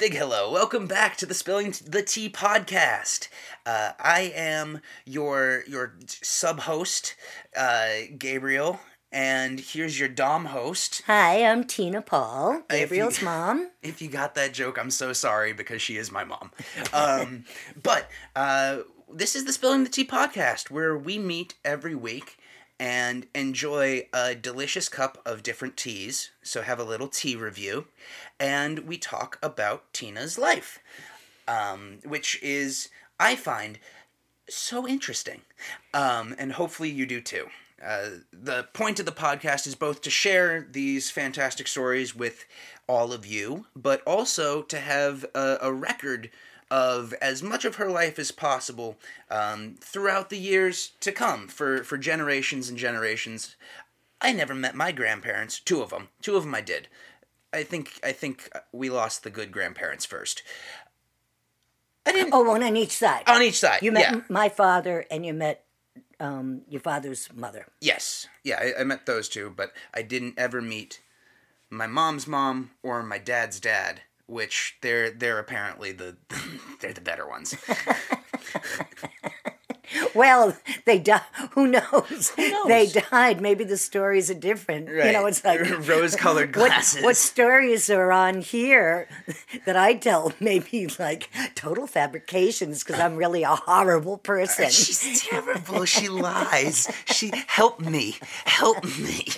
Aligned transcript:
Big 0.00 0.14
hello. 0.16 0.50
Welcome 0.50 0.86
back 0.86 1.18
to 1.18 1.26
the 1.26 1.34
Spilling 1.34 1.74
the 1.84 2.00
Tea 2.02 2.30
podcast. 2.30 3.28
Uh, 3.66 3.92
I 4.00 4.32
am 4.34 4.80
your 5.04 5.62
your 5.68 5.94
sub 6.06 6.60
host, 6.60 7.14
uh, 7.54 7.88
Gabriel, 8.18 8.80
and 9.12 9.60
here's 9.60 10.00
your 10.00 10.08
dom 10.08 10.46
host. 10.46 11.02
Hi, 11.06 11.44
I'm 11.44 11.64
Tina 11.64 12.00
Paul, 12.00 12.62
If 12.70 12.72
you- 12.72 12.78
Gabriel's 12.78 13.20
mom. 13.22 13.70
If 13.82 14.00
you 14.00 14.08
got 14.08 14.34
that 14.36 14.54
joke, 14.54 14.78
I'm 14.78 14.90
so 14.90 15.12
sorry 15.12 15.52
because 15.52 15.82
she 15.82 15.98
is 15.98 16.10
my 16.10 16.24
mom. 16.24 16.50
Um, 16.94 17.44
but 17.82 18.08
uh, 18.34 18.78
this 19.12 19.36
is 19.36 19.44
the 19.44 19.52
Spilling 19.52 19.84
the 19.84 19.90
Tea 19.90 20.06
podcast 20.06 20.70
where 20.70 20.96
we 20.96 21.18
meet 21.18 21.54
every 21.62 21.94
week 21.94 22.38
and 22.80 23.26
enjoy 23.34 24.08
a 24.14 24.34
delicious 24.34 24.88
cup 24.88 25.20
of 25.26 25.42
different 25.42 25.76
teas. 25.76 26.30
So 26.42 26.62
have 26.62 26.80
a 26.80 26.84
little 26.84 27.08
tea 27.08 27.36
review, 27.36 27.86
and 28.40 28.80
we 28.80 28.96
talk 28.96 29.38
about 29.42 29.92
Tina's 29.92 30.38
life, 30.38 30.78
um, 31.46 31.98
which 32.04 32.42
is 32.42 32.88
I 33.20 33.36
find 33.36 33.78
so 34.48 34.88
interesting, 34.88 35.42
um, 35.92 36.34
and 36.38 36.52
hopefully 36.52 36.88
you 36.88 37.04
do 37.04 37.20
too. 37.20 37.48
Uh, 37.84 38.08
the 38.32 38.66
point 38.72 38.98
of 38.98 39.06
the 39.06 39.12
podcast 39.12 39.66
is 39.66 39.74
both 39.74 40.00
to 40.02 40.10
share 40.10 40.66
these 40.70 41.10
fantastic 41.10 41.68
stories 41.68 42.16
with 42.16 42.46
all 42.86 43.12
of 43.12 43.26
you, 43.26 43.66
but 43.76 44.02
also 44.06 44.62
to 44.62 44.78
have 44.80 45.24
a, 45.34 45.58
a 45.60 45.72
record 45.72 46.30
of 46.70 47.12
as 47.14 47.42
much 47.42 47.64
of 47.64 47.76
her 47.76 47.90
life 47.90 48.18
as 48.18 48.30
possible 48.30 48.96
um, 49.30 49.74
throughout 49.80 50.30
the 50.30 50.38
years 50.38 50.92
to 51.00 51.12
come 51.12 51.48
for, 51.48 51.82
for 51.82 51.98
generations 51.98 52.68
and 52.68 52.78
generations. 52.78 53.56
I 54.20 54.32
never 54.32 54.54
met 54.54 54.74
my 54.74 54.92
grandparents, 54.92 55.58
two 55.60 55.82
of 55.82 55.90
them. 55.90 56.08
Two 56.22 56.36
of 56.36 56.44
them 56.44 56.54
I 56.54 56.60
did. 56.60 56.88
I 57.52 57.62
think 57.64 57.98
I 58.04 58.12
think 58.12 58.48
we 58.72 58.90
lost 58.90 59.24
the 59.24 59.30
good 59.30 59.50
grandparents 59.50 60.04
first. 60.06 60.42
I 62.06 62.12
didn't 62.12 62.32
Oh, 62.32 62.42
one 62.42 62.62
on 62.62 62.76
each 62.76 62.92
side. 62.96 63.24
on 63.26 63.42
each 63.42 63.58
side. 63.58 63.82
you 63.82 63.90
met 63.92 64.02
yeah. 64.02 64.20
my 64.28 64.48
father 64.48 65.04
and 65.10 65.26
you 65.26 65.34
met 65.34 65.64
um, 66.20 66.62
your 66.68 66.80
father's 66.80 67.28
mother. 67.34 67.66
Yes, 67.80 68.28
yeah, 68.44 68.60
I, 68.76 68.80
I 68.82 68.84
met 68.84 69.06
those 69.06 69.28
two, 69.28 69.52
but 69.54 69.72
I 69.92 70.02
didn't 70.02 70.34
ever 70.38 70.60
meet 70.60 71.00
my 71.70 71.86
mom's 71.86 72.26
mom 72.26 72.70
or 72.82 73.02
my 73.02 73.18
dad's 73.18 73.58
dad, 73.58 74.02
which 74.30 74.76
they're 74.80 75.10
they're 75.10 75.38
apparently 75.38 75.92
the 75.92 76.16
they're 76.80 76.92
the 76.92 77.00
better 77.00 77.28
ones. 77.28 77.54
Well, 80.14 80.56
they 80.86 80.98
died. 80.98 81.22
Who 81.52 81.66
knows? 81.66 82.32
knows? 82.36 82.66
They 82.66 82.86
died. 82.86 83.40
Maybe 83.40 83.64
the 83.64 83.76
stories 83.76 84.30
are 84.30 84.34
different. 84.34 84.88
You 84.88 85.12
know, 85.12 85.26
it's 85.26 85.44
like 85.44 85.60
rose-colored 85.88 86.56
what, 86.56 86.68
glasses. 86.68 87.02
what 87.02 87.16
stories 87.16 87.88
are 87.90 88.10
on 88.12 88.40
here 88.40 89.08
that 89.66 89.76
I 89.76 89.94
tell 89.94 90.32
maybe 90.40 90.88
like 90.98 91.30
total 91.54 91.86
fabrications 91.86 92.82
because 92.82 93.00
I'm 93.00 93.16
really 93.16 93.42
a 93.42 93.54
horrible 93.54 94.18
person. 94.18 94.70
She's 94.70 95.22
terrible. 95.28 95.84
She 95.84 96.08
lies. 96.08 96.90
She 97.06 97.32
help 97.46 97.80
me, 97.80 98.16
help 98.44 98.84
me. 98.84 99.28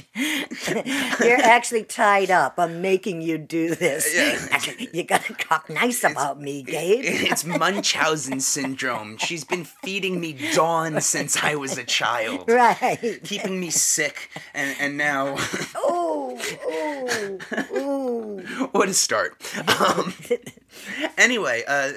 You're 1.23 1.41
actually 1.41 1.85
tied 1.85 2.31
up. 2.31 2.55
I'm 2.59 2.81
making 2.81 3.23
you 3.23 3.39
do 3.39 3.75
this. 3.75 4.13
Yeah. 4.15 4.89
You 4.93 5.05
gotta 5.05 5.35
talk 5.35 5.69
nice 5.69 6.03
about 6.05 6.41
me, 6.41 6.63
Gabe. 6.63 7.03
It's 7.05 7.45
Munchausen 7.45 8.41
syndrome. 8.41 9.17
She's 9.19 9.45
been 9.45 9.65
feeding 9.65 10.21
me 10.21 10.33
dawn 10.55 11.01
since 11.15 11.37
I 11.43 11.55
was 11.55 11.79
a 11.79 11.85
child, 11.85 12.45
Right. 12.49 13.21
keeping 13.25 13.59
me 13.61 13.71
sick, 13.71 14.31
and 14.55 14.77
and 14.81 14.97
now. 14.97 15.37
Oh, 15.75 16.39
oh, 16.67 17.39
oh. 17.73 18.69
what 18.73 18.89
a 18.89 18.95
start. 18.95 19.37
Um, 19.81 20.15
anyway, 21.19 21.63
uh, 21.67 21.91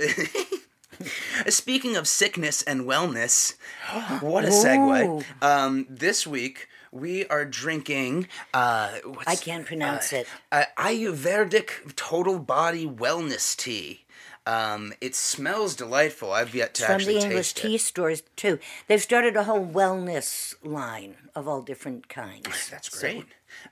speaking 1.47 1.95
of 1.95 2.07
sickness 2.07 2.61
and 2.63 2.81
wellness, 2.81 3.55
what 4.21 4.45
a 4.45 4.49
segue. 4.49 5.23
Um, 5.41 5.85
this 5.89 6.25
week 6.27 6.67
we 6.91 7.25
are 7.27 7.45
drinking. 7.45 8.27
Uh, 8.53 8.89
what's, 9.03 9.27
I 9.27 9.35
can't 9.35 9.65
pronounce 9.65 10.13
it. 10.13 10.27
uh, 10.51 10.63
Ayurvedic 10.77 11.95
Total 11.95 12.39
Body 12.39 12.85
Wellness 12.87 13.55
Tea. 13.55 14.04
Um, 14.47 14.93
it 15.01 15.15
smells 15.15 15.75
delightful. 15.75 16.31
I've 16.31 16.53
yet 16.53 16.75
to 16.75 16.85
From 16.85 16.95
actually 16.95 17.15
the 17.15 17.25
English 17.25 17.53
tea 17.53 17.75
it. 17.75 17.81
stores, 17.81 18.21
too. 18.35 18.59
They've 18.87 19.01
started 19.01 19.35
a 19.35 19.43
whole 19.45 19.65
wellness 19.65 20.53
line 20.63 21.15
of 21.33 21.47
all 21.47 21.61
different 21.61 22.09
kinds. 22.09 22.69
That's 22.69 22.91
So- 22.91 22.99
great. 22.99 23.25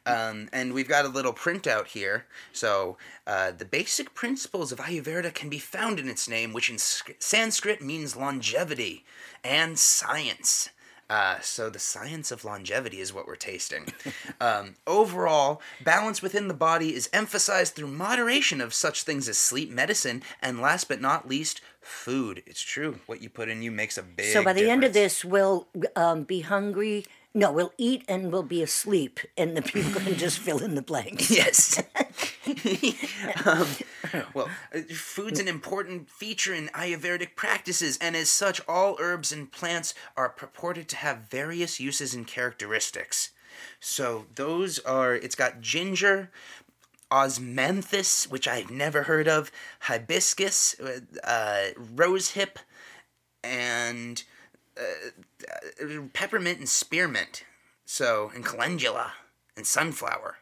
Um, 0.06 0.50
and 0.54 0.74
we've 0.74 0.88
got 0.88 1.06
a 1.06 1.10
little 1.10 1.34
printout 1.34 1.88
here. 1.88 2.26
So, 2.54 2.98
uh, 3.28 3.52
the 3.52 3.66
basic 3.66 4.16
principles 4.16 4.72
of 4.72 4.80
Ayurveda 4.80 5.34
can 5.34 5.50
be 5.50 5.60
found 5.60 6.00
in 6.00 6.08
its 6.10 6.28
name, 6.28 6.54
which 6.54 6.70
in 6.70 6.78
Sk- 6.80 7.16
Sanskrit 7.20 7.82
means 7.82 8.16
longevity 8.16 9.06
and 9.44 9.78
science. 9.78 10.70
Uh, 11.09 11.40
so, 11.41 11.69
the 11.69 11.80
science 11.80 12.31
of 12.31 12.46
longevity 12.46 13.00
is 13.00 13.14
what 13.14 13.28
we're 13.28 13.36
tasting. 13.36 13.88
um, 14.41 14.75
overall, 14.88 15.62
balance 15.84 16.22
within 16.22 16.47
the 16.47 16.53
body 16.53 16.96
is 16.96 17.09
emphasized 17.14 17.75
through 17.75 17.88
moderation 17.88 18.62
of 18.62 18.74
such 18.74 19.03
things 19.03 19.28
as 19.28 19.38
sleep 19.38 19.69
medicine, 19.69 20.24
and 20.42 20.62
last 20.62 20.88
but 20.88 21.02
not 21.02 21.28
least, 21.28 21.62
food. 21.81 22.42
It's 22.46 22.62
true. 22.62 23.00
What 23.06 23.22
you 23.22 23.30
put 23.30 23.50
in 23.50 23.62
you 23.62 23.72
makes 23.72 23.97
a 23.97 24.03
big 24.03 24.34
So 24.34 24.44
by 24.44 24.53
the 24.53 24.69
end 24.69 24.84
of 24.84 24.94
this, 24.94 25.25
we'll 25.25 25.68
um, 25.96 26.24
be 26.24 26.42
hungry. 26.42 27.06
No, 27.36 27.52
we'll 27.52 27.74
eat 27.80 28.04
and 28.08 28.32
we'll 28.32 28.44
be 28.44 28.62
asleep, 28.62 29.20
and 29.36 29.58
the 29.58 29.64
people 29.64 30.00
can 30.00 30.16
just 30.18 30.38
fill 30.38 30.60
in 30.60 30.76
the 30.76 30.84
blanks. 30.84 31.32
Yes. 31.32 31.82
um, 33.46 33.68
well, 34.36 34.50
uh, 34.74 34.82
food's 34.94 35.40
an 35.40 35.48
important 35.48 36.10
feature 36.10 36.54
in 36.54 36.68
Ayurvedic 36.70 37.36
practices, 37.36 37.98
and 38.00 38.16
as 38.16 38.30
such, 38.30 38.62
all 38.68 38.98
herbs 39.00 39.32
and 39.32 39.52
plants 39.52 39.96
are 40.16 40.30
purported 40.30 40.88
to 40.90 40.98
have 40.98 41.30
various 41.30 41.80
uses 41.80 42.14
and 42.14 42.28
characteristics. 42.28 43.32
So 43.80 44.26
those 44.36 44.78
are. 44.80 45.16
It's 45.16 45.36
got 45.36 45.60
ginger, 45.60 46.30
osmanthus, 47.12 48.30
which 48.30 48.48
I've 48.48 48.70
never 48.70 49.04
heard 49.04 49.28
of, 49.28 49.52
hibiscus, 49.82 50.76
uh, 51.24 51.70
rosehip, 51.78 52.58
and 53.44 54.24
uh, 54.78 55.10
Uh, 55.81 56.02
peppermint 56.14 56.59
and 56.59 56.70
spearmint. 56.70 57.44
So 57.86 58.31
and 58.34 58.46
calendula 58.46 59.14
and 59.58 59.66
sunflower. 59.68 60.38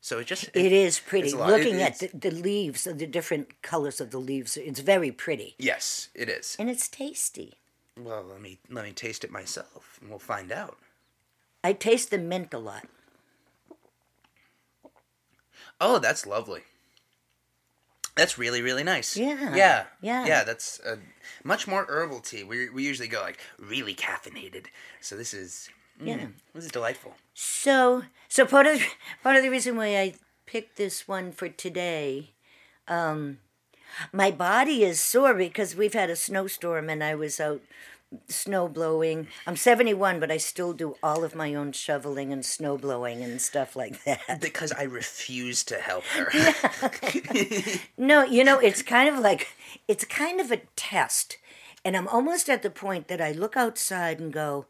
So 0.00 0.18
it 0.20 0.26
just 0.26 0.44
It 0.54 0.72
is 0.72 1.00
pretty. 1.00 1.26
it's 1.28 1.34
a 1.34 1.38
lot. 1.38 1.50
Looking 1.50 1.80
It- 1.80 1.82
at 1.82 1.98
the, 1.98 2.30
the 2.30 2.30
leaves, 2.30 2.84
the 2.84 3.06
different 3.06 3.60
colors 3.62 4.00
of 4.00 4.10
the 4.10 4.18
leaves, 4.18 4.56
it's 4.56 4.80
very 4.80 5.10
pretty. 5.10 5.54
Yes, 5.58 6.08
it 6.14 6.28
is. 6.28 6.56
And 6.58 6.70
it's 6.70 6.88
tasty. 6.88 7.54
Well, 7.98 8.22
let 8.22 8.40
me 8.40 8.58
let 8.70 8.84
me 8.84 8.92
taste 8.92 9.24
it 9.24 9.30
myself, 9.32 9.98
and 10.00 10.08
we'll 10.08 10.20
find 10.20 10.52
out. 10.52 10.78
I 11.64 11.72
taste 11.72 12.10
the 12.10 12.18
mint 12.18 12.54
a 12.54 12.58
lot. 12.58 12.86
Oh, 15.80 15.98
that's 15.98 16.26
lovely. 16.26 16.62
That's 18.18 18.36
really 18.36 18.62
really 18.62 18.84
nice. 18.84 19.16
Yeah, 19.16 19.54
Yeah. 19.54 19.84
yeah. 20.02 20.26
Yeah. 20.26 20.44
That's 20.44 20.80
a 20.84 20.98
much 21.44 21.66
more 21.68 21.86
herbal 21.88 22.20
tea. 22.20 22.42
We 22.44 22.68
we 22.68 22.82
usually 22.84 23.08
go 23.08 23.20
like 23.22 23.38
really 23.58 23.94
caffeinated. 23.94 24.66
So 25.00 25.16
this 25.16 25.32
is 25.32 25.68
mm, 26.00 26.06
Yeah. 26.08 26.26
This 26.54 26.64
is 26.66 26.72
delightful. 26.72 27.14
So, 27.34 28.02
so 28.28 28.44
part 28.44 28.66
of 28.66 28.82
part 29.22 29.36
of 29.36 29.42
the 29.42 29.50
reason 29.50 29.76
why 29.76 29.96
I 29.96 30.14
picked 30.46 30.76
this 30.76 31.06
one 31.06 31.30
for 31.32 31.48
today, 31.48 32.34
um, 32.88 33.38
my 34.12 34.30
body 34.30 34.82
is 34.82 35.00
sore 35.00 35.34
because 35.34 35.76
we've 35.76 35.94
had 35.94 36.10
a 36.10 36.16
snowstorm 36.16 36.90
and 36.90 37.02
I 37.04 37.14
was 37.14 37.38
out 37.40 37.62
snow 38.28 38.68
blowing. 38.68 39.28
I'm 39.46 39.56
71, 39.56 40.20
but 40.20 40.30
I 40.30 40.36
still 40.38 40.72
do 40.72 40.96
all 41.02 41.24
of 41.24 41.34
my 41.34 41.54
own 41.54 41.72
shoveling 41.72 42.32
and 42.32 42.44
snow 42.44 42.78
blowing 42.78 43.22
and 43.22 43.40
stuff 43.40 43.76
like 43.76 44.02
that. 44.04 44.40
Because 44.40 44.72
I 44.72 44.82
refuse 44.84 45.64
to 45.64 45.76
help 45.76 46.04
her. 46.04 46.30
No, 47.98 48.22
you 48.24 48.44
know, 48.44 48.58
it's 48.58 48.82
kind 48.82 49.08
of 49.08 49.18
like 49.18 49.48
it's 49.86 50.04
kind 50.04 50.40
of 50.40 50.50
a 50.50 50.62
test. 50.76 51.36
And 51.84 51.96
I'm 51.96 52.08
almost 52.08 52.48
at 52.48 52.62
the 52.62 52.70
point 52.70 53.08
that 53.08 53.20
I 53.20 53.32
look 53.32 53.56
outside 53.56 54.18
and 54.20 54.32
go, 54.32 54.66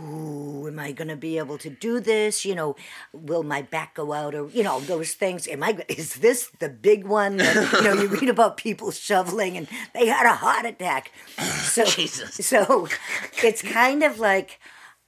Ooh, 0.00 0.66
am 0.68 0.78
I 0.78 0.92
going 0.92 1.08
to 1.08 1.16
be 1.16 1.38
able 1.38 1.58
to 1.58 1.70
do 1.70 2.00
this? 2.00 2.44
You 2.44 2.54
know, 2.54 2.76
will 3.12 3.42
my 3.42 3.62
back 3.62 3.94
go 3.94 4.12
out 4.12 4.34
or, 4.34 4.48
you 4.48 4.62
know, 4.62 4.80
those 4.80 5.14
things. 5.14 5.48
Am 5.48 5.62
I, 5.62 5.78
is 5.88 6.14
this 6.14 6.50
the 6.58 6.68
big 6.68 7.06
one? 7.06 7.38
That, 7.38 7.72
you 7.72 7.82
know, 7.82 7.94
you 7.94 8.08
read 8.20 8.28
about 8.28 8.56
people 8.56 8.90
shoveling 8.90 9.56
and 9.56 9.66
they 9.94 10.06
had 10.06 10.26
a 10.26 10.34
heart 10.34 10.66
attack. 10.66 11.12
So, 11.68 11.84
Jesus. 11.84 12.34
so 12.46 12.88
it's 13.42 13.62
kind 13.62 14.02
of 14.02 14.18
like 14.18 14.58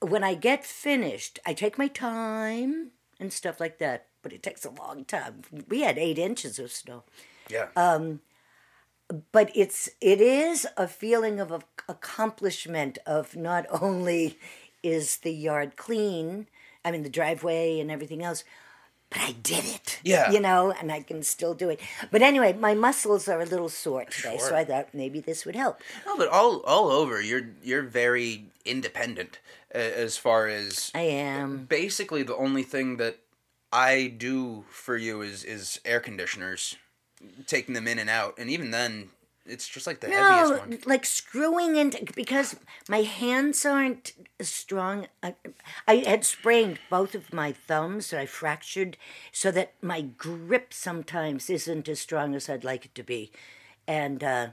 when 0.00 0.22
I 0.22 0.34
get 0.34 0.64
finished, 0.64 1.38
I 1.44 1.54
take 1.54 1.78
my 1.78 1.88
time 1.88 2.90
and 3.18 3.32
stuff 3.32 3.58
like 3.58 3.78
that, 3.78 4.06
but 4.22 4.32
it 4.32 4.42
takes 4.42 4.64
a 4.64 4.70
long 4.70 5.04
time. 5.04 5.42
We 5.68 5.80
had 5.80 5.98
eight 5.98 6.18
inches 6.18 6.58
of 6.58 6.70
snow 6.70 7.04
yeah. 7.50 7.68
Um, 7.76 8.20
but 9.32 9.50
it's 9.54 9.90
it 10.00 10.20
is 10.20 10.66
a 10.76 10.86
feeling 10.86 11.40
of 11.40 11.64
accomplishment 11.88 12.98
of 13.06 13.36
not 13.36 13.66
only 13.82 14.38
is 14.82 15.18
the 15.18 15.32
yard 15.32 15.76
clean 15.76 16.46
i 16.84 16.90
mean 16.90 17.02
the 17.02 17.08
driveway 17.10 17.78
and 17.80 17.90
everything 17.90 18.22
else 18.22 18.44
but 19.10 19.18
I 19.22 19.32
did 19.32 19.64
it. 19.64 19.98
Yeah. 20.04 20.30
You 20.30 20.38
know, 20.38 20.70
and 20.70 20.92
I 20.92 21.00
can 21.02 21.24
still 21.24 21.52
do 21.52 21.68
it. 21.68 21.80
But 22.12 22.22
anyway, 22.22 22.52
my 22.52 22.74
muscles 22.74 23.26
are 23.26 23.40
a 23.40 23.44
little 23.44 23.68
sore 23.68 24.04
today, 24.04 24.38
Sure. 24.38 24.50
so 24.50 24.54
I 24.54 24.64
thought 24.64 24.94
maybe 24.94 25.18
this 25.18 25.44
would 25.44 25.56
help. 25.56 25.80
No, 26.06 26.16
but 26.16 26.28
all 26.28 26.60
all 26.60 26.90
over, 26.92 27.20
you're 27.20 27.48
you're 27.60 27.82
very 27.82 28.44
independent 28.64 29.40
uh, 29.74 29.78
as 29.78 30.16
far 30.16 30.46
as 30.46 30.92
I 30.94 31.00
am. 31.00 31.64
basically 31.64 32.22
the 32.22 32.36
only 32.36 32.62
thing 32.62 32.98
that 32.98 33.18
I 33.72 34.14
do 34.16 34.64
for 34.70 34.96
you 34.96 35.22
is 35.22 35.42
is 35.42 35.80
air 35.84 35.98
conditioners, 35.98 36.76
taking 37.48 37.74
them 37.74 37.88
in 37.88 37.98
and 37.98 38.08
out, 38.08 38.38
and 38.38 38.48
even 38.48 38.70
then, 38.70 39.10
it's 39.50 39.68
just 39.68 39.86
like 39.86 40.00
the 40.00 40.08
heaviest 40.08 40.52
No, 40.52 40.58
one. 40.58 40.78
like 40.86 41.04
screwing 41.04 41.76
into 41.76 42.04
because 42.14 42.56
my 42.88 43.02
hands 43.02 43.66
aren't 43.66 44.12
as 44.38 44.48
strong. 44.48 45.06
I, 45.22 45.34
I 45.86 45.96
had 45.96 46.24
sprained 46.24 46.78
both 46.88 47.14
of 47.14 47.32
my 47.32 47.52
thumbs 47.52 48.10
that 48.10 48.20
I 48.20 48.26
fractured, 48.26 48.96
so 49.32 49.50
that 49.50 49.74
my 49.82 50.00
grip 50.02 50.72
sometimes 50.72 51.50
isn't 51.50 51.88
as 51.88 52.00
strong 52.00 52.34
as 52.34 52.48
I'd 52.48 52.64
like 52.64 52.84
it 52.86 52.94
to 52.94 53.02
be, 53.02 53.32
and 53.86 54.22
uh, 54.24 54.48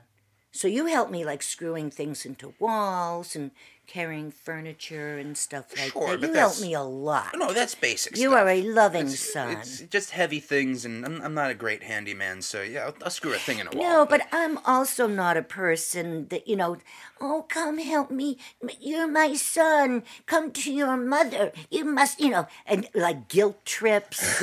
so 0.51 0.67
you 0.67 0.87
help 0.87 1.11
me 1.11 1.23
like 1.23 1.43
screwing 1.43 1.91
things 1.91 2.25
into 2.25 2.53
walls 2.59 3.35
and 3.35 3.51
carrying 3.87 4.29
furniture 4.31 5.17
and 5.17 5.37
stuff 5.37 5.65
like 5.77 5.93
Sure, 5.93 6.11
that. 6.11 6.21
but 6.21 6.27
You 6.29 6.33
help 6.35 6.59
me 6.59 6.73
a 6.73 6.81
lot. 6.81 7.29
No, 7.35 7.53
that's 7.53 7.73
basic. 7.73 8.17
You 8.17 8.29
stuff. 8.31 8.41
are 8.43 8.49
a 8.49 8.61
loving 8.61 9.07
It's, 9.07 9.33
son. 9.33 9.57
it's 9.57 9.79
just 9.81 10.11
heavy 10.11 10.39
things, 10.41 10.83
and 10.85 11.05
I'm, 11.05 11.21
I'm 11.21 11.33
not 11.33 11.49
a 11.49 11.53
great 11.53 11.83
handyman, 11.83 12.41
so 12.41 12.61
yeah, 12.61 12.85
I'll, 12.87 12.95
I'll 13.05 13.09
screw 13.09 13.33
a 13.33 13.37
thing 13.37 13.59
in 13.59 13.67
a 13.67 13.71
wall. 13.71 13.81
No, 13.83 14.05
but 14.05 14.27
I'm 14.33 14.57
also 14.65 15.07
not 15.07 15.37
a 15.37 15.41
person 15.41 16.27
that, 16.27 16.47
you 16.47 16.55
know, 16.57 16.77
oh, 17.21 17.45
come 17.47 17.77
help 17.77 18.11
me. 18.11 18.37
You're 18.79 19.07
my 19.07 19.33
son. 19.35 20.03
Come 20.25 20.51
to 20.51 20.71
your 20.71 20.97
mother. 20.97 21.53
You 21.71 21.85
must, 21.85 22.19
you 22.19 22.29
know, 22.29 22.47
and 22.65 22.87
like 22.93 23.29
guilt 23.29 23.63
trips 23.65 24.41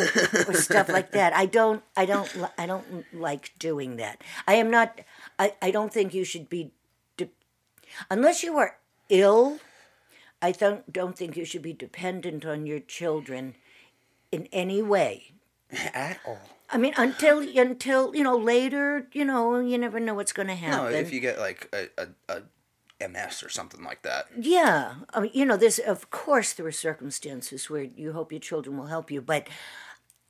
or 0.49 0.55
stuff 0.55 0.89
like 0.89 1.11
that. 1.13 1.35
I 1.35 1.45
don't, 1.47 1.83
I 1.97 2.07
don't, 2.07 2.35
I 2.59 2.65
don't 2.67 3.05
like 3.15 3.53
doing 3.59 3.97
that. 3.97 4.23
I 4.49 4.55
am 4.55 4.71
not, 4.71 5.03
I, 5.39 5.53
I 5.61 5.71
don't 5.71 5.93
think 5.93 6.15
you 6.15 6.25
should 6.25 6.49
be, 6.49 6.73
unless 8.11 8.43
you 8.43 8.57
are 8.57 8.77
ill, 9.09 9.59
I 10.41 10.53
don't, 10.53 10.93
don't 10.93 11.17
think 11.17 11.37
you 11.37 11.45
should 11.45 11.63
be 11.63 11.73
dependent 11.73 12.45
on 12.45 12.67
your 12.67 12.81
children 12.81 13.55
in 14.31 14.49
any 14.53 14.83
way. 14.83 15.33
at 15.95 16.19
all. 16.27 16.39
I 16.71 16.77
mean, 16.77 16.95
until 16.97 17.41
until 17.57 18.15
you 18.17 18.25
know 18.25 18.37
later, 18.37 19.07
you 19.13 19.25
know, 19.25 19.61
you 19.61 19.79
never 19.79 20.01
know 20.01 20.15
what's 20.15 20.33
going 20.33 20.49
to 20.49 20.55
happen. 20.55 20.93
No, 20.93 20.99
if 20.99 21.13
you 21.13 21.21
get 21.21 21.39
like 21.39 21.73
a, 21.73 21.89
a, 22.29 22.43
a 23.01 23.09
MS 23.09 23.43
or 23.43 23.49
something 23.49 23.85
like 23.85 24.03
that. 24.03 24.27
yeah, 24.39 24.95
I 25.13 25.21
mean, 25.21 25.31
you 25.35 25.45
know, 25.45 25.57
there's 25.57 25.79
of 25.79 26.11
course 26.11 26.53
there 26.53 26.67
are 26.67 26.73
circumstances 26.73 27.69
where 27.69 27.83
you 27.83 28.13
hope 28.13 28.33
your 28.33 28.41
children 28.41 28.77
will 28.77 28.87
help 28.87 29.11
you, 29.11 29.21
but 29.21 29.49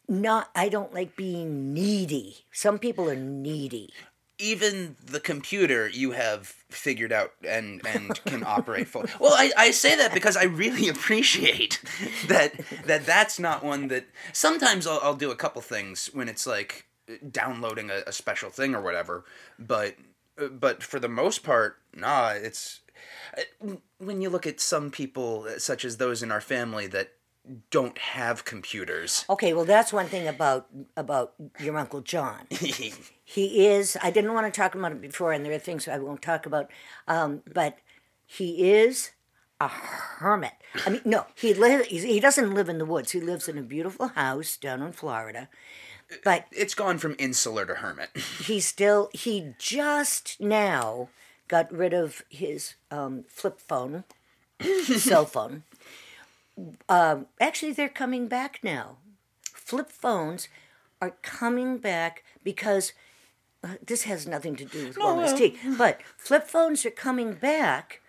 not. 0.08 0.50
I 0.54 0.68
don't 0.68 0.92
like 0.92 1.16
being 1.16 1.72
needy. 1.72 2.44
Some 2.52 2.78
people 2.78 3.08
are 3.08 3.16
needy. 3.16 3.90
Even 4.38 4.96
the 5.04 5.20
computer 5.20 5.88
you 5.88 6.12
have 6.12 6.48
figured 6.68 7.12
out 7.12 7.32
and 7.46 7.80
and 7.86 8.22
can 8.26 8.44
operate 8.44 8.88
for. 8.88 9.06
Well, 9.20 9.34
I, 9.34 9.52
I 9.56 9.70
say 9.70 9.96
that 9.96 10.12
because 10.12 10.36
I 10.36 10.44
really 10.44 10.88
appreciate 10.94 11.80
that 12.28 12.52
that 12.86 13.06
that's 13.06 13.38
not 13.38 13.64
one 13.64 13.88
that 13.88 14.06
sometimes 14.32 14.86
I'll, 14.86 15.00
I'll 15.02 15.14
do 15.14 15.30
a 15.30 15.36
couple 15.36 15.62
things 15.62 16.10
when 16.12 16.28
it's 16.28 16.46
like 16.46 16.86
downloading 17.30 17.90
a, 17.90 18.02
a 18.06 18.12
special 18.12 18.50
thing 18.50 18.74
or 18.74 18.80
whatever, 18.80 19.24
but 19.58 19.96
but 20.50 20.82
for 20.82 20.98
the 20.98 21.08
most 21.08 21.44
part, 21.44 21.76
nah, 21.94 22.30
it's 22.30 22.80
uh, 23.36 23.74
when 23.98 24.20
you 24.20 24.30
look 24.30 24.46
at 24.46 24.60
some 24.60 24.90
people 24.90 25.46
uh, 25.48 25.58
such 25.58 25.84
as 25.84 25.96
those 25.96 26.22
in 26.22 26.32
our 26.32 26.40
family 26.40 26.86
that 26.88 27.12
don't 27.70 27.98
have 27.98 28.44
computers. 28.44 29.24
Okay, 29.28 29.52
well, 29.52 29.64
that's 29.64 29.92
one 29.92 30.06
thing 30.06 30.26
about 30.26 30.66
about 30.96 31.34
your 31.58 31.76
uncle 31.76 32.00
John. 32.00 32.46
He 33.26 33.66
is. 33.66 33.96
I 34.02 34.10
didn't 34.10 34.34
want 34.34 34.52
to 34.52 34.60
talk 34.60 34.74
about 34.74 34.92
it 34.92 35.00
before, 35.00 35.32
and 35.32 35.44
there 35.44 35.52
are 35.54 35.58
things 35.58 35.88
I 35.88 35.98
won't 35.98 36.20
talk 36.20 36.44
about. 36.44 36.70
Um, 37.08 37.42
but 37.50 37.78
he 38.26 38.70
is 38.70 39.12
a 39.60 39.68
hermit. 39.68 40.52
I 40.86 40.90
mean, 40.90 41.00
no, 41.04 41.26
he 41.34 41.54
live. 41.54 41.86
He 41.86 42.20
doesn't 42.20 42.54
live 42.54 42.68
in 42.68 42.78
the 42.78 42.84
woods. 42.84 43.12
He 43.12 43.20
lives 43.20 43.48
in 43.48 43.56
a 43.56 43.62
beautiful 43.62 44.08
house 44.08 44.58
down 44.58 44.82
in 44.82 44.92
Florida. 44.92 45.48
But 46.22 46.46
it's 46.52 46.74
gone 46.74 46.98
from 46.98 47.16
insular 47.18 47.64
to 47.64 47.76
hermit. 47.76 48.10
he 48.44 48.60
still. 48.60 49.08
He 49.14 49.54
just 49.58 50.38
now 50.38 51.08
got 51.48 51.72
rid 51.72 51.94
of 51.94 52.22
his 52.28 52.74
um, 52.90 53.24
flip 53.28 53.58
phone, 53.58 54.04
cell 54.60 55.24
phone. 55.24 55.62
Um, 56.88 57.26
actually, 57.40 57.72
they're 57.72 57.88
coming 57.88 58.28
back 58.28 58.60
now. 58.62 58.98
Flip 59.52 59.90
phones 59.90 60.48
are 61.00 61.16
coming 61.22 61.78
back 61.78 62.24
because 62.42 62.92
uh, 63.62 63.76
this 63.84 64.04
has 64.04 64.26
nothing 64.26 64.56
to 64.56 64.64
do 64.64 64.86
with 64.86 64.96
wellness 64.96 65.36
tea, 65.36 65.56
but 65.78 66.00
flip 66.16 66.46
phones 66.46 66.84
are 66.84 66.90
coming 66.90 67.32
back 67.32 68.00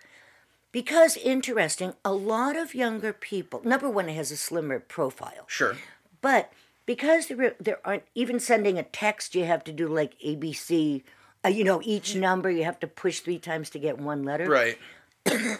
because 0.71 1.15
interesting. 1.15 1.93
A 2.03 2.11
lot 2.11 2.57
of 2.57 2.75
younger 2.75 3.13
people. 3.13 3.61
Number 3.63 3.89
one, 3.89 4.09
it 4.09 4.15
has 4.15 4.31
a 4.31 4.37
slimmer 4.37 4.79
profile. 4.79 5.45
Sure. 5.47 5.77
But 6.21 6.51
because 6.85 7.27
there, 7.27 7.55
there 7.59 7.79
aren't 7.85 8.03
even 8.13 8.39
sending 8.39 8.77
a 8.77 8.83
text, 8.83 9.35
you 9.35 9.45
have 9.45 9.63
to 9.63 9.71
do 9.71 9.87
like 9.87 10.19
ABC. 10.19 11.03
Uh, 11.45 11.47
you 11.47 11.63
know, 11.63 11.81
each 11.83 12.15
number 12.15 12.49
you 12.49 12.65
have 12.65 12.79
to 12.81 12.87
push 12.87 13.19
three 13.21 13.39
times 13.39 13.69
to 13.69 13.79
get 13.79 13.99
one 13.99 14.23
letter. 14.23 14.49
Right. 14.49 14.77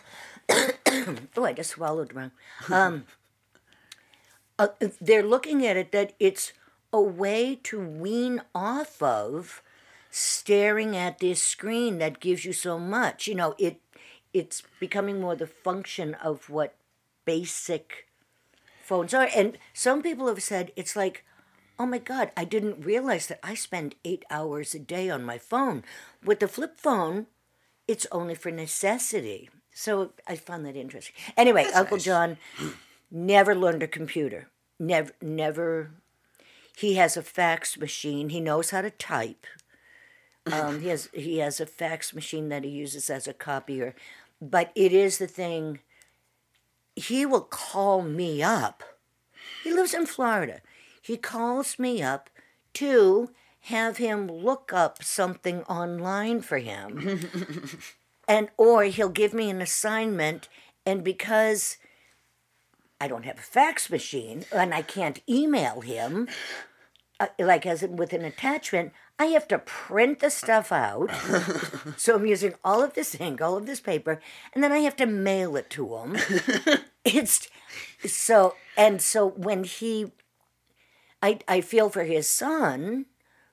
Oh, 1.38 1.44
I 1.44 1.54
just 1.54 1.72
swallowed 1.72 2.14
wrong. 2.14 2.32
Um, 2.72 3.06
uh, 4.60 4.68
they're 5.02 5.24
looking 5.24 5.66
at 5.66 5.78
it 5.78 5.92
that 5.92 6.14
it's 6.20 6.54
a 6.94 7.02
way 7.02 7.60
to 7.64 7.80
wean 7.80 8.42
off 8.56 9.02
of 9.04 9.62
staring 10.10 10.96
at 10.96 11.20
this 11.20 11.44
screen 11.44 11.98
that 11.98 12.22
gives 12.22 12.46
you 12.46 12.54
so 12.54 12.80
much. 12.80 13.28
You 13.28 13.36
know, 13.36 13.56
it 13.60 13.82
it's 14.34 14.64
becoming 14.80 15.20
more 15.20 15.36
the 15.36 15.48
function 15.48 16.14
of 16.16 16.50
what 16.50 16.76
basic 17.26 18.08
phones 18.82 19.14
are. 19.14 19.30
And 19.36 19.58
some 19.74 20.02
people 20.02 20.28
have 20.28 20.44
said 20.44 20.72
it's 20.76 20.96
like, 20.96 21.26
oh 21.78 21.86
my 21.86 21.98
God, 21.98 22.32
I 22.38 22.46
didn't 22.46 22.86
realize 22.86 23.28
that 23.28 23.40
I 23.44 23.56
spend 23.56 23.96
eight 24.06 24.24
hours 24.30 24.74
a 24.74 24.80
day 24.80 25.10
on 25.10 25.24
my 25.24 25.38
phone. 25.38 25.84
With 26.24 26.40
the 26.40 26.48
flip 26.48 26.80
phone, 26.80 27.28
it's 27.88 28.08
only 28.12 28.36
for 28.36 28.52
necessity. 28.52 29.50
So 29.78 30.14
I 30.26 30.38
found 30.38 30.66
that 30.66 30.78
interesting. 30.78 31.14
Anyway, 31.36 31.66
Uncle 31.76 31.98
nice. 31.98 32.06
John 32.06 32.38
never 33.12 33.54
learned 33.54 33.84
a 33.84 33.88
computer. 33.88 34.48
Never, 34.80 35.12
never. 35.22 35.92
He 36.78 36.96
has 36.96 37.18
a 37.18 37.22
fax 37.22 37.78
machine. 37.78 38.30
He 38.30 38.40
knows 38.40 38.70
how 38.70 38.82
to 38.82 38.90
type. 38.90 39.46
Um, 40.50 40.80
he 40.80 40.88
has 40.88 41.10
he 41.14 41.40
has 41.40 41.60
a 41.60 41.66
fax 41.66 42.14
machine 42.14 42.48
that 42.50 42.64
he 42.64 42.70
uses 42.70 43.10
as 43.10 43.28
a 43.28 43.34
copier, 43.34 43.96
but 44.42 44.72
it 44.76 44.94
is 44.94 45.18
the 45.18 45.28
thing. 45.28 45.80
He 46.96 47.26
will 47.26 47.42
call 47.42 48.02
me 48.02 48.42
up. 48.42 48.82
He 49.64 49.74
lives 49.74 49.94
in 49.94 50.06
Florida. 50.06 50.62
He 51.02 51.18
calls 51.18 51.78
me 51.78 52.02
up 52.02 52.30
to 52.76 53.32
have 53.62 53.98
him 53.98 54.28
look 54.28 54.72
up 54.72 55.04
something 55.04 55.64
online 55.64 56.42
for 56.42 56.60
him 56.60 57.28
and 58.28 58.50
or 58.58 58.84
he'll 58.84 59.10
give 59.10 59.34
me 59.34 59.50
an 59.50 59.62
assignment 59.62 60.48
and 60.86 61.04
because 61.04 61.78
i 63.00 63.08
don't 63.08 63.26
have 63.26 63.38
a 63.38 63.42
fax 63.42 63.90
machine 63.90 64.46
and 64.52 64.74
i 64.74 64.82
can't 64.82 65.22
email 65.30 65.82
him 65.82 66.28
uh, 67.20 67.28
like 67.40 67.66
as 67.66 67.82
with 67.84 68.14
an 68.14 68.26
attachment 68.26 68.92
i 69.18 69.26
have 69.28 69.48
to 69.48 69.58
print 69.60 70.20
the 70.20 70.30
stuff 70.30 70.72
out. 70.72 71.10
So 71.98 72.16
i'm 72.16 72.26
using 72.26 72.56
all 72.64 72.84
of 72.84 72.94
this 72.94 73.16
ink 73.20 73.42
all 73.42 73.56
of 73.58 73.66
this 73.66 73.80
paper 73.80 74.20
and 74.54 74.64
then 74.64 74.72
i 74.72 74.80
have 74.80 74.96
to 74.98 75.06
mail 75.06 75.56
it 75.56 75.70
to 75.72 75.96
him. 75.96 76.18
It's 77.06 77.48
so 78.06 78.56
and 78.76 79.00
so 79.02 79.28
when 79.28 79.64
he 79.64 80.12
i 81.22 81.40
i 81.48 81.62
feel 81.62 81.90
for 81.90 82.04
his 82.04 82.28
son 82.28 83.06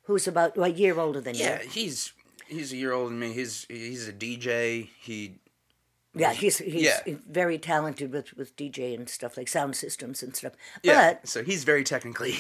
who's 0.04 0.26
about 0.26 0.56
a 0.58 0.68
year 0.68 0.98
older 0.98 1.20
than 1.20 1.34
you. 1.34 1.44
Yeah, 1.44 1.62
he's 1.62 2.12
he's 2.48 2.72
a 2.72 2.76
year 2.76 2.92
older 2.92 3.10
than 3.10 3.18
me. 3.18 3.32
He's 3.32 3.66
he's 3.68 4.08
a 4.08 4.12
DJ. 4.12 4.88
He 5.00 5.40
Yeah, 6.14 6.32
he's 6.32 6.58
he's 6.58 6.82
Yeah. 6.82 7.00
very 7.28 7.58
talented 7.58 8.12
with 8.12 8.34
with 8.36 8.56
DJ 8.56 8.94
and 8.94 9.08
stuff 9.08 9.36
like 9.36 9.48
sound 9.48 9.76
systems 9.76 10.22
and 10.22 10.34
stuff. 10.36 10.52
yeah. 10.82 11.14
But 11.14 11.28
so 11.28 11.42
he's 11.42 11.64
very 11.64 11.84
technically. 11.84 12.34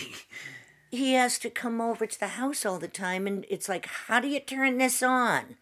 he 0.90 1.14
has 1.14 1.38
to 1.40 1.50
come 1.50 1.80
over 1.80 2.06
to 2.06 2.18
the 2.20 2.28
house 2.28 2.66
all 2.66 2.78
the 2.78 2.88
time, 2.88 3.26
and 3.26 3.46
it's 3.48 3.68
like, 3.68 3.86
how 3.86 4.20
do 4.20 4.28
you 4.28 4.40
turn 4.40 4.78
this 4.78 5.02
on? 5.02 5.56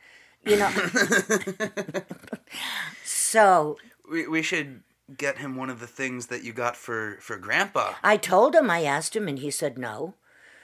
You 0.44 0.56
know. 0.58 0.70
so 3.04 3.76
we 4.10 4.26
we 4.26 4.42
should 4.42 4.82
get 5.16 5.38
him 5.38 5.56
one 5.56 5.70
of 5.70 5.80
the 5.80 5.86
things 5.86 6.26
that 6.26 6.44
you 6.44 6.52
got 6.52 6.76
for 6.76 7.18
for 7.20 7.36
Grandpa, 7.36 7.94
I 8.02 8.16
told 8.16 8.54
him, 8.54 8.70
I 8.70 8.82
asked 8.84 9.14
him, 9.16 9.28
and 9.28 9.38
he 9.38 9.50
said 9.50 9.76
no. 9.78 10.14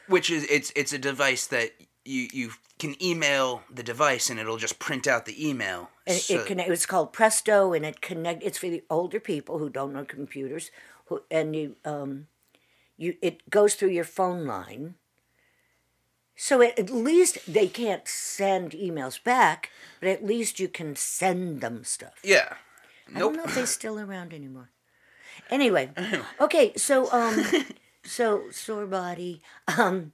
which 0.09 0.31
is 0.31 0.45
it's 0.51 0.73
it's 0.77 0.93
a 0.93 0.99
device 0.99 1.47
that 1.49 1.73
you 2.07 2.29
you 2.33 2.51
can 2.79 3.01
email 3.03 3.63
the 3.71 3.83
device 3.83 4.29
and 4.31 4.39
it'll 4.39 4.59
just 4.59 4.79
print 4.79 5.07
out 5.07 5.25
the 5.25 5.49
email. 5.49 5.91
And 6.07 6.19
So- 6.19 6.35
it 6.41 6.47
connect. 6.47 6.71
It's 6.71 6.87
called 6.87 7.13
Presto, 7.13 7.73
and 7.73 7.85
it 7.85 8.01
connect. 8.01 8.43
It's 8.43 8.59
for 8.59 8.69
the 8.69 8.85
older 8.91 9.21
people 9.21 9.59
who 9.59 9.69
don't 9.71 9.93
know 9.93 10.05
computers, 10.05 10.71
who 11.07 11.23
and 11.31 11.55
you 11.57 11.77
um, 11.85 12.29
you 12.97 13.17
it 13.23 13.49
goes 13.51 13.75
through 13.75 13.91
your 13.91 14.05
phone 14.05 14.47
line. 14.47 14.95
So 16.39 16.61
at, 16.61 16.79
at 16.79 16.91
least 16.91 17.39
they 17.51 17.67
can't 17.67 18.07
send 18.07 18.73
emails 18.73 19.23
back, 19.23 19.71
but 20.01 20.11
at 20.11 20.23
least 20.25 20.61
you 20.61 20.69
can 20.69 20.95
send 20.95 21.63
them 21.63 21.83
stuff. 21.83 22.21
Yeah. 22.23 22.55
I 23.15 23.21
don't 23.21 23.37
know 23.37 23.45
if 23.45 23.55
they're 23.55 23.67
still 23.67 23.99
around 24.07 24.35
anymore. 24.35 24.69
Anyway, 25.49 25.91
okay, 26.41 26.73
so 26.77 27.11
um, 27.13 27.43
so 28.05 28.51
sore 28.51 28.87
body. 28.87 29.41
Um, 29.79 30.13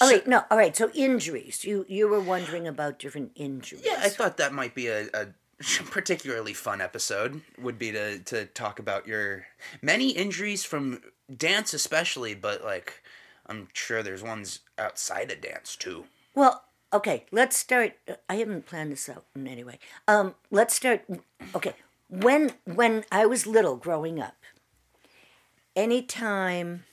all 0.00 0.10
right, 0.10 0.26
no, 0.26 0.44
all 0.50 0.58
right. 0.58 0.76
So 0.76 0.90
injuries. 0.94 1.64
You 1.64 1.86
you 1.88 2.08
were 2.08 2.20
wondering 2.20 2.66
about 2.66 2.98
different 2.98 3.32
injuries. 3.34 3.82
Yeah, 3.84 4.00
I 4.00 4.08
thought 4.08 4.36
that 4.36 4.52
might 4.52 4.74
be 4.74 4.88
a, 4.88 5.06
a 5.14 5.26
particularly 5.90 6.52
fun 6.52 6.80
episode. 6.80 7.40
Would 7.58 7.78
be 7.78 7.92
to 7.92 8.18
to 8.18 8.46
talk 8.46 8.78
about 8.78 9.06
your 9.06 9.46
many 9.80 10.10
injuries 10.10 10.64
from 10.64 11.00
dance, 11.34 11.72
especially, 11.74 12.34
but 12.34 12.62
like 12.64 13.02
I'm 13.46 13.68
sure 13.72 14.02
there's 14.02 14.22
ones 14.22 14.60
outside 14.78 15.30
of 15.30 15.40
dance 15.40 15.76
too. 15.76 16.04
Well, 16.34 16.64
okay, 16.92 17.26
let's 17.30 17.56
start. 17.56 17.94
I 18.28 18.36
haven't 18.36 18.66
planned 18.66 18.92
this 18.92 19.08
out 19.08 19.24
in 19.34 19.46
any 19.46 19.64
way. 19.64 19.78
Um, 20.06 20.34
let's 20.50 20.74
start. 20.74 21.04
Okay, 21.54 21.74
when 22.08 22.52
when 22.64 23.04
I 23.10 23.26
was 23.26 23.46
little, 23.46 23.76
growing 23.76 24.20
up, 24.20 24.36
anytime 25.74 26.84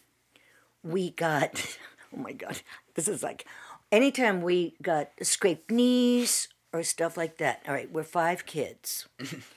we 0.83 1.11
got, 1.11 1.77
oh 2.15 2.19
my 2.19 2.31
god, 2.31 2.61
this 2.95 3.07
is 3.07 3.23
like, 3.23 3.45
anytime 3.91 4.41
we 4.41 4.75
got 4.81 5.09
scraped 5.21 5.71
knees 5.71 6.47
or 6.71 6.83
stuff 6.83 7.17
like 7.17 7.37
that. 7.37 7.61
All 7.67 7.73
right, 7.73 7.91
we're 7.91 8.03
five 8.03 8.45
kids, 8.45 9.07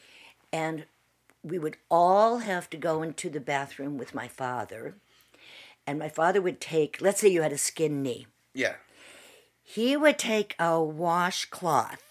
and 0.52 0.86
we 1.42 1.58
would 1.58 1.76
all 1.90 2.38
have 2.38 2.70
to 2.70 2.76
go 2.76 3.02
into 3.02 3.28
the 3.28 3.40
bathroom 3.40 3.98
with 3.98 4.14
my 4.14 4.28
father, 4.28 4.96
and 5.86 5.98
my 5.98 6.08
father 6.08 6.40
would 6.40 6.60
take. 6.60 7.00
Let's 7.00 7.20
say 7.20 7.28
you 7.28 7.42
had 7.42 7.52
a 7.52 7.58
skin 7.58 8.02
knee 8.02 8.26
Yeah. 8.54 8.74
he 9.62 9.96
would 9.96 10.18
take 10.18 10.54
a 10.58 10.82
washcloth 10.82 12.02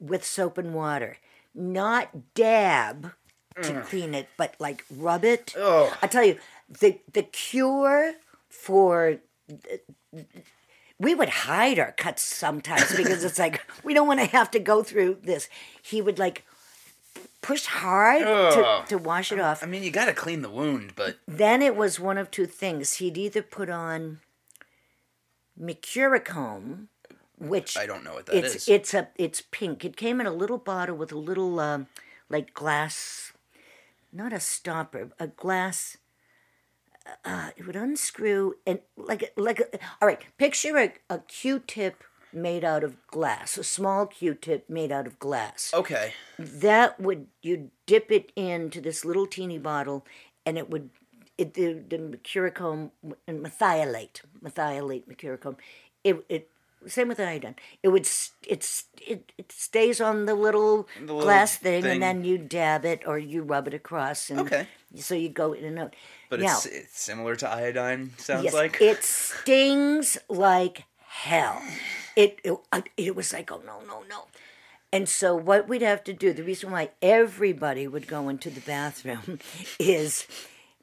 with 0.00 0.24
soap 0.24 0.58
and 0.58 0.74
water, 0.74 1.18
not 1.54 2.34
dab 2.34 3.12
to 3.62 3.72
mm. 3.72 3.84
clean 3.84 4.14
it, 4.14 4.28
but 4.36 4.54
like 4.58 4.84
rub 4.90 5.24
it. 5.24 5.54
Oh. 5.58 5.94
I 6.00 6.06
tell 6.06 6.24
you, 6.24 6.38
the 6.80 6.98
the 7.12 7.22
cure 7.22 8.14
for 8.48 9.18
we 10.98 11.14
would 11.14 11.28
hide 11.28 11.78
our 11.78 11.92
cuts 11.92 12.22
sometimes 12.22 12.94
because 12.96 13.24
it's 13.24 13.38
like 13.38 13.62
we 13.84 13.94
don't 13.94 14.06
want 14.06 14.20
to 14.20 14.26
have 14.26 14.50
to 14.52 14.58
go 14.58 14.82
through 14.82 15.18
this. 15.22 15.48
He 15.82 16.00
would 16.00 16.18
like 16.18 16.44
push 17.40 17.66
hard 17.66 18.22
to, 18.22 18.84
to 18.88 18.98
wash 18.98 19.32
it 19.32 19.40
off. 19.40 19.62
I 19.62 19.66
mean, 19.66 19.82
you 19.82 19.90
got 19.90 20.06
to 20.06 20.12
clean 20.14 20.42
the 20.42 20.50
wound, 20.50 20.92
but 20.94 21.18
Then 21.26 21.60
it 21.60 21.76
was 21.76 21.98
one 21.98 22.18
of 22.18 22.30
two 22.30 22.46
things. 22.46 22.94
He'd 22.94 23.18
either 23.18 23.42
put 23.42 23.68
on 23.68 24.20
Mercurochrome, 25.60 26.86
which 27.38 27.76
I 27.76 27.86
don't 27.86 28.04
know 28.04 28.14
what 28.14 28.26
that 28.26 28.36
it's 28.36 28.54
is. 28.54 28.68
it's 28.68 28.94
a 28.94 29.08
it's 29.16 29.42
pink. 29.50 29.84
It 29.84 29.96
came 29.96 30.20
in 30.20 30.26
a 30.26 30.32
little 30.32 30.58
bottle 30.58 30.96
with 30.96 31.12
a 31.12 31.18
little 31.18 31.58
um, 31.60 31.88
like 32.30 32.54
glass, 32.54 33.32
not 34.12 34.32
a 34.32 34.40
stopper, 34.40 35.10
a 35.18 35.26
glass. 35.26 35.96
Uh, 37.24 37.50
it 37.56 37.66
would 37.66 37.76
unscrew 37.76 38.54
and 38.66 38.80
like 38.96 39.32
like 39.36 39.60
a, 39.60 39.78
all 40.00 40.08
right. 40.08 40.20
Picture 40.38 40.76
a, 40.78 40.92
a 41.10 41.18
Q-tip 41.20 42.04
made 42.32 42.64
out 42.64 42.82
of 42.84 42.96
glass, 43.08 43.58
a 43.58 43.64
small 43.64 44.06
Q-tip 44.06 44.68
made 44.70 44.90
out 44.90 45.06
of 45.06 45.18
glass 45.18 45.70
okay. 45.74 46.14
that 46.38 46.98
would 46.98 47.26
you 47.42 47.70
dip 47.86 48.10
it 48.10 48.32
into 48.36 48.80
this 48.80 49.04
little 49.04 49.26
teeny 49.26 49.58
bottle 49.58 50.06
and 50.46 50.56
it 50.56 50.70
would 50.70 50.90
it 51.38 51.54
the, 51.54 51.74
the 51.74 51.98
mercurochrome 51.98 52.90
and 53.26 53.44
methylate 53.44 54.20
methylate 54.42 55.04
mercurochrome 55.06 55.56
it 56.04 56.24
it 56.28 56.48
same 56.86 57.08
with 57.08 57.20
iodine 57.20 57.54
it 57.82 57.88
would 57.88 58.08
it's 58.48 58.84
it, 59.06 59.32
it 59.38 59.52
stays 59.52 60.00
on 60.00 60.26
the 60.26 60.34
little 60.34 60.88
little 61.00 61.20
glass 61.20 61.56
thing, 61.56 61.82
thing. 61.82 61.92
and 61.92 62.02
then 62.02 62.24
you 62.24 62.38
dab 62.38 62.84
it 62.84 63.02
or 63.06 63.18
you 63.18 63.42
rub 63.42 63.68
it 63.68 63.74
across 63.74 64.30
and 64.30 64.40
Okay. 64.40 64.66
So 64.96 65.14
you 65.14 65.28
go 65.28 65.52
in 65.52 65.64
and 65.64 65.78
out 65.78 65.96
But 66.28 66.40
now, 66.40 66.56
it's, 66.56 66.66
it's 66.66 67.00
similar 67.00 67.36
to 67.36 67.48
iodine, 67.48 68.12
sounds 68.18 68.44
yes, 68.44 68.54
like. 68.54 68.80
it 68.80 69.02
stings 69.04 70.18
like 70.28 70.84
hell. 71.06 71.62
It, 72.16 72.40
it 72.44 72.54
it 72.96 73.16
was 73.16 73.32
like, 73.32 73.50
oh 73.50 73.62
no, 73.64 73.80
no, 73.86 74.02
no. 74.08 74.24
And 74.92 75.08
so 75.08 75.34
what 75.34 75.68
we'd 75.68 75.82
have 75.82 76.04
to 76.04 76.12
do, 76.12 76.34
the 76.34 76.42
reason 76.42 76.70
why 76.70 76.90
everybody 77.00 77.88
would 77.88 78.06
go 78.06 78.28
into 78.28 78.50
the 78.50 78.60
bathroom 78.60 79.38
is 79.78 80.26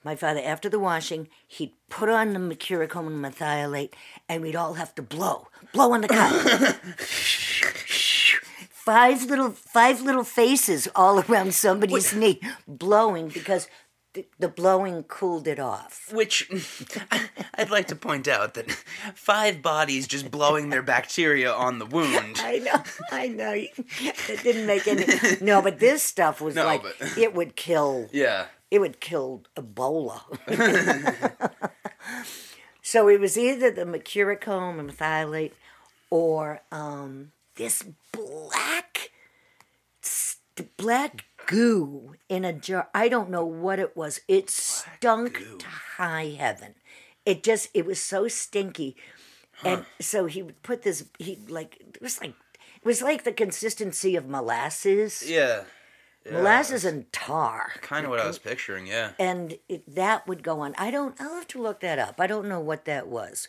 my 0.04 0.16
father, 0.16 0.42
after 0.44 0.70
the 0.70 0.80
washing, 0.80 1.28
he'd 1.46 1.74
put 1.90 2.10
on 2.10 2.34
the 2.34 2.40
mercurochrome 2.40 3.08
and 3.08 3.24
methylate, 3.24 3.92
and 4.30 4.42
we'd 4.42 4.56
all 4.56 4.76
have 4.76 4.96
to 4.96 5.02
blow, 5.02 5.48
blow 5.74 5.92
on 5.92 6.02
the 6.02 6.08
cup. 6.08 6.32
five 8.70 9.24
little, 9.24 9.52
five 9.52 10.02
little 10.02 10.24
faces 10.24 10.88
all 10.96 11.20
around 11.30 11.54
somebody's 11.54 12.16
knee, 12.16 12.40
blowing 12.68 13.28
because 13.28 13.68
the, 14.20 14.48
the 14.48 14.48
blowing 14.50 15.04
cooled 15.04 15.48
it 15.48 15.60
off. 15.60 16.10
Which 16.12 16.50
I'd 17.56 17.70
like 17.70 17.88
to 17.88 17.96
point 17.96 18.28
out 18.28 18.54
that 18.56 18.72
five 19.16 19.62
bodies 19.62 20.08
just 20.08 20.30
blowing 20.32 20.70
their 20.70 20.82
bacteria 20.82 21.52
on 21.54 21.80
the 21.80 21.86
wound. 21.86 22.38
I 22.44 22.60
know, 22.60 22.84
I 23.12 23.28
know. 23.28 23.54
It 23.54 24.44
didn't 24.44 24.66
make 24.66 24.88
any. 24.88 25.06
No, 25.42 25.62
but 25.62 25.80
this 25.80 26.04
stuff 26.04 26.42
was 26.42 26.56
No, 26.56 26.66
like 26.66 26.84
but- 26.84 27.18
it 27.18 27.34
would 27.34 27.56
kill. 27.56 28.10
Yeah. 28.12 28.46
It 28.72 28.80
would 28.80 29.00
kill 29.00 29.44
Ebola. 29.56 30.22
so 32.82 33.08
it 33.08 33.20
was 33.20 33.38
either 33.38 33.72
the 33.72 33.84
mercurochrome 33.84 34.80
and 34.80 34.96
methylate, 34.96 35.54
or 36.12 36.62
um, 36.72 37.32
this 37.56 37.84
black, 38.12 39.10
st- 40.02 40.76
black 40.78 41.26
goo 41.50 42.14
in 42.30 42.46
a 42.46 42.54
jar. 42.54 42.90
I 42.94 43.10
don't 43.10 43.30
know 43.30 43.46
what 43.46 43.80
it 43.80 43.98
was. 43.98 44.22
It 44.28 44.50
stunk 44.50 45.34
to 45.60 45.66
high 45.98 46.36
heaven. 46.38 46.76
It 47.26 47.44
just 47.44 47.70
it 47.74 47.86
was 47.86 48.00
so 48.00 48.28
stinky, 48.28 48.96
and 49.64 49.86
so 50.00 50.26
he 50.28 50.42
would 50.44 50.62
put 50.64 50.84
this. 50.84 51.06
He 51.18 51.40
like 51.48 51.78
it 51.80 52.02
was 52.02 52.20
like 52.22 52.34
it 52.56 52.86
was 52.86 53.02
like 53.02 53.24
the 53.24 53.32
consistency 53.34 54.16
of 54.16 54.28
molasses, 54.28 55.30
Yeah. 55.30 55.64
molasses 56.32 56.86
and 56.86 57.12
tar 57.12 57.72
Kind 57.82 58.06
of 58.06 58.10
what 58.12 58.20
I 58.20 58.28
was 58.28 58.40
picturing, 58.40 58.88
yeah. 58.88 59.12
and 59.20 59.58
it, 59.68 59.84
that 59.96 60.28
would 60.28 60.44
go 60.44 60.62
on. 60.62 60.74
I 60.78 60.92
don't. 60.92 61.20
I'll 61.20 61.36
have 61.36 61.48
to 61.50 61.62
look 61.62 61.80
that 61.82 62.00
up. 62.00 62.16
I 62.20 62.28
don't 62.28 62.48
know 62.48 62.60
what 62.62 62.86
that 62.86 63.08
was, 63.08 63.48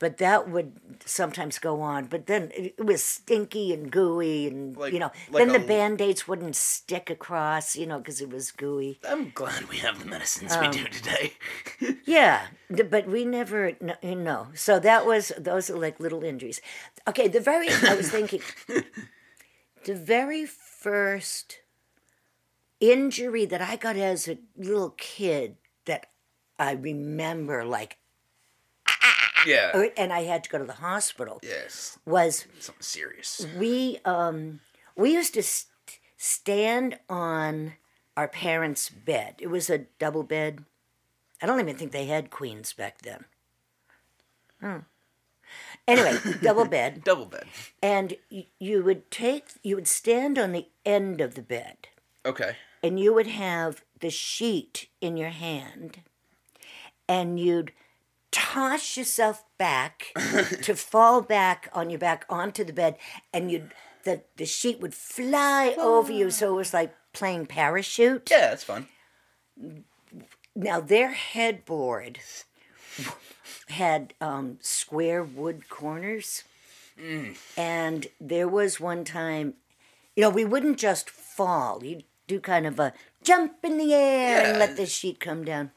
but 0.00 0.16
that 0.16 0.48
would 0.48 0.72
sometimes 1.04 1.60
go 1.60 1.80
on. 1.82 2.06
But 2.06 2.26
then 2.26 2.50
it, 2.56 2.84
was 2.84 3.04
stinky 3.04 3.72
and 3.72 3.92
gooey, 3.92 4.48
and 4.48 4.76
Like- 4.76 4.92
you 4.92 4.98
know, 4.98 5.12
like 5.30 5.44
then 5.44 5.52
the 5.52 5.64
band 5.64 6.00
aids 6.00 6.26
wouldn't 6.26 6.56
stick 6.56 7.08
across, 7.10 7.76
you 7.76 7.86
know, 7.86 7.98
because 7.98 8.20
it 8.20 8.30
was 8.30 8.50
gooey. 8.50 8.98
I'm 9.08 9.30
glad 9.30 9.68
we 9.68 9.76
have 9.76 10.00
the 10.00 10.06
medicines 10.06 10.52
Um, 10.52 10.62
we 10.62 10.68
do 10.78 10.84
today. 10.88 11.34
Yeah, 12.04 12.48
but 12.68 13.06
we 13.06 13.24
never, 13.24 13.72
no, 13.80 13.94
you 14.02 14.16
know. 14.16 14.48
So 14.54 14.80
that 14.80 15.06
was 15.06 15.30
those 15.38 15.70
are 15.70 15.78
like 15.78 16.00
little 16.00 16.24
injuries. 16.24 16.60
Okay, 17.06 17.28
the 17.28 17.40
very 17.40 17.68
I 17.70 17.94
was 17.94 18.10
thinking, 18.10 18.40
the 19.84 19.94
very 19.94 20.44
first 20.46 21.60
injury 22.80 23.44
that 23.44 23.60
I 23.60 23.76
got 23.76 23.96
as 23.96 24.26
a 24.28 24.38
little 24.56 24.90
kid 24.96 25.56
that 25.84 26.06
I 26.58 26.72
remember, 26.72 27.64
like, 27.64 27.98
yeah. 29.46 29.86
and 29.96 30.12
I 30.12 30.22
had 30.22 30.44
to 30.44 30.50
go 30.50 30.58
to 30.58 30.64
the 30.64 30.74
hospital, 30.74 31.40
Yes. 31.42 31.98
was 32.06 32.46
Something 32.58 32.82
serious. 32.82 33.46
we 33.58 33.98
um 34.04 34.60
we 34.96 35.12
used 35.14 35.34
to 35.34 35.42
st- 35.42 35.98
stand 36.16 36.98
on 37.08 37.74
our 38.16 38.28
parents' 38.28 38.88
bed. 38.90 39.36
It 39.38 39.46
was 39.48 39.70
a 39.70 39.78
double 39.98 40.22
bed. 40.22 40.64
I 41.42 41.46
don't 41.46 41.60
even 41.60 41.76
think 41.76 41.92
they 41.92 42.06
had 42.06 42.30
queens 42.30 42.72
back 42.74 43.00
then. 43.02 43.24
Hmm. 44.60 44.78
Anyway, 45.88 46.18
double 46.42 46.66
bed, 46.66 47.02
Double 47.02 47.26
bed. 47.26 47.44
and 47.82 48.14
y- 48.30 48.46
you 48.58 48.82
would 48.84 49.10
take 49.10 49.46
you 49.62 49.74
would 49.74 49.88
stand 49.88 50.38
on 50.38 50.52
the 50.52 50.68
end 50.84 51.20
of 51.20 51.34
the 51.34 51.42
bed, 51.42 51.88
Okay. 52.24 52.56
and 52.82 53.00
you 53.00 53.12
would 53.14 53.26
have 53.26 53.82
the 54.00 54.10
sheet 54.10 54.88
in 55.00 55.16
your 55.16 55.30
hand, 55.30 56.00
and 57.08 57.40
you'd 57.40 57.72
toss 58.30 58.96
yourself 58.96 59.44
back 59.58 60.06
to 60.62 60.74
fall 60.74 61.22
back 61.22 61.68
on 61.72 61.90
your 61.90 61.98
back 61.98 62.24
onto 62.28 62.64
the 62.64 62.72
bed, 62.72 62.96
and 63.32 63.50
you'd 63.50 63.72
the, 64.04 64.22
the 64.36 64.46
sheet 64.46 64.80
would 64.80 64.94
fly 64.94 65.74
over 65.78 66.10
you, 66.12 66.30
so 66.30 66.54
it 66.54 66.56
was 66.56 66.72
like 66.74 66.94
playing 67.12 67.46
parachute. 67.46 68.28
Yeah, 68.30 68.48
that's 68.48 68.64
fun. 68.64 68.88
Now 70.54 70.80
their 70.80 71.12
headboard 71.12 72.18
had 73.68 74.14
um, 74.20 74.58
square 74.60 75.22
wood 75.22 75.68
corners, 75.68 76.44
and 77.56 78.06
there 78.20 78.48
was 78.48 78.80
one 78.80 79.04
time, 79.04 79.54
you 80.16 80.22
know, 80.22 80.30
we 80.30 80.44
wouldn't 80.44 80.78
just 80.78 81.08
fall. 81.10 81.84
You'd 81.84 82.04
do 82.26 82.40
kind 82.40 82.66
of 82.66 82.78
a 82.78 82.92
jump 83.22 83.64
in 83.64 83.76
the 83.78 83.92
air 83.94 84.46
and 84.46 84.58
let 84.58 84.76
the 84.76 84.86
sheet 84.86 85.20
come 85.20 85.44
down. 85.44 85.72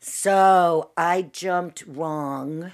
So 0.00 0.90
I 0.96 1.22
jumped 1.22 1.84
wrong, 1.86 2.72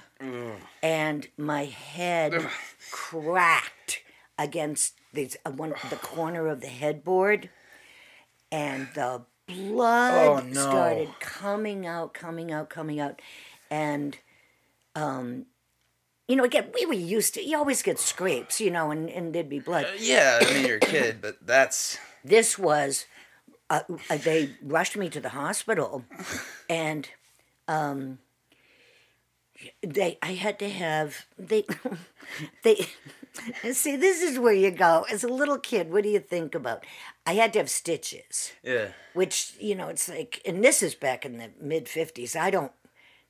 and 0.81 1.27
my 1.37 1.65
head 1.65 2.47
cracked 2.89 3.99
against 4.39 4.95
the 5.13 5.29
uh, 5.45 5.51
one 5.51 5.73
the 5.89 5.95
corner 6.01 6.47
of 6.47 6.61
the 6.61 6.67
headboard, 6.67 7.49
and 8.51 8.87
the 8.95 9.23
blood 9.47 10.43
Oh, 10.43 10.47
no. 10.47 10.61
started 10.61 11.09
coming 11.19 11.85
out, 11.85 12.13
coming 12.13 12.51
out, 12.51 12.69
coming 12.69 12.99
out, 12.99 13.21
and 13.69 14.17
um, 14.95 15.45
you 16.29 16.35
know, 16.37 16.43
again, 16.45 16.71
we 16.73 16.85
were 16.85 16.93
used 16.93 17.33
to. 17.35 17.43
You 17.43 17.57
always 17.57 17.81
get 17.81 17.99
scrapes, 17.99 18.61
you 18.61 18.71
know, 18.71 18.89
and 18.91 19.09
and 19.09 19.35
there'd 19.35 19.49
be 19.49 19.59
blood. 19.59 19.87
Yeah, 19.99 20.39
I 20.41 20.53
mean 20.53 20.65
you're 20.65 20.77
a 20.77 20.79
kid, 20.79 21.19
but 21.21 21.45
that's 21.45 21.97
this 22.23 22.57
was 22.57 23.05
uh, 23.69 23.81
uh, 24.09 24.17
they 24.17 24.51
rushed 24.61 24.95
me 24.95 25.09
to 25.09 25.19
the 25.19 25.29
hospital 25.29 26.05
and 26.69 27.09
um 27.67 28.19
they 29.81 30.17
i 30.21 30.33
had 30.33 30.59
to 30.59 30.69
have 30.69 31.25
they 31.37 31.65
they 32.63 32.87
see 33.71 33.95
this 33.95 34.21
is 34.21 34.39
where 34.39 34.53
you 34.53 34.71
go. 34.71 35.05
As 35.11 35.23
a 35.23 35.27
little 35.27 35.59
kid 35.59 35.91
what 35.91 36.03
do 36.03 36.09
you 36.09 36.19
think 36.19 36.55
about? 36.55 36.83
I 37.25 37.33
had 37.33 37.53
to 37.53 37.59
have 37.59 37.69
stitches. 37.69 38.51
Yeah. 38.63 38.87
which 39.13 39.53
you 39.59 39.75
know 39.75 39.89
it's 39.89 40.09
like 40.09 40.41
and 40.45 40.63
this 40.63 40.81
is 40.81 40.95
back 40.95 41.25
in 41.25 41.37
the 41.37 41.49
mid 41.61 41.85
50s 41.85 42.35
i 42.35 42.49
don't 42.49 42.71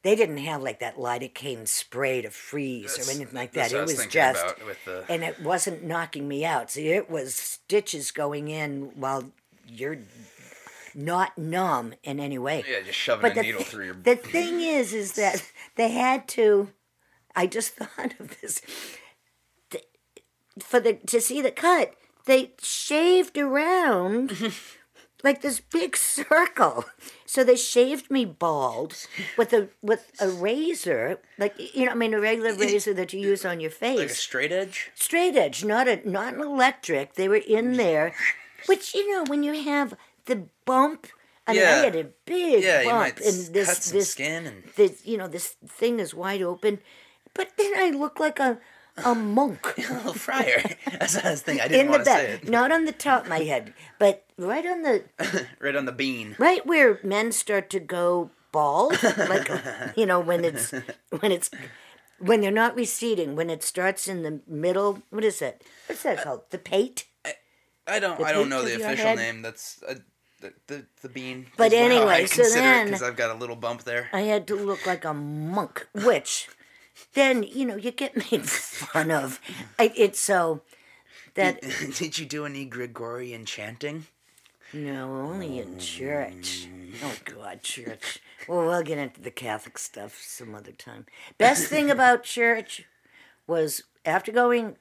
they 0.03 0.15
didn't 0.15 0.37
have 0.37 0.61
like 0.61 0.79
that 0.79 0.95
lidocaine 0.97 1.67
spray 1.67 2.21
to 2.21 2.29
freeze 2.29 2.91
That's- 2.91 3.07
or 3.07 3.11
anything 3.15 3.35
like 3.35 3.51
that. 3.53 3.73
It 3.73 3.81
was 3.81 3.97
was 3.97 4.07
just 4.07 4.45
the- 4.85 5.03
and 5.09 5.23
it 5.23 5.41
wasn't 5.41 5.83
knocking 5.83 6.27
me 6.27 6.45
out. 6.45 6.71
See 6.71 6.89
it 6.89 7.09
was 7.09 7.33
stitches 7.35 8.11
going 8.11 8.47
in 8.47 8.91
while 8.95 9.31
you're 9.67 9.97
not 10.97 11.37
numb 11.37 11.93
in 12.03 12.19
any 12.19 12.37
way 12.39 12.63
Yeah, 12.69 12.81
just 12.81 12.97
shoving 12.97 13.21
but 13.21 13.37
a 13.37 13.41
needle 13.41 13.61
thi- 13.61 13.69
through 13.69 13.85
your 13.85 13.95
the 14.03 14.15
thing 14.15 14.59
is 14.61 14.93
is 14.93 15.13
that 15.13 15.43
they 15.75 15.89
had 15.91 16.27
to 16.29 16.69
i 17.35 17.45
just 17.47 17.73
thought 17.75 18.13
of 18.19 18.41
this 18.41 18.61
Th- 19.69 19.83
for 20.59 20.79
the 20.79 20.93
to 20.95 21.21
see 21.21 21.41
the 21.41 21.51
cut 21.51 21.93
they 22.25 22.53
shaved 22.61 23.37
around 23.37 24.33
like 25.23 25.41
this 25.41 25.59
big 25.59 25.95
circle 25.95 26.85
so 27.25 27.43
they 27.43 27.55
shaved 27.55 28.09
me 28.09 28.25
bald 28.25 28.95
with 29.37 29.53
a 29.53 29.69
with 29.81 30.11
a 30.19 30.29
razor 30.29 31.19
like 31.37 31.53
you 31.75 31.85
know 31.85 31.91
i 31.91 31.95
mean 31.95 32.13
a 32.13 32.19
regular 32.19 32.53
razor 32.55 32.93
that 32.93 33.13
you 33.13 33.19
use 33.19 33.45
on 33.45 33.59
your 33.59 33.71
face 33.71 33.99
like 33.99 34.09
a 34.09 34.13
straight 34.13 34.51
edge. 34.51 34.91
straight 34.95 35.35
edge, 35.35 35.63
not 35.63 35.87
a 35.87 36.07
not 36.09 36.33
an 36.33 36.41
electric. 36.41 37.13
They 37.15 37.27
were 37.27 37.35
in 37.59 37.73
there, 37.77 38.13
which 38.67 38.93
you 38.95 39.09
know 39.11 39.23
when 39.27 39.43
you 39.43 39.53
have 39.63 39.93
the 40.27 40.47
bump. 40.65 41.07
I 41.47 41.53
mean, 41.53 41.63
I 41.63 41.71
had 41.87 41.95
a 41.95 42.03
big 42.25 42.63
Yeah, 42.63 42.81
you 42.81 42.89
bump, 42.89 42.99
might 42.99 43.21
and 43.21 43.53
this 43.55 43.67
cut 43.67 43.77
some 43.83 43.97
this 43.97 44.11
skin 44.11 44.45
and 44.45 44.63
this 44.75 45.05
you 45.05 45.17
know 45.17 45.27
this 45.27 45.55
thing 45.65 45.99
is 45.99 46.13
wide 46.13 46.41
open, 46.41 46.79
but 47.33 47.51
then 47.57 47.71
I 47.75 47.89
look 47.91 48.19
like 48.19 48.39
a 48.39 48.59
a 49.05 49.13
monk 49.15 49.61
a 49.89 49.93
little 49.93 50.13
friar. 50.13 50.61
That's 50.99 51.15
I 51.17 51.31
was. 51.31 51.43
I 51.47 51.53
didn't 51.53 51.73
in 51.79 51.85
the 51.87 51.91
want 51.91 52.05
to 52.05 52.11
say 52.11 52.33
back, 52.35 52.43
it. 52.43 52.49
not 52.49 52.71
on 52.71 52.85
the 52.85 52.91
top 52.91 53.23
of 53.23 53.29
my 53.29 53.39
head, 53.47 53.73
but 53.99 54.25
right 54.37 54.65
on 54.65 54.81
the 54.83 55.03
Right 55.59 55.75
on 55.75 55.85
the 55.85 55.91
bean. 55.93 56.35
right 56.37 56.65
where 56.65 56.99
men 57.03 57.31
start 57.31 57.69
to 57.71 57.79
go 57.79 58.31
bald, 58.51 58.97
like 59.03 59.49
you 59.95 60.05
know 60.05 60.19
when 60.19 60.43
it's 60.43 60.71
when 61.21 61.31
it's 61.31 61.49
when 62.19 62.41
they're 62.41 62.51
not 62.51 62.75
receding, 62.75 63.35
when 63.37 63.49
it 63.49 63.61
starts 63.63 64.07
in 64.07 64.23
the 64.23 64.41
middle. 64.47 65.03
What 65.11 65.23
is 65.23 65.41
it? 65.41 65.63
What's 65.85 66.03
that 66.03 66.23
called? 66.23 66.41
The 66.49 66.57
pate. 66.57 67.05
I 67.87 67.99
don't. 67.99 68.17
The 68.19 68.25
I 68.25 68.33
don't 68.33 68.49
know 68.49 68.59
of 68.59 68.65
the 68.65 68.77
your 68.79 68.85
official 68.87 69.05
head? 69.05 69.17
name. 69.17 69.41
That's 69.43 69.81
uh, 69.87 69.95
the, 70.41 70.53
the 70.67 70.85
the 71.01 71.09
bean. 71.09 71.47
But 71.57 71.73
is 71.73 71.79
what- 71.79 71.81
I 71.91 71.95
anyway, 71.95 72.25
so 72.27 72.43
then- 72.49 72.85
because 72.87 73.03
I've 73.03 73.15
got 73.15 73.31
a 73.31 73.39
little 73.39 73.55
bump 73.55 73.83
there. 73.83 74.09
I 74.13 74.21
had 74.21 74.47
to 74.47 74.55
look 74.55 74.85
like 74.85 75.03
a 75.05 75.13
monk, 75.13 75.87
which 75.93 76.47
then 77.13 77.43
you 77.43 77.65
know 77.65 77.75
you 77.75 77.91
get 77.91 78.15
made 78.31 78.47
fun 78.49 79.11
of. 79.11 79.39
I, 79.79 79.91
it's 79.95 80.19
so 80.19 80.61
that 81.35 81.61
Did 81.97 82.17
you 82.19 82.25
do 82.25 82.45
any 82.45 82.65
Gregorian 82.65 83.45
chanting? 83.45 84.05
no 84.73 85.21
only 85.21 85.59
in 85.59 85.79
church. 85.79 86.67
Oh 87.01 87.15
God, 87.23 87.61
church. 87.63 88.19
Well, 88.49 88.65
we'll 88.65 88.83
get 88.83 88.97
into 88.97 89.21
the 89.21 89.31
Catholic 89.31 89.77
stuff 89.77 90.21
some 90.21 90.53
other 90.53 90.73
time. 90.73 91.05
Best 91.37 91.67
thing 91.67 91.89
about 91.97 92.23
church 92.23 92.83
was 93.47 93.83
after 94.05 94.31
going 94.31 94.75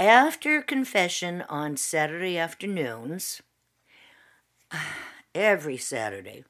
after 0.00 0.60
confession 0.62 1.42
on 1.48 1.76
Saturday 1.76 2.36
afternoons. 2.36 3.42
Every 5.34 5.76
Saturday. 5.76 6.44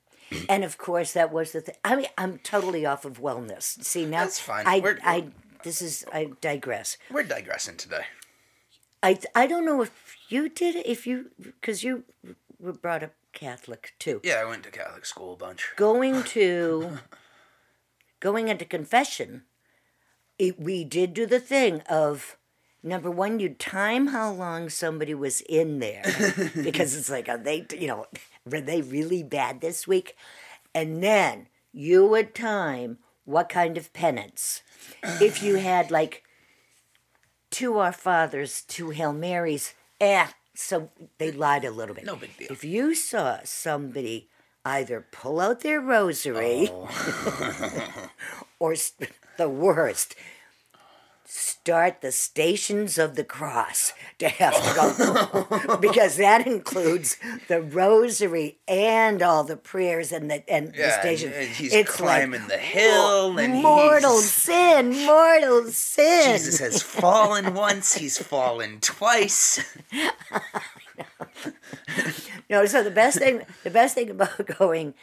And 0.48 0.62
of 0.64 0.78
course, 0.78 1.12
that 1.12 1.32
was 1.32 1.52
the 1.52 1.60
thing. 1.60 1.74
I 1.84 1.96
mean, 1.96 2.06
I'm 2.16 2.38
totally 2.38 2.86
off 2.86 3.04
of 3.04 3.20
wellness. 3.20 3.82
See 3.84 4.06
now, 4.06 4.20
That's 4.24 4.38
fine. 4.38 4.64
I, 4.66 4.78
We're- 4.80 5.00
I, 5.04 5.26
this 5.64 5.82
is, 5.82 6.04
I 6.12 6.30
digress. 6.40 6.96
We're 7.10 7.24
digressing 7.24 7.76
today. 7.76 8.04
I, 9.02 9.18
I 9.34 9.46
don't 9.46 9.64
know 9.66 9.82
if 9.82 10.16
you 10.28 10.48
did 10.48 10.76
it, 10.76 10.86
if 10.86 11.06
you, 11.06 11.30
because 11.40 11.82
you 11.82 12.04
were 12.58 12.72
brought 12.72 13.02
up 13.02 13.12
Catholic 13.32 13.94
too. 13.98 14.20
Yeah, 14.22 14.34
I 14.34 14.44
went 14.44 14.62
to 14.64 14.70
Catholic 14.70 15.04
school 15.04 15.32
a 15.32 15.36
bunch. 15.36 15.72
Going 15.76 16.22
to, 16.34 16.98
going 18.20 18.48
into 18.48 18.64
confession, 18.64 19.42
it, 20.38 20.60
we 20.60 20.84
did 20.84 21.12
do 21.12 21.26
the 21.26 21.40
thing 21.40 21.80
of, 21.88 22.36
number 22.82 23.10
one, 23.10 23.40
you 23.40 23.50
time 23.50 24.08
how 24.08 24.32
long 24.32 24.68
somebody 24.68 25.14
was 25.14 25.40
in 25.42 25.78
there 25.78 26.02
because 26.62 26.94
it's 26.94 27.10
like, 27.10 27.28
are 27.28 27.38
they, 27.38 27.66
you 27.78 27.86
know, 27.86 28.06
were 28.44 28.60
they 28.60 28.82
really 28.82 29.22
bad 29.22 29.60
this 29.60 29.86
week? 29.86 30.16
And 30.74 31.02
then 31.02 31.48
you 31.72 32.06
would 32.06 32.34
time 32.34 32.98
what 33.24 33.48
kind 33.48 33.76
of 33.76 33.92
penance. 33.92 34.62
If 35.02 35.42
you 35.42 35.56
had 35.56 35.90
like 35.90 36.24
two 37.50 37.78
Our 37.78 37.92
Fathers, 37.92 38.62
two 38.62 38.90
Hail 38.90 39.12
Marys, 39.12 39.74
eh, 40.00 40.28
so 40.54 40.90
they 41.18 41.30
lied 41.30 41.64
a 41.64 41.70
little 41.70 41.94
bit. 41.94 42.04
No 42.04 42.16
big 42.16 42.36
deal. 42.36 42.48
If 42.50 42.64
you 42.64 42.94
saw 42.94 43.38
somebody 43.44 44.28
either 44.64 45.06
pull 45.10 45.40
out 45.40 45.60
their 45.60 45.80
rosary 45.80 46.68
Oh. 46.70 48.10
or 48.58 48.74
the 49.36 49.48
worst, 49.48 50.14
start 51.32 52.00
the 52.00 52.10
stations 52.10 52.98
of 52.98 53.14
the 53.14 53.22
cross 53.22 53.92
to 54.18 54.28
have 54.28 54.52
to 54.54 55.46
go 55.60 55.76
because 55.80 56.16
that 56.16 56.44
includes 56.46 57.16
the 57.46 57.62
rosary 57.62 58.58
and 58.66 59.22
all 59.22 59.44
the 59.44 59.56
prayers 59.56 60.10
and 60.10 60.28
the 60.28 60.42
and 60.50 60.72
the 60.74 60.78
Yeah, 60.78 60.92
and- 60.94 61.00
station. 61.02 61.32
and 61.32 61.48
he's 61.48 61.72
like, 61.72 61.86
climbing 61.86 62.48
the 62.48 62.58
hill 62.58 63.38
and 63.38 63.54
mortal 63.62 64.14
he's- 64.18 64.32
sin, 64.32 65.06
mortal 65.06 65.66
sin. 65.70 66.32
Jesus 66.32 66.58
has 66.58 66.82
fallen 66.82 67.54
once. 67.54 67.94
He's 67.94 68.18
fallen 68.18 68.80
twice. 68.80 69.60
No, 72.48 72.66
so 72.66 72.82
the 72.82 72.90
best 72.90 73.18
thing, 73.18 73.42
the 73.62 73.70
best 73.70 73.94
thing 73.94 74.10
about 74.10 74.44
going, 74.58 74.94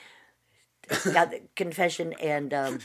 now 1.05 1.23
the 1.25 1.41
confession 1.55 2.13
and 2.21 2.53
um, 2.53 2.79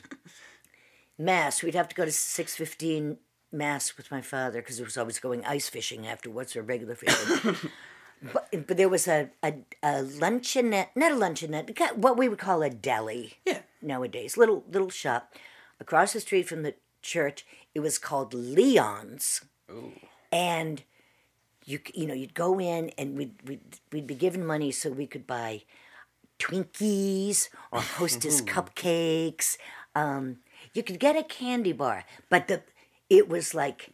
mass, 1.18 1.62
we'd 1.62 1.74
have 1.74 1.88
to 1.88 1.94
go 1.96 2.05
to 2.05 2.12
six 2.12 2.55
fifteen 2.55 3.18
mass 3.52 3.96
with 3.96 4.10
my 4.10 4.20
father 4.20 4.60
because 4.60 4.80
it 4.80 4.84
was 4.84 4.96
always 4.96 5.18
going 5.18 5.44
ice 5.44 5.68
fishing 5.68 6.06
after 6.06 6.30
what's 6.30 6.56
or 6.56 6.62
regular 6.62 6.94
fishing. 6.94 7.56
but, 8.32 8.66
but 8.66 8.76
there 8.76 8.88
was 8.88 9.06
a, 9.06 9.30
a 9.42 9.54
a 9.82 10.02
luncheonette, 10.02 10.88
not 10.94 11.12
a 11.12 11.16
luncheonette, 11.16 11.96
what 11.96 12.16
we 12.16 12.28
would 12.28 12.38
call 12.38 12.62
a 12.62 12.70
deli. 12.70 13.34
Yeah. 13.44 13.60
Nowadays, 13.80 14.36
little 14.36 14.64
little 14.70 14.90
shop 14.90 15.34
across 15.80 16.12
the 16.12 16.20
street 16.20 16.48
from 16.48 16.62
the 16.62 16.74
church. 17.02 17.44
It 17.74 17.80
was 17.80 17.98
called 17.98 18.34
Leon's 18.34 19.42
Ooh. 19.70 19.92
and 20.30 20.82
you 21.64 21.80
you 21.94 22.06
know 22.06 22.14
you'd 22.14 22.34
go 22.34 22.60
in 22.60 22.90
and 22.98 23.16
we'd 23.16 23.34
we'd, 23.46 23.60
we'd 23.92 24.06
be 24.06 24.14
given 24.14 24.44
money 24.44 24.70
so 24.70 24.90
we 24.90 25.06
could 25.06 25.26
buy 25.26 25.62
Twinkies 26.38 27.48
or 27.70 27.80
Hostess 27.80 28.40
cupcakes. 28.52 29.56
Um, 29.94 30.38
you 30.74 30.82
could 30.82 30.98
get 30.98 31.16
a 31.16 31.22
candy 31.22 31.72
bar, 31.72 32.04
but 32.30 32.48
the 32.48 32.62
it 33.12 33.29
was 33.29 33.55
like 33.55 33.92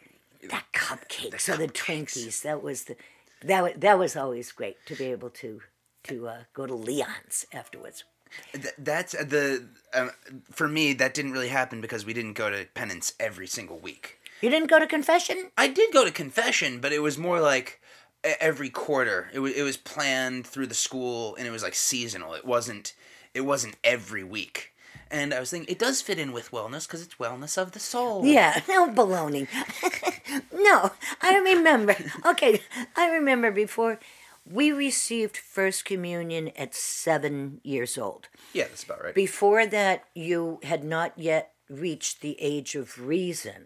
that 0.49 0.65
cupcakes 0.73 1.49
or 1.49 1.57
the 1.57 1.67
Twinkies. 1.67 2.43
That 2.43 2.63
was 2.63 2.85
the 2.85 2.97
that 3.43 3.81
that 3.81 3.99
was 3.99 4.17
always 4.17 4.53
great 4.53 4.77
to 4.87 4.95
be 4.95 5.07
able 5.07 5.31
to 5.31 5.61
to 6.05 6.29
uh, 6.29 6.39
go 6.55 6.67
to 6.67 6.75
Leon's 6.75 7.45
afterwards. 7.53 8.05
Th- 8.53 8.75
that's 8.79 9.15
uh, 9.15 9.25
the 9.25 9.67
um, 9.93 10.11
for 10.53 10.69
me. 10.69 10.93
That 10.93 11.15
didn't 11.15 11.33
really 11.33 11.49
happen 11.49 11.81
because 11.81 12.07
we 12.07 12.15
didn't 12.15 12.35
go 12.35 12.49
to 12.49 12.67
penance 12.75 13.13
every 13.19 13.49
single 13.49 13.79
week. 13.79 14.19
You 14.41 14.51
didn't 14.51 14.71
go 14.71 14.79
to 14.79 14.87
confession? 14.87 15.51
I 15.59 15.67
did 15.67 15.93
go 15.93 16.05
to 16.05 16.13
confession, 16.13 16.81
but 16.81 16.93
it 16.93 17.01
was 17.01 17.19
more 17.19 17.41
like 17.41 17.81
every 18.23 18.71
quarter. 18.71 19.29
It 19.33 19.41
was 19.41 19.53
it 19.55 19.63
was 19.63 19.77
planned 19.77 20.47
through 20.47 20.69
the 20.69 20.75
school, 20.75 21.35
and 21.37 21.47
it 21.47 21.51
was 21.51 21.65
like 21.65 21.75
seasonal. 21.75 22.35
It 22.35 22.45
wasn't 22.45 22.95
it 23.35 23.41
wasn't 23.41 23.77
every 23.83 24.23
week. 24.23 24.73
And 25.11 25.33
I 25.33 25.41
was 25.41 25.51
thinking 25.51 25.73
it 25.73 25.79
does 25.79 26.03
fit 26.03 26.19
in 26.19 26.33
with 26.33 26.51
wellness 26.51 26.87
because 26.87 27.03
it's 27.03 27.15
wellness 27.15 27.57
of 27.57 27.73
the 27.73 27.81
soul. 27.81 28.25
Yeah, 28.27 28.61
no 28.69 28.89
baloney. 28.91 29.49
no, 30.53 30.91
I 31.23 31.39
remember. 31.39 31.97
Okay, 32.27 32.61
I 32.97 33.09
remember 33.11 33.51
before 33.51 33.99
we 34.45 34.71
received 34.73 35.37
First 35.37 35.85
Communion 35.85 36.49
at 36.57 36.75
seven 36.75 37.61
years 37.63 37.97
old. 37.97 38.29
Yeah, 38.53 38.65
that's 38.65 38.85
about 38.85 39.03
right. 39.03 39.15
Before 39.15 39.67
that, 39.67 40.05
you 40.15 40.61
had 40.63 40.85
not 40.85 41.13
yet 41.17 41.53
reached 41.71 42.21
the 42.21 42.37
age 42.41 42.75
of 42.75 43.07
reason. 43.07 43.65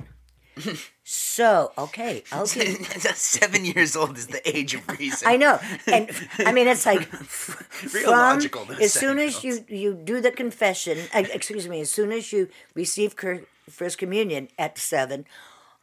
So, 1.04 1.72
okay, 1.76 2.22
I'll 2.30 2.46
Seven 3.14 3.64
years 3.64 3.96
old 3.96 4.16
is 4.16 4.28
the 4.28 4.46
age 4.48 4.74
of 4.74 4.86
reason. 4.98 5.26
I 5.28 5.36
know, 5.36 5.58
and 5.86 6.10
I 6.38 6.52
mean 6.52 6.68
it's 6.68 6.86
like 6.86 7.10
Real 7.92 8.04
from- 8.04 8.10
logical, 8.12 8.66
As 8.80 8.92
soon 8.92 9.18
as 9.18 9.42
you 9.44 9.64
you 9.68 9.94
do 9.94 10.20
the 10.20 10.30
confession, 10.30 10.98
uh, 11.14 11.24
excuse 11.32 11.68
me, 11.68 11.80
as 11.80 11.90
soon 11.90 12.12
as 12.12 12.32
you 12.32 12.48
receive 12.74 13.16
cur- 13.16 13.44
first 13.68 13.98
communion 13.98 14.48
at 14.58 14.78
seven, 14.78 15.24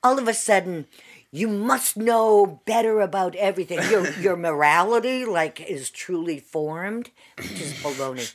all 0.03 0.17
of 0.19 0.27
a 0.27 0.33
sudden 0.33 0.85
you 1.31 1.47
must 1.47 1.95
know 1.97 2.61
better 2.65 3.01
about 3.01 3.35
everything. 3.35 3.79
Your 3.89 4.09
your 4.19 4.35
morality 4.47 5.25
like 5.25 5.59
is 5.61 5.89
truly 5.89 6.39
formed, 6.39 7.09
which 7.37 7.59
is 7.61 7.73
baloney. 7.83 8.31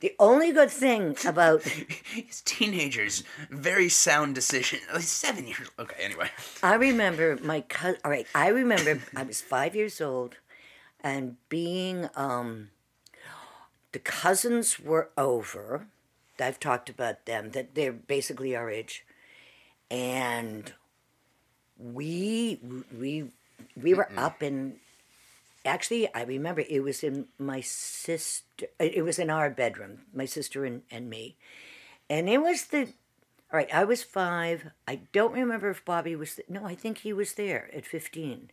The 0.00 0.14
only 0.20 0.52
good 0.52 0.70
thing 0.70 1.16
about 1.26 1.62
It's 2.14 2.40
teenagers, 2.42 3.24
very 3.50 3.88
sound 3.88 4.34
decision. 4.34 4.78
Like 4.92 5.02
seven 5.02 5.46
years. 5.46 5.68
Okay, 5.78 6.04
anyway. 6.04 6.30
I 6.62 6.74
remember 6.74 7.36
my 7.42 7.62
cousin. 7.62 8.00
All 8.04 8.10
right, 8.10 8.26
I 8.34 8.48
remember 8.48 9.00
I 9.16 9.24
was 9.24 9.40
five 9.40 9.74
years 9.74 10.00
old, 10.00 10.36
and 11.00 11.36
being 11.48 12.08
um, 12.14 12.70
the 13.92 13.98
cousins 13.98 14.78
were 14.78 15.10
over. 15.18 15.86
I've 16.40 16.60
talked 16.60 16.88
about 16.88 17.26
them. 17.26 17.50
That 17.50 17.74
they're 17.74 17.92
basically 17.92 18.54
our 18.54 18.70
age, 18.70 19.04
and 19.90 20.72
we 21.76 22.60
we 22.96 23.32
we 23.80 23.94
were 23.94 24.08
up 24.16 24.42
in. 24.42 24.76
Actually, 25.68 26.12
I 26.14 26.22
remember 26.22 26.62
it 26.62 26.82
was 26.82 27.04
in 27.04 27.26
my 27.38 27.60
sister. 27.60 28.66
It 28.80 29.04
was 29.04 29.18
in 29.18 29.30
our 29.30 29.50
bedroom, 29.50 30.00
my 30.12 30.24
sister 30.24 30.64
and, 30.64 30.82
and 30.90 31.08
me, 31.08 31.36
and 32.10 32.28
it 32.28 32.38
was 32.38 32.66
the 32.66 32.88
all 33.50 33.56
right, 33.56 33.72
I 33.72 33.84
was 33.84 34.02
five. 34.02 34.70
I 34.86 35.00
don't 35.12 35.32
remember 35.32 35.70
if 35.70 35.84
Bobby 35.84 36.14
was. 36.14 36.34
Th- 36.34 36.48
no, 36.50 36.66
I 36.66 36.74
think 36.74 36.98
he 36.98 37.14
was 37.14 37.34
there 37.34 37.70
at 37.74 37.86
15. 37.86 38.50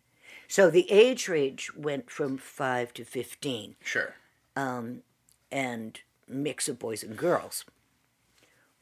So 0.48 0.70
the 0.70 0.90
age 0.90 1.28
range 1.28 1.72
went 1.76 2.10
from 2.10 2.38
five 2.38 2.94
to 2.94 3.04
15 3.04 3.76
Sure. 3.84 4.16
Um, 4.56 5.02
and 5.52 6.00
mix 6.28 6.70
of 6.70 6.80
boys 6.80 7.04
and 7.04 7.18
girls. 7.18 7.66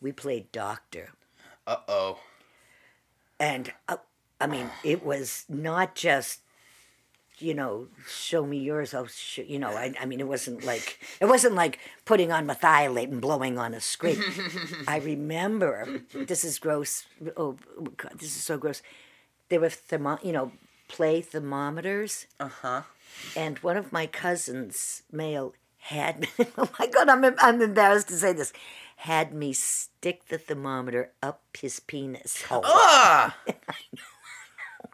We 0.01 0.11
played 0.11 0.51
doctor. 0.51 1.09
Uh 1.65 1.77
oh. 1.87 2.19
And 3.39 3.73
uh, 3.87 3.97
I 4.39 4.45
mean, 4.45 4.69
it 4.83 5.03
was 5.03 5.45
not 5.49 5.95
just, 5.95 6.41
you 7.39 7.53
know, 7.53 7.87
show 8.07 8.45
me 8.45 8.57
yours. 8.59 8.93
I'll 8.93 9.07
sh-, 9.07 9.39
you 9.47 9.59
know, 9.59 9.69
I, 9.69 9.93
I 9.99 10.05
mean, 10.05 10.19
it 10.19 10.27
wasn't 10.27 10.63
like 10.63 10.99
it 11.19 11.25
wasn't 11.25 11.55
like 11.55 11.79
putting 12.05 12.31
on 12.31 12.47
methylate 12.47 13.11
and 13.11 13.21
blowing 13.21 13.57
on 13.57 13.73
a 13.73 13.79
screen. 13.81 14.21
I 14.87 14.97
remember 14.97 16.01
this 16.13 16.43
is 16.43 16.59
gross. 16.59 17.05
Oh 17.37 17.57
God, 17.97 18.13
this 18.19 18.35
is 18.35 18.43
so 18.43 18.57
gross. 18.57 18.81
There 19.49 19.59
were 19.59 19.69
thermo, 19.69 20.17
you 20.23 20.31
know, 20.31 20.51
play 20.87 21.21
thermometers, 21.21 22.27
Uh 22.39 22.49
huh. 22.61 22.81
and 23.35 23.59
one 23.59 23.77
of 23.77 23.91
my 23.91 24.07
cousins, 24.07 25.03
male, 25.11 25.53
had 25.77 26.27
oh 26.57 26.69
my 26.79 26.87
God, 26.87 27.09
I'm 27.09 27.23
I'm 27.39 27.61
embarrassed 27.61 28.07
to 28.09 28.15
say 28.17 28.33
this, 28.33 28.53
had 28.97 29.33
me 29.33 29.53
stick 29.53 30.27
the 30.29 30.37
thermometer 30.37 31.11
up 31.21 31.41
his 31.59 31.79
penis 31.79 32.43
hole. 32.43 32.61
Ah! 32.65 33.37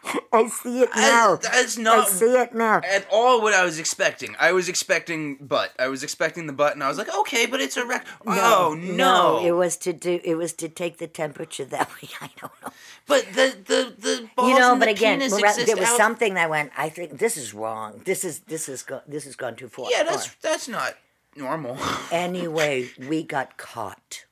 I 0.33 0.47
see 0.47 0.81
it 0.81 0.89
now. 0.95 1.35
that's 1.35 1.77
not. 1.77 2.07
I 2.07 2.09
see 2.09 2.25
it 2.33 2.53
now. 2.53 2.77
at 2.83 3.05
all 3.11 3.41
what 3.41 3.53
I 3.53 3.63
was 3.65 3.79
expecting. 3.79 4.35
I 4.39 4.51
was 4.51 4.69
expecting 4.69 5.35
butt. 5.35 5.73
I 5.77 5.87
was 5.87 6.03
expecting 6.03 6.47
the 6.47 6.53
butt, 6.53 6.73
and 6.73 6.83
I 6.83 6.87
was 6.87 6.97
like, 6.97 7.13
okay, 7.13 7.45
but 7.45 7.59
it's 7.59 7.77
a 7.77 7.85
rec. 7.85 8.05
oh 8.25 8.77
no! 8.79 9.41
It 9.43 9.51
was 9.51 9.75
to 9.77 9.93
do. 9.93 10.19
It 10.23 10.35
was 10.35 10.53
to 10.53 10.69
take 10.69 10.97
the 10.97 11.07
temperature 11.07 11.65
that 11.65 11.89
way. 12.01 12.09
I 12.21 12.29
don't 12.39 12.51
know. 12.63 12.71
but 13.07 13.25
the 13.33 13.55
the 13.65 13.93
the 13.97 14.29
balls 14.35 14.49
you 14.49 14.57
know, 14.59 14.71
and 14.71 14.79
but 14.79 14.85
the 14.85 14.91
again, 14.91 15.21
exist 15.21 15.65
there 15.65 15.75
was 15.75 15.89
out- 15.89 15.97
something 15.97 16.35
that 16.35 16.49
went. 16.49 16.71
I 16.77 16.89
think 16.89 17.17
this 17.19 17.35
is 17.35 17.53
wrong. 17.53 18.01
This 18.05 18.23
is 18.23 18.39
this 18.41 18.69
is 18.69 18.83
go, 18.83 19.01
this 19.07 19.25
has 19.25 19.35
gone 19.35 19.55
too 19.55 19.67
far. 19.67 19.87
Yeah, 19.91 20.03
that's 20.03 20.27
far. 20.27 20.35
that's 20.41 20.67
not 20.67 20.95
normal. 21.35 21.77
Anyway, 22.11 22.89
we 23.07 23.23
got 23.23 23.57
caught. 23.57 24.25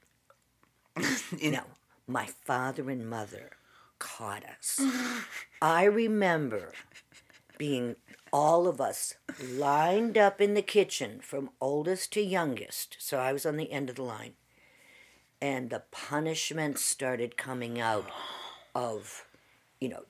you 1.38 1.52
know, 1.52 1.64
my 2.08 2.26
father 2.26 2.90
and 2.90 3.08
mother 3.10 3.52
caught 4.00 4.44
us. 4.46 4.82
I 5.62 5.84
remember 5.86 6.72
being 7.58 7.96
all 8.32 8.68
of 8.68 8.80
us 8.82 9.16
lined 9.52 10.18
up 10.18 10.42
in 10.42 10.54
the 10.54 10.62
kitchen 10.62 11.20
from 11.22 11.50
oldest 11.62 12.12
to 12.14 12.22
youngest. 12.22 12.98
So 13.00 13.18
I 13.20 13.34
was 13.34 13.46
on 13.46 13.58
the 13.58 13.72
end 13.72 13.90
of 13.90 13.96
the 13.96 14.04
line. 14.04 14.34
And 15.42 15.70
the 15.70 15.84
punishment 15.92 16.80
started 16.80 17.38
coming 17.38 17.80
out 17.80 18.06
of, 18.74 19.26
you 19.80 19.90
know, 19.90 20.04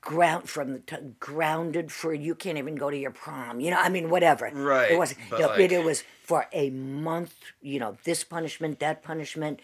ground 0.00 0.48
from 0.48 0.72
the 0.72 0.78
t- 0.80 0.96
grounded 1.20 1.92
for 1.92 2.12
you 2.14 2.34
can't 2.34 2.58
even 2.58 2.74
go 2.74 2.90
to 2.90 2.96
your 2.96 3.10
prom. 3.10 3.60
You 3.60 3.70
know, 3.72 3.78
I 3.78 3.88
mean, 3.88 4.08
whatever. 4.10 4.50
Right, 4.52 4.92
It 4.92 4.98
was. 4.98 5.14
you 5.32 5.38
know, 5.38 5.46
like- 5.48 5.70
it 5.72 5.84
was 5.84 6.02
for 6.24 6.46
a 6.52 6.70
month. 6.70 7.34
You 7.60 7.80
know, 7.80 7.96
this 8.04 8.24
punishment, 8.24 8.80
that 8.80 9.02
punishment. 9.02 9.60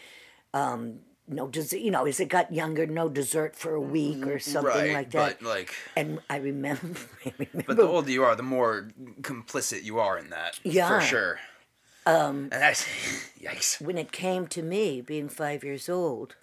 Um, 0.53 1.01
no, 1.27 1.49
des- 1.49 1.79
you 1.79 1.91
know, 1.91 2.05
as 2.07 2.21
it 2.21 2.29
got 2.29 2.53
younger, 2.53 2.87
no 2.87 3.09
dessert 3.09 3.57
for 3.57 3.75
a 3.75 3.81
week 3.81 4.27
or 4.27 4.39
something 4.39 4.71
right, 4.71 4.93
like 4.93 5.11
that. 5.13 5.39
but 5.41 5.47
like, 5.47 5.75
and 5.97 6.21
I 6.29 6.37
remember, 6.37 6.99
I 7.27 7.33
remember 7.39 7.65
but 7.67 7.77
the 7.77 7.87
older 7.87 8.11
you 8.11 8.25
are, 8.25 8.37
the 8.37 8.43
more 8.43 8.91
complicit 9.23 9.85
you 9.85 9.99
are 9.99 10.19
in 10.19 10.31
that. 10.31 10.61
Yeah. 10.65 10.89
for 10.89 11.01
sure. 11.01 11.41
Um, 12.07 12.49
and 12.53 12.63
that's 12.63 12.85
yikes. 13.41 13.81
when 13.81 13.97
it 13.97 14.13
came 14.13 14.47
to 14.49 14.63
me 14.63 15.01
being 15.01 15.31
five 15.31 15.65
years 15.65 15.89
old, 15.89 16.37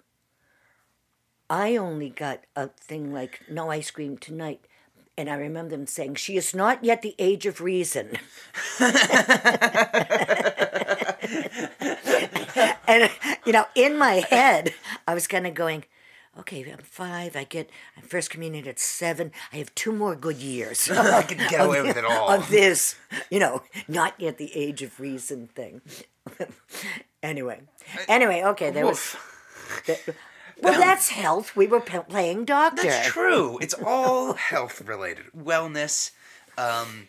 I 1.48 1.76
only 1.76 2.10
got 2.10 2.40
a 2.56 2.68
thing 2.68 3.12
like 3.12 3.42
no 3.48 3.70
ice 3.70 3.90
cream 3.90 4.18
tonight. 4.18 4.66
And 5.16 5.28
I 5.28 5.34
remember 5.34 5.76
them 5.76 5.86
saying, 5.86 6.14
She 6.14 6.38
is 6.38 6.54
not 6.54 6.82
yet 6.82 7.02
the 7.02 7.14
age 7.18 7.44
of 7.44 7.60
reason. 7.60 8.16
and, 12.86 13.10
you 13.46 13.52
know, 13.52 13.66
in 13.74 13.98
my 13.98 14.24
head, 14.28 14.74
I 15.06 15.14
was 15.14 15.26
kind 15.26 15.46
of 15.46 15.54
going, 15.54 15.84
Okay, 16.38 16.62
I'm 16.70 16.78
five. 16.78 17.36
I 17.36 17.44
get 17.44 17.68
I'm 17.94 18.04
first 18.04 18.30
communion 18.30 18.66
at 18.66 18.78
seven. 18.78 19.32
I 19.52 19.56
have 19.56 19.74
two 19.74 19.92
more 19.92 20.16
good 20.16 20.38
years. 20.38 20.90
I 20.90 21.22
can 21.22 21.36
get 21.50 21.60
away 21.66 21.82
with 21.86 21.96
it 21.98 22.06
all. 22.06 22.30
of 22.30 22.48
this, 22.48 22.96
you 23.30 23.38
know, 23.38 23.62
not 23.86 24.14
yet 24.18 24.38
the 24.38 24.50
age 24.56 24.80
of 24.80 24.98
reason 24.98 25.48
thing. 25.48 25.82
anyway, 27.22 27.60
anyway, 28.08 28.42
okay, 28.44 28.70
there 28.70 28.86
was. 28.86 29.14
That- 29.86 30.14
well, 30.62 30.78
that's 30.78 31.08
health. 31.08 31.56
We 31.56 31.66
were 31.66 31.80
playing 31.80 32.44
doctor. 32.44 32.84
That's 32.84 33.08
true. 33.08 33.58
It's 33.60 33.74
all 33.74 34.34
health 34.34 34.80
related, 34.80 35.26
wellness. 35.36 36.12
Um, 36.56 37.08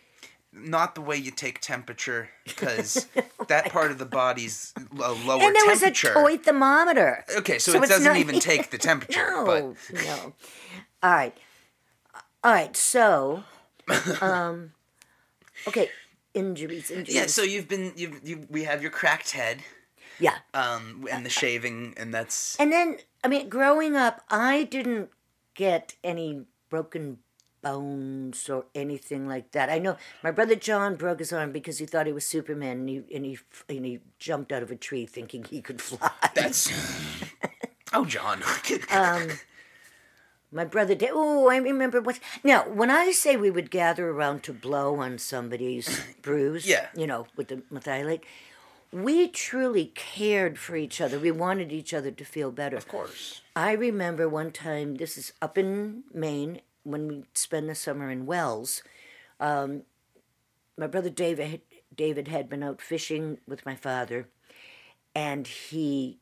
not 0.56 0.96
the 0.96 1.02
way 1.02 1.18
you 1.18 1.32
take 1.32 1.60
temperature, 1.62 2.30
because 2.46 3.08
that 3.48 3.72
part 3.72 3.92
of 3.92 3.98
the 3.98 4.06
body's 4.06 4.74
a 5.02 5.12
lower 5.12 5.42
And 5.42 5.56
there 5.56 5.66
was 5.68 5.82
a 5.82 5.86
temperature. 5.92 6.14
toy 6.14 6.38
thermometer. 6.38 7.26
Okay, 7.38 7.60
so, 7.60 7.72
So 7.74 7.84
it 7.84 7.90
doesn't 7.90 8.06
not- 8.14 8.18
even 8.18 8.40
take 8.52 8.70
the 8.70 8.78
temperature. 8.78 9.26
No, 9.32 9.46
But 9.46 10.02
no. 10.04 10.34
All 11.02 11.12
right, 11.12 11.36
all 12.44 12.52
right. 12.54 12.76
So, 12.78 13.44
um, 14.22 14.72
okay, 15.68 15.90
injuries, 16.34 16.90
injuries. 16.92 17.16
yeah, 17.16 17.26
so 17.28 17.42
you've 17.44 17.68
been 17.68 17.92
you've 17.96 18.20
you 18.24 18.48
we 18.50 18.64
have 18.64 18.82
your 18.82 18.92
cracked 18.92 19.32
head, 19.32 19.60
yeah. 20.20 20.38
um, 20.54 21.06
and 21.12 21.26
the 21.26 21.30
shaving, 21.30 21.94
and 21.98 22.14
that's 22.14 22.56
And 22.60 22.72
then, 22.72 22.98
I 23.24 23.28
mean, 23.28 23.50
growing 23.50 23.96
up, 23.98 24.22
I 24.30 24.64
didn't 24.64 25.10
get 25.56 25.96
any 26.04 26.46
broken 26.70 27.18
bones 27.64 28.48
or 28.50 28.66
anything 28.76 29.28
like 29.28 29.52
that. 29.54 29.70
I 29.70 29.80
know 29.80 29.98
my 30.24 30.30
brother 30.30 30.56
John 30.56 30.96
broke 30.96 31.18
his 31.20 31.34
arm 31.34 31.52
because 31.52 31.80
he 31.80 31.88
thought 31.88 32.06
he 32.06 32.14
was 32.14 32.28
Superman 32.28 32.78
and 32.82 32.90
he 32.90 32.98
and 33.16 33.26
he, 33.26 33.40
and 33.70 33.86
he 33.86 34.00
jumped 34.20 34.52
out 34.52 34.62
of 34.62 34.70
a 34.70 34.76
tree 34.76 35.08
thinking 35.08 35.44
he 35.46 35.62
could 35.62 35.82
fly. 35.82 36.12
that's. 36.36 36.72
oh, 37.94 38.06
John. 38.06 38.44
Um, 38.92 39.30
My 40.52 40.66
brother 40.66 40.94
did. 40.94 41.10
Oh, 41.14 41.50
I 41.50 41.58
remember 41.58 42.00
what. 42.02 42.20
Now, 42.44 42.70
when 42.70 42.92
I 42.92 43.12
say 43.12 43.36
we 43.36 43.50
would 43.50 43.72
gather 43.72 44.10
around 44.10 44.44
to 44.44 44.54
blow 44.54 44.98
on 45.00 45.18
somebody's 45.18 46.02
bruise, 46.22 46.68
Yeah. 46.68 46.88
you 46.96 47.08
know, 47.08 47.26
with 47.36 47.48
the 47.48 47.58
methylate, 47.72 48.22
we 48.92 49.28
truly 49.28 49.92
cared 49.96 50.60
for 50.60 50.76
each 50.76 51.02
other. 51.02 51.18
We 51.18 51.32
wanted 51.32 51.72
each 51.72 51.92
other 51.96 52.12
to 52.12 52.24
feel 52.24 52.52
better. 52.52 52.78
of 52.78 52.88
course. 52.88 53.42
I 53.56 53.72
remember 53.72 54.30
one 54.30 54.52
time, 54.52 54.96
this 54.96 55.18
is 55.18 55.34
up 55.42 55.58
in 55.58 56.04
Maine, 56.14 56.62
when 56.84 57.08
we 57.08 57.24
spend 57.34 57.70
the 57.70 57.76
summer 57.76 58.10
in 58.10 58.26
Wells. 58.26 58.84
Um, 59.40 59.84
my 60.78 60.88
brother 60.88 61.10
David, 61.10 61.62
David 61.96 62.28
had 62.28 62.50
been 62.50 62.64
out 62.64 62.82
fishing 62.82 63.38
with 63.48 63.66
my 63.66 63.76
father, 63.76 64.28
and 65.16 65.48
he, 65.48 66.18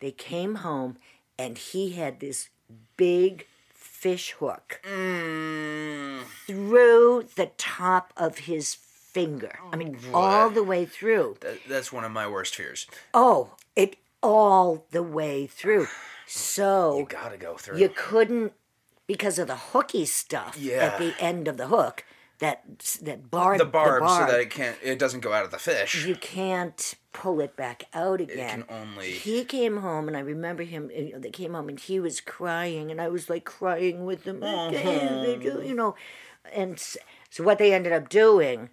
they 0.00 0.10
came 0.10 0.56
home, 0.56 0.96
and 1.38 1.58
he 1.58 1.90
had 1.92 2.20
this 2.20 2.48
big, 2.96 3.46
fish 3.74 4.32
hook 4.38 4.80
Mm, 4.84 6.22
through 6.46 7.28
the 7.36 7.50
top 7.56 8.12
of 8.16 8.38
his 8.38 8.74
finger. 8.74 9.58
I 9.72 9.76
mean, 9.76 9.98
all 10.14 10.50
the 10.50 10.62
way 10.62 10.84
through. 10.86 11.36
that, 11.40 11.58
that's 11.68 11.92
one 11.92 12.04
of 12.04 12.12
my 12.12 12.28
worst 12.28 12.54
fears. 12.54 12.86
Oh, 13.12 13.54
it 13.74 13.96
all 14.22 14.86
the 14.90 15.02
way 15.02 15.46
through. 15.46 15.86
So 16.30 16.98
You 16.98 17.06
gotta 17.08 17.38
go 17.38 17.56
through. 17.56 17.78
you 17.78 17.88
couldn't 17.88 18.52
because 19.08 19.40
of 19.40 19.48
the 19.48 19.56
hooky 19.56 20.04
stuff 20.04 20.56
Yeah. 20.56 20.84
at 20.84 20.98
the 21.00 21.14
end 21.18 21.48
of 21.48 21.56
the 21.56 21.66
hook 21.66 22.04
that 22.38 22.62
that 23.02 23.28
barb 23.32 23.58
the 23.58 23.64
barb, 23.64 24.00
barb, 24.02 24.26
so 24.28 24.32
that 24.32 24.40
it 24.40 24.50
can't, 24.50 24.76
it 24.80 24.96
doesn't 25.00 25.20
go 25.20 25.32
out 25.32 25.44
of 25.44 25.50
the 25.50 25.58
fish. 25.58 26.06
you 26.06 26.14
can't 26.14 26.94
pull 27.12 27.40
it 27.40 27.56
back 27.56 27.82
out 27.92 28.20
again. 28.20 28.62
can 28.62 28.64
only- 28.70 29.10
He 29.10 29.44
came 29.44 29.78
home, 29.78 30.06
and 30.06 30.16
I 30.16 30.20
remember 30.20 30.62
him. 30.62 30.88
You 30.94 31.14
know, 31.14 31.18
they 31.18 31.30
came 31.30 31.54
home, 31.54 31.68
and 31.68 31.80
he 31.80 31.98
was 31.98 32.20
crying, 32.20 32.92
and 32.92 33.00
I 33.00 33.08
was 33.08 33.28
like 33.28 33.44
crying 33.44 34.04
with 34.04 34.22
him. 34.22 34.44
Uh-huh. 34.44 34.70
You 34.70 35.74
know, 35.74 35.96
and 36.54 36.78
so 36.78 37.42
what 37.42 37.58
they 37.58 37.74
ended 37.74 37.92
up 37.92 38.08
doing 38.08 38.70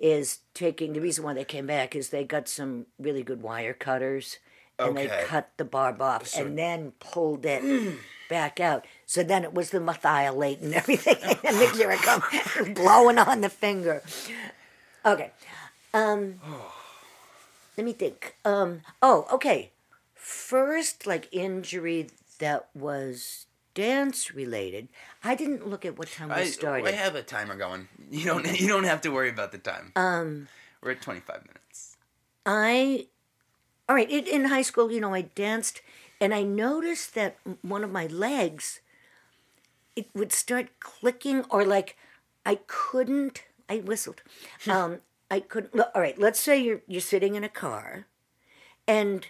is 0.00 0.38
taking 0.54 0.92
the 0.92 1.00
reason 1.00 1.24
why 1.24 1.34
they 1.34 1.44
came 1.44 1.66
back 1.66 1.96
is 1.96 2.10
they 2.10 2.22
got 2.24 2.46
some 2.48 2.86
really 2.98 3.22
good 3.24 3.42
wire 3.42 3.74
cutters 3.74 4.38
and 4.78 4.96
they 4.96 5.08
cut 5.26 5.50
the 5.58 5.64
barb 5.64 6.00
off 6.00 6.32
and 6.38 6.56
then 6.56 6.92
pulled 7.00 7.44
it 7.44 7.98
back 8.30 8.60
out. 8.60 8.86
So 9.10 9.24
then 9.24 9.42
it 9.42 9.52
was 9.52 9.70
the 9.70 9.80
methylate 9.80 10.62
and 10.62 10.72
everything, 10.80 11.16
and 11.20 11.56
the 11.58 11.66
here 11.74 11.90
it 11.90 11.98
come 11.98 12.22
blowing 12.74 13.18
on 13.18 13.40
the 13.40 13.48
finger. 13.48 14.04
Okay, 15.04 15.32
um, 15.92 16.38
let 17.76 17.84
me 17.84 17.92
think. 17.92 18.36
Um, 18.44 18.82
oh, 19.02 19.26
okay. 19.32 19.72
First, 20.14 21.08
like 21.08 21.26
injury 21.32 22.06
that 22.38 22.68
was 22.72 23.46
dance 23.74 24.32
related. 24.32 24.86
I 25.24 25.34
didn't 25.34 25.66
look 25.66 25.84
at 25.84 25.98
what 25.98 26.06
time 26.06 26.28
we 26.28 26.34
I, 26.36 26.44
started. 26.44 26.86
I 26.86 26.92
have 26.92 27.16
a 27.16 27.22
timer 27.22 27.56
going. 27.56 27.88
You 28.12 28.26
don't. 28.26 28.46
You 28.60 28.68
don't 28.68 28.84
have 28.84 29.00
to 29.00 29.08
worry 29.08 29.30
about 29.30 29.50
the 29.50 29.58
time. 29.58 29.90
um, 29.96 30.46
We're 30.80 30.92
at 30.92 31.02
twenty 31.02 31.18
five 31.18 31.42
minutes. 31.48 31.96
I, 32.46 33.06
all 33.88 33.96
right, 33.96 34.08
in, 34.08 34.28
in 34.28 34.44
high 34.44 34.62
school, 34.62 34.92
you 34.92 35.00
know, 35.00 35.12
I 35.12 35.22
danced 35.22 35.82
and 36.20 36.32
I 36.32 36.44
noticed 36.44 37.16
that 37.16 37.38
one 37.62 37.82
of 37.82 37.90
my 37.90 38.06
legs, 38.06 38.78
it 39.96 40.08
would 40.14 40.32
start 40.32 40.68
clicking 40.80 41.44
or 41.50 41.64
like 41.64 41.96
I 42.44 42.60
couldn't, 42.66 43.44
I 43.68 43.78
whistled. 43.78 44.22
um, 44.68 45.00
I 45.30 45.40
couldn't, 45.40 45.74
look, 45.74 45.90
all 45.94 46.00
right, 46.00 46.18
let's 46.18 46.40
say 46.40 46.60
you're, 46.60 46.82
you're 46.88 47.00
sitting 47.00 47.34
in 47.34 47.44
a 47.44 47.48
car 47.48 48.06
and 48.88 49.26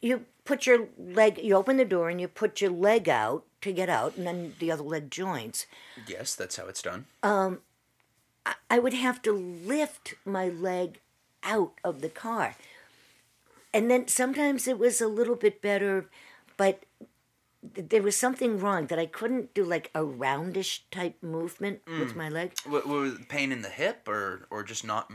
you 0.00 0.26
put 0.44 0.66
your 0.66 0.88
leg, 0.98 1.38
you 1.42 1.54
open 1.54 1.76
the 1.76 1.84
door 1.84 2.08
and 2.10 2.20
you 2.20 2.28
put 2.28 2.60
your 2.60 2.70
leg 2.70 3.08
out 3.08 3.44
to 3.62 3.72
get 3.72 3.88
out 3.88 4.16
and 4.16 4.26
then 4.26 4.54
the 4.58 4.70
other 4.70 4.82
leg 4.82 5.10
joins. 5.10 5.66
Yes, 6.06 6.34
that's 6.34 6.56
how 6.56 6.66
it's 6.66 6.82
done. 6.82 7.06
Um, 7.22 7.60
I 8.68 8.78
would 8.78 8.94
have 8.94 9.22
to 9.22 9.32
lift 9.32 10.14
my 10.24 10.48
leg 10.48 11.00
out 11.42 11.72
of 11.84 12.00
the 12.00 12.08
car. 12.08 12.56
And 13.72 13.90
then 13.90 14.08
sometimes 14.08 14.66
it 14.66 14.78
was 14.78 15.00
a 15.00 15.06
little 15.08 15.36
bit 15.36 15.62
better, 15.62 16.06
but 16.56 16.84
there 17.62 18.02
was 18.02 18.16
something 18.16 18.58
wrong 18.58 18.86
that 18.86 18.98
I 18.98 19.06
couldn't 19.06 19.52
do 19.54 19.64
like 19.64 19.90
a 19.94 20.02
roundish 20.04 20.84
type 20.90 21.22
movement 21.22 21.80
with 21.86 22.16
my 22.16 22.28
leg 22.28 22.52
What, 22.64 22.86
what 22.86 23.00
was 23.00 23.18
pain 23.28 23.52
in 23.52 23.62
the 23.62 23.68
hip 23.68 24.08
or 24.08 24.46
or 24.50 24.62
just 24.62 24.84
not? 24.84 25.10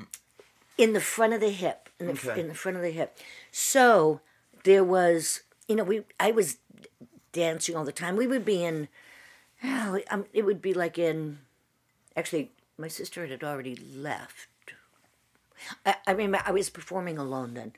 in 0.78 0.94
the 0.94 1.00
front 1.02 1.34
of 1.34 1.40
the 1.40 1.52
hip, 1.52 1.90
in 2.00 2.08
the, 2.08 2.12
Okay. 2.14 2.40
in 2.42 2.48
the 2.50 2.54
front 2.54 2.76
of 2.78 2.84
the 2.84 2.92
hip. 2.92 3.18
So 3.52 4.20
there 4.64 4.84
was, 4.84 5.42
you 5.68 5.76
know, 5.76 5.84
we 5.84 6.04
I 6.20 6.32
was 6.32 6.58
dancing 7.32 7.76
all 7.76 7.86
the 7.86 7.92
time. 7.92 8.16
We 8.16 8.28
would 8.28 8.46
be 8.46 8.64
in, 8.64 8.88
oh, 9.64 10.00
um, 10.12 10.26
it 10.34 10.44
would 10.46 10.62
be 10.62 10.74
like 10.74 10.98
in, 11.00 11.40
actually, 12.16 12.52
my 12.78 12.88
sister 12.90 13.26
had 13.26 13.44
already 13.44 13.76
left. 13.76 14.50
I, 15.86 15.96
I 16.06 16.12
remember 16.12 16.42
I 16.46 16.52
was 16.52 16.70
performing 16.70 17.18
alone 17.18 17.54
then, 17.56 17.74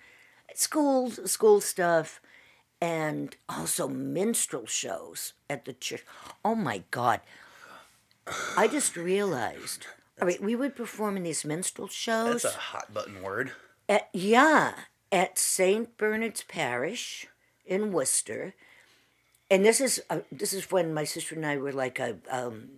school 0.55 1.11
school 1.11 1.61
stuff, 1.61 2.19
and 2.81 3.35
also 3.49 3.87
minstrel 3.87 4.65
shows 4.65 5.33
at 5.49 5.65
the 5.65 5.73
church. 5.73 6.03
Oh 6.43 6.55
my 6.55 6.83
God! 6.91 7.21
I 8.55 8.67
just 8.67 8.95
realized. 8.95 9.87
All 10.19 10.27
right, 10.27 10.41
we 10.41 10.55
would 10.55 10.75
perform 10.75 11.17
in 11.17 11.23
these 11.23 11.45
minstrel 11.45 11.87
shows. 11.87 12.43
That's 12.43 12.55
a 12.55 12.59
hot 12.59 12.93
button 12.93 13.21
word. 13.21 13.51
At, 13.87 14.09
yeah, 14.13 14.73
at 15.11 15.37
St. 15.37 15.95
Bernard's 15.97 16.43
Parish 16.43 17.27
in 17.65 17.91
Worcester, 17.91 18.53
and 19.49 19.63
this 19.63 19.79
is 19.79 20.01
uh, 20.09 20.19
this 20.31 20.53
is 20.53 20.71
when 20.71 20.93
my 20.93 21.03
sister 21.03 21.35
and 21.35 21.45
I 21.45 21.57
were 21.57 21.71
like 21.71 21.99
a 21.99 22.17
um, 22.29 22.69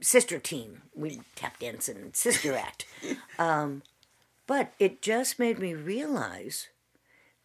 sister 0.00 0.38
team. 0.38 0.82
We 0.94 1.20
tap 1.36 1.58
dance 1.58 1.88
and 1.88 2.14
sister 2.14 2.54
act, 2.54 2.86
um, 3.38 3.82
but 4.46 4.72
it 4.78 5.00
just 5.02 5.38
made 5.38 5.58
me 5.58 5.74
realize 5.74 6.68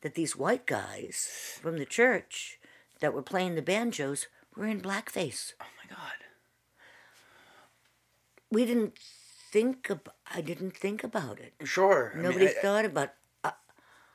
that 0.01 0.15
these 0.15 0.35
white 0.35 0.65
guys 0.65 1.59
from 1.61 1.77
the 1.77 1.85
church 1.85 2.59
that 2.99 3.13
were 3.13 3.21
playing 3.23 3.55
the 3.55 3.61
banjos 3.61 4.27
were 4.55 4.65
in 4.67 4.81
blackface. 4.81 5.53
Oh 5.61 5.65
my 5.83 5.89
god. 5.95 6.13
We 8.51 8.65
didn't 8.65 8.97
think 9.51 9.87
ab- 9.89 10.11
I 10.33 10.41
didn't 10.41 10.77
think 10.77 11.03
about 11.03 11.39
it. 11.39 11.53
Sure. 11.63 12.11
I 12.13 12.15
mean, 12.17 12.23
Nobody 12.23 12.47
I- 12.49 12.53
thought 12.61 12.85
about. 12.85 13.13
I, 13.43 13.53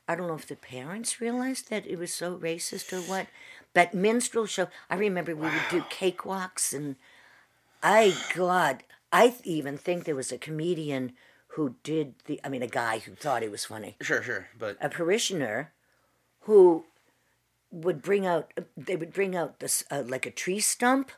I 0.08 0.14
don't 0.14 0.28
know 0.28 0.34
if 0.34 0.46
the 0.46 0.56
parents 0.56 1.20
realized 1.20 1.70
that 1.70 1.86
it 1.86 1.98
was 1.98 2.12
so 2.12 2.36
racist 2.36 2.92
or 2.92 3.00
what. 3.02 3.26
But 3.74 3.94
minstrel 3.94 4.46
show. 4.46 4.68
I 4.88 4.96
remember 4.96 5.34
we 5.34 5.42
would 5.42 5.68
do 5.70 5.82
cakewalks, 5.82 6.72
and 6.72 6.96
I 7.82 8.14
God, 8.34 8.82
I 9.12 9.34
even 9.44 9.76
think 9.78 10.04
there 10.04 10.16
was 10.16 10.32
a 10.32 10.38
comedian 10.38 11.12
who 11.54 11.74
did 11.82 12.14
the. 12.26 12.40
I 12.44 12.48
mean, 12.48 12.62
a 12.62 12.66
guy 12.68 12.98
who 12.98 13.14
thought 13.14 13.42
it 13.42 13.50
was 13.50 13.64
funny. 13.64 13.96
Sure, 14.00 14.22
sure, 14.22 14.48
but 14.58 14.76
A 14.80 14.88
parishioner 14.88 15.72
who 16.40 16.84
would 17.70 18.02
bring 18.02 18.26
out. 18.26 18.52
They 18.76 18.96
would 18.96 19.12
bring 19.12 19.34
out 19.36 19.60
this 19.60 19.84
uh, 19.90 20.02
like 20.06 20.26
a 20.26 20.30
tree 20.30 20.60
stump. 20.60 21.12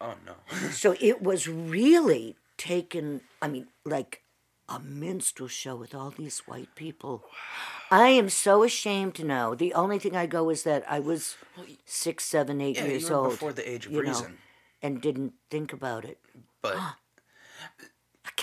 oh 0.00 0.14
no. 0.26 0.34
So 0.70 0.94
it 1.00 1.22
was 1.22 1.48
really 1.48 2.36
taken, 2.56 3.22
I 3.40 3.48
mean, 3.48 3.66
like 3.84 4.22
a 4.68 4.78
minstrel 4.78 5.48
show 5.48 5.74
with 5.76 5.94
all 5.94 6.10
these 6.10 6.40
white 6.40 6.74
people. 6.74 7.24
I 7.90 8.08
am 8.10 8.28
so 8.28 8.62
ashamed 8.62 9.14
to 9.16 9.24
know. 9.24 9.54
The 9.56 9.74
only 9.74 9.98
thing 9.98 10.14
I 10.14 10.26
go 10.26 10.48
is 10.50 10.62
that 10.62 10.84
I 10.88 11.00
was 11.00 11.36
six, 11.86 12.24
seven, 12.24 12.60
eight 12.60 12.76
Yeah, 12.76 12.84
years 12.84 13.10
old. 13.10 13.30
before 13.30 13.52
the 13.52 13.68
age 13.68 13.86
of 13.86 13.92
you 13.92 14.02
know, 14.02 14.08
reason. 14.10 14.38
and 14.82 15.00
didn't 15.02 15.32
think 15.50 15.72
about 15.72 16.04
it. 16.04 16.18
But 16.62 16.76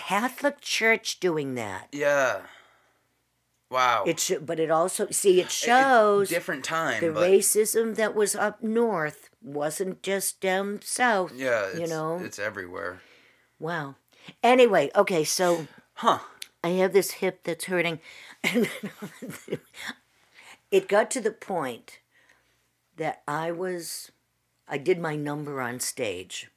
Catholic 0.08 0.62
church 0.62 1.20
doing 1.20 1.56
that. 1.56 1.90
yeah. 1.92 2.42
Wow. 3.70 4.06
It 4.08 4.22
should, 4.22 4.46
but 4.46 4.62
it 4.62 4.72
also 4.72 5.10
see 5.12 5.42
it 5.42 5.52
shows 5.52 6.30
different 6.30 6.64
time, 6.64 7.02
the 7.02 7.08
racism 7.08 7.96
that 7.96 8.16
was 8.16 8.34
up 8.34 8.64
north 8.64 9.30
wasn't 9.42 10.02
just 10.02 10.40
down 10.40 10.80
south. 10.82 11.34
yeah, 11.36 11.66
it's, 11.72 11.80
you 11.82 11.88
know. 11.88 12.18
it's 12.24 12.40
everywhere. 12.40 13.02
Wow. 13.60 13.96
Anyway, 14.42 14.90
okay, 14.96 15.26
so 15.26 15.68
Huh. 15.96 16.20
I 16.64 16.70
have 16.70 16.94
this 16.94 17.12
hip 17.12 17.42
that's 17.44 17.66
hurting. 17.66 18.00
And 18.44 18.70
it 20.72 20.88
got 20.88 21.10
to 21.12 21.22
the 21.22 21.32
point 21.32 22.00
that 22.98 23.24
I 23.28 23.52
was, 23.52 24.12
I 24.68 24.78
did 24.78 25.00
my 25.00 25.16
number 25.16 25.60
on 25.60 25.80
stage. 25.80 26.50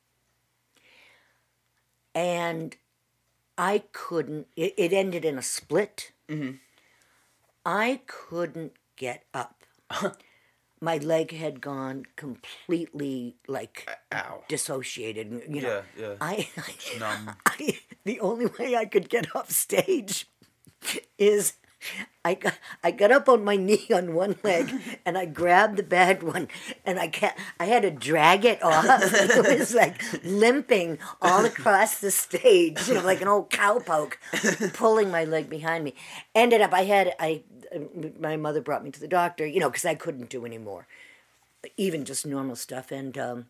And 2.15 2.77
I 3.61 3.83
couldn't, 3.92 4.46
it, 4.57 4.73
it 4.79 4.92
ended 4.94 5.23
in 5.23 5.37
a 5.37 5.42
split. 5.42 6.12
Mm-hmm. 6.31 6.53
I 7.66 8.01
couldn't 8.07 8.73
get 8.96 9.25
up. 9.35 9.64
my 10.81 10.96
leg 10.96 11.33
had 11.33 11.61
gone 11.61 12.07
completely 12.16 13.37
like 13.46 13.87
uh, 14.11 14.16
Ow. 14.16 14.44
dissociated. 14.49 15.42
You 15.46 15.61
know, 15.61 15.83
Yeah, 15.99 16.09
yeah. 16.09 16.14
I, 16.23 16.49
Numb. 16.99 17.37
I, 17.46 17.79
the 18.05 18.18
only 18.20 18.46
way 18.46 18.77
I 18.77 18.87
could 18.87 19.11
get 19.11 19.37
off 19.37 19.51
stage 19.51 20.27
is 21.18 21.53
I 22.25 22.35
got, 22.35 22.55
I 22.85 22.90
got 22.90 23.11
up 23.11 23.29
on 23.29 23.45
my 23.45 23.57
knee 23.69 23.87
on 23.93 24.14
one 24.14 24.37
leg 24.43 24.73
and 25.07 25.16
I 25.16 25.25
grabbed 25.27 25.77
the 25.77 25.83
bad 25.83 26.23
one 26.23 26.49
and 26.85 26.99
I 26.99 27.09
ca 27.09 27.35
I 27.59 27.66
had 27.66 27.83
to 27.83 27.90
drag 27.90 28.45
it 28.45 28.62
off. 28.62 28.85
It 29.40 29.59
was 29.59 29.75
like 29.75 30.03
limping 30.23 30.99
all 31.23 31.45
across 31.45 31.99
the 31.99 32.11
stage, 32.11 32.88
you 32.88 32.95
know, 32.95 33.03
like 33.05 33.21
an 33.21 33.29
old 33.29 33.51
cowpoke, 33.51 34.14
pulling 34.75 35.11
my 35.11 35.25
leg 35.25 35.49
behind 35.49 35.85
me. 35.85 35.95
Ended 36.35 36.61
up, 36.61 36.73
I 36.75 36.85
had 36.85 37.14
I 37.19 37.43
my 38.19 38.37
mother 38.37 38.61
brought 38.61 38.85
me 38.85 38.90
to 38.90 39.01
the 39.01 39.09
doctor, 39.09 39.47
you 39.47 39.61
know, 39.61 39.71
because 39.71 39.85
I 39.85 39.95
couldn't 39.95 40.29
do 40.29 40.45
anymore, 40.45 40.87
even 41.77 42.05
just 42.05 42.27
normal 42.27 42.57
stuff. 42.57 42.90
And 42.90 43.16
um, 43.16 43.47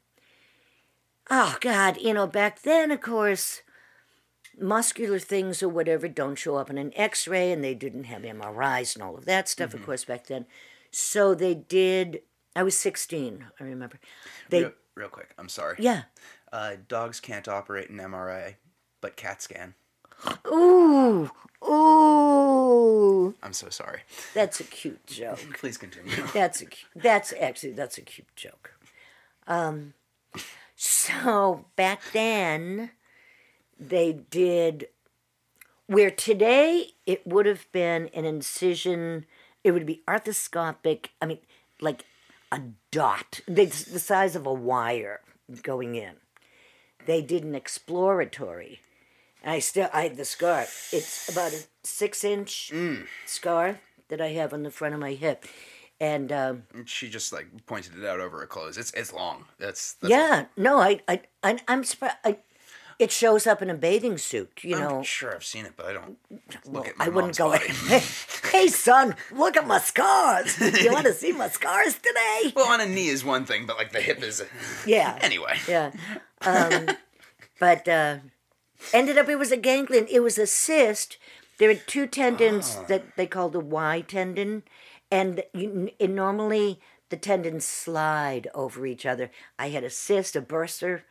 oh 1.31 1.57
God, 1.61 1.99
you 2.01 2.15
know, 2.15 2.27
back 2.27 2.63
then, 2.63 2.91
of 2.91 3.01
course 3.01 3.63
muscular 4.61 5.19
things 5.19 5.63
or 5.63 5.69
whatever 5.69 6.07
don't 6.09 6.37
show 6.37 6.57
up 6.57 6.71
in 6.71 6.79
an 6.79 6.93
x-ray 6.95 7.51
and 7.51 7.65
they 7.65 7.75
didn't 7.75 8.05
have 8.05 8.23
mris 8.23 8.95
and 8.95 9.03
all 9.03 9.17
of 9.17 9.25
that 9.25 9.49
stuff 9.49 9.75
of 9.75 9.85
course 9.85 10.05
back 10.05 10.27
then 10.27 10.47
so 10.91 11.35
they 11.35 11.55
did 11.55 12.21
I 12.55 12.63
was 12.63 12.77
16, 12.77 13.47
I 13.59 13.65
remember. 13.65 14.01
They, 14.49 14.63
real, 14.63 14.73
real 14.97 15.09
quick, 15.09 15.31
I'm 15.39 15.49
sorry. 15.49 15.77
yeah. 15.79 16.03
Uh, 16.53 16.75
dogs 16.89 17.21
can't 17.21 17.47
operate 17.47 17.91
an 17.91 17.99
MRI, 17.99 18.57
but 19.01 19.17
CAT 19.17 19.41
scan. 19.41 19.75
Ooh, 20.49 21.31
ooh. 21.65 23.35
I'm 23.43 23.53
so 23.53 23.69
sorry. 23.69 24.01
That's 24.35 24.59
a 24.59 24.65
cute 24.65 25.07
joke. 25.07 25.39
Please 25.59 25.79
continue. 25.79 26.11
That's 26.35 26.63
a 26.63 26.67
that's 26.97 27.33
actually 27.41 27.73
that's 27.73 27.97
a 27.99 28.03
cute 28.03 28.35
joke. 28.35 28.75
Um, 29.47 29.95
so 30.75 31.65
back 31.77 32.03
then, 32.13 32.91
they 33.81 34.13
did 34.13 34.89
where 35.87 36.11
today 36.11 36.91
it 37.07 37.27
would 37.27 37.47
have 37.47 37.67
been 37.73 38.09
an 38.15 38.25
incision. 38.25 39.27
It 39.65 39.73
would 39.73 39.87
be 39.87 40.03
arthroscopic. 40.07 41.07
I 41.21 41.27
mean, 41.27 41.39
like 41.81 42.05
a 42.53 42.61
dot, 42.93 43.41
the 43.49 43.69
size 43.69 44.37
of 44.37 44.47
a 44.47 44.53
wire 44.53 45.21
going 45.63 45.97
in. 45.97 46.15
They 47.07 47.23
did 47.23 47.43
an 47.43 47.55
exploratory. 47.55 48.81
I 49.45 49.59
still 49.59 49.89
I 49.93 50.03
have 50.03 50.17
the 50.17 50.25
scar. 50.25 50.67
It's 50.93 51.29
about 51.29 51.53
a 51.53 51.63
six 51.83 52.25
inch 52.25 52.73
scar 53.27 53.81
that 54.09 54.21
I 54.21 54.29
have 54.29 54.53
on 54.53 54.63
the 54.63 54.71
front 54.71 54.95
of 54.95 55.01
my 55.01 55.15
hip, 55.15 55.47
and 55.99 56.31
um, 56.31 56.63
she 56.85 57.09
just 57.09 57.33
like 57.33 57.47
pointed 57.67 57.97
it 57.99 58.05
out 58.05 58.21
over 58.21 58.41
her 58.41 58.47
clothes. 58.47 58.77
It's 58.77 58.93
it's 58.93 59.13
long. 59.13 59.47
That's, 59.59 59.95
that's 59.95 60.11
yeah, 60.11 60.45
no, 60.57 60.79
I 60.79 61.01
I, 61.09 61.23
I 61.43 61.59
I'm 61.67 61.85
surprised. 61.85 62.17
I, 62.23 62.37
it 63.01 63.11
shows 63.11 63.47
up 63.47 63.63
in 63.63 63.71
a 63.71 63.75
bathing 63.75 64.19
suit, 64.19 64.61
you 64.63 64.77
I'm 64.77 64.83
know. 64.83 65.03
sure 65.03 65.35
I've 65.35 65.45
seen 65.45 65.65
it, 65.67 65.73
but 65.77 65.87
I 65.87 65.93
don't 65.95 66.17
look 66.31 66.65
Well, 66.67 66.85
at 66.85 66.99
my 66.99 67.05
I 67.07 67.09
wouldn't 67.09 67.37
go. 67.39 67.49
body. 67.51 67.67
Hey, 67.89 68.03
hey, 68.53 68.69
son, 68.69 69.17
look 69.33 69.57
at 69.57 69.67
my 69.67 69.79
scars. 69.79 70.59
You 70.85 70.93
want 70.93 71.07
to 71.07 71.13
see 71.15 71.33
my 71.33 71.49
scars 71.49 71.95
today? 71.95 72.53
well, 72.55 72.69
on 72.71 72.81
a 72.81 72.87
knee 72.87 73.09
is 73.09 73.25
one 73.25 73.45
thing, 73.47 73.67
but 73.67 73.77
like 73.79 73.93
the 73.93 74.01
hip 74.01 74.23
is. 74.23 74.45
Yeah. 74.87 75.19
Anyway. 75.23 75.57
Yeah. 75.69 75.93
Um, 76.43 76.91
but 77.59 77.87
uh, 77.89 78.19
ended 78.93 79.19
up 79.19 79.29
it 79.29 79.37
was 79.37 79.53
a 79.53 79.57
ganglion. 79.57 80.07
It 80.11 80.21
was 80.21 80.39
a 80.39 80.47
cyst. 80.47 81.17
There 81.59 81.71
are 81.71 81.75
two 81.75 82.07
tendons 82.07 82.77
Ah. 82.79 82.85
that 82.89 83.17
they 83.17 83.27
call 83.27 83.49
the 83.51 83.61
Y 83.61 84.03
tendon, 84.09 84.63
and 85.11 85.43
you, 85.53 85.91
and 86.01 86.15
normally 86.15 86.81
the 87.11 87.17
tendons 87.19 87.65
slide 87.67 88.49
over 88.55 88.87
each 88.87 89.05
other. 89.05 89.31
I 89.59 89.69
had 89.71 89.85
a 89.85 89.91
cyst, 89.91 90.37
a 90.37 90.41
burster, 90.41 91.05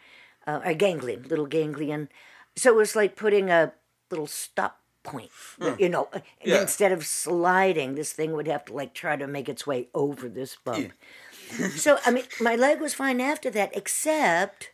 uh, 0.49 0.61
a 0.63 0.73
ganglion, 0.73 1.21
little 1.29 1.45
ganglion. 1.45 2.09
So 2.55 2.71
it 2.73 2.75
was 2.75 2.95
like 2.95 3.15
putting 3.15 3.49
a 3.49 3.73
little 4.09 4.27
stop 4.27 4.79
point, 5.03 5.31
you 5.77 5.89
know. 5.89 6.09
Yeah. 6.43 6.61
Instead 6.61 6.91
of 6.91 7.05
sliding, 7.05 7.95
this 7.95 8.11
thing 8.13 8.33
would 8.33 8.47
have 8.47 8.65
to 8.65 8.73
like 8.73 8.93
try 8.93 9.15
to 9.15 9.27
make 9.27 9.47
its 9.47 9.65
way 9.67 9.87
over 9.93 10.27
this 10.27 10.57
bump. 10.63 10.91
so 11.75 11.97
I 12.05 12.11
mean, 12.11 12.25
my 12.41 12.55
leg 12.55 12.81
was 12.81 12.93
fine 12.93 13.21
after 13.21 13.49
that, 13.51 13.69
except 13.75 14.71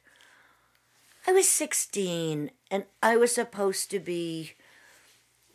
I 1.28 1.32
was 1.32 1.48
16 1.50 2.52
and 2.72 2.86
I 3.02 3.18
was 3.18 3.34
supposed 3.34 3.90
to 3.92 4.00
be 4.00 4.54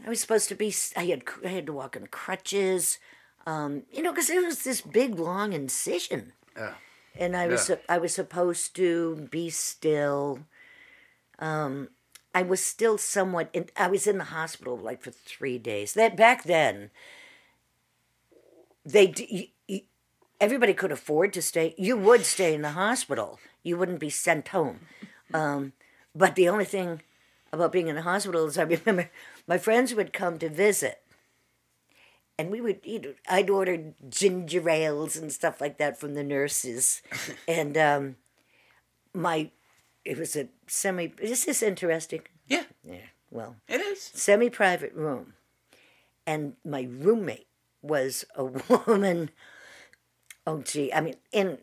I 0.04 0.08
was 0.08 0.20
supposed 0.20 0.48
to 0.48 0.54
be 0.54 0.74
I 0.96 1.04
had 1.06 1.22
I 1.44 1.48
had 1.48 1.66
to 1.66 1.72
walk 1.72 1.96
on 1.96 2.06
crutches 2.08 2.98
um 3.46 3.82
you 3.92 4.02
know 4.02 4.12
cuz 4.12 4.28
it 4.30 4.44
was 4.44 4.64
this 4.64 4.80
big 4.80 5.18
long 5.18 5.52
incision 5.52 6.32
Yeah. 6.56 6.74
And 7.16 7.36
I 7.36 7.48
was 7.48 7.68
Yeah. 7.68 7.76
I 7.88 7.98
was 7.98 8.14
supposed 8.14 8.74
to 8.76 9.28
be 9.30 9.50
still 9.50 10.40
um 11.38 11.88
I 12.32 12.42
was 12.42 12.64
still 12.64 12.96
somewhat 12.96 13.50
in, 13.52 13.68
I 13.76 13.88
was 13.88 14.06
in 14.06 14.18
the 14.18 14.24
hospital 14.24 14.76
like 14.76 15.02
for 15.02 15.10
3 15.10 15.58
days 15.58 15.94
that 15.94 16.16
back 16.16 16.44
then 16.44 16.90
they 18.84 19.06
d- 19.06 19.28
y- 19.68 19.76
y- 19.76 19.84
everybody 20.40 20.74
could 20.74 20.92
afford 20.92 21.32
to 21.32 21.42
stay 21.42 21.74
you 21.78 21.96
would 21.96 22.24
stay 22.24 22.54
in 22.54 22.62
the 22.62 22.70
hospital 22.70 23.38
you 23.62 23.76
wouldn't 23.76 24.00
be 24.00 24.10
sent 24.10 24.48
home 24.48 24.80
um, 25.32 25.72
but 26.14 26.34
the 26.34 26.48
only 26.48 26.64
thing 26.64 27.02
about 27.52 27.72
being 27.72 27.88
in 27.88 27.96
the 27.96 28.02
hospital 28.02 28.46
is 28.46 28.58
I 28.58 28.62
remember 28.62 29.10
my 29.46 29.58
friends 29.58 29.94
would 29.94 30.12
come 30.12 30.38
to 30.38 30.48
visit. 30.48 31.02
And 32.40 32.50
we 32.50 32.60
would 32.62 32.80
you 32.84 32.98
know 33.00 33.14
I'd 33.28 33.50
order 33.50 33.92
ginger 34.08 34.68
ales 34.70 35.14
and 35.16 35.30
stuff 35.30 35.60
like 35.60 35.76
that 35.76 36.00
from 36.00 36.14
the 36.14 36.24
nurses. 36.24 37.02
and 37.48 37.76
um, 37.76 38.16
my, 39.12 39.50
it 40.06 40.16
was 40.16 40.34
a 40.36 40.48
semi, 40.66 41.12
Is 41.20 41.44
this 41.44 41.62
interesting. 41.62 42.22
Yeah, 42.48 42.64
Yeah, 42.82 43.08
well, 43.30 43.56
it 43.68 43.80
is. 43.82 44.00
semi 44.14 44.48
private 44.48 44.94
room. 44.94 45.34
And 46.26 46.54
my 46.64 46.88
roommate 46.90 47.46
was 47.82 48.24
a 48.34 48.44
woman. 48.86 49.30
Oh, 50.46 50.62
gee. 50.62 50.92
I 50.94 51.00
mean, 51.02 51.16
in 51.32 51.58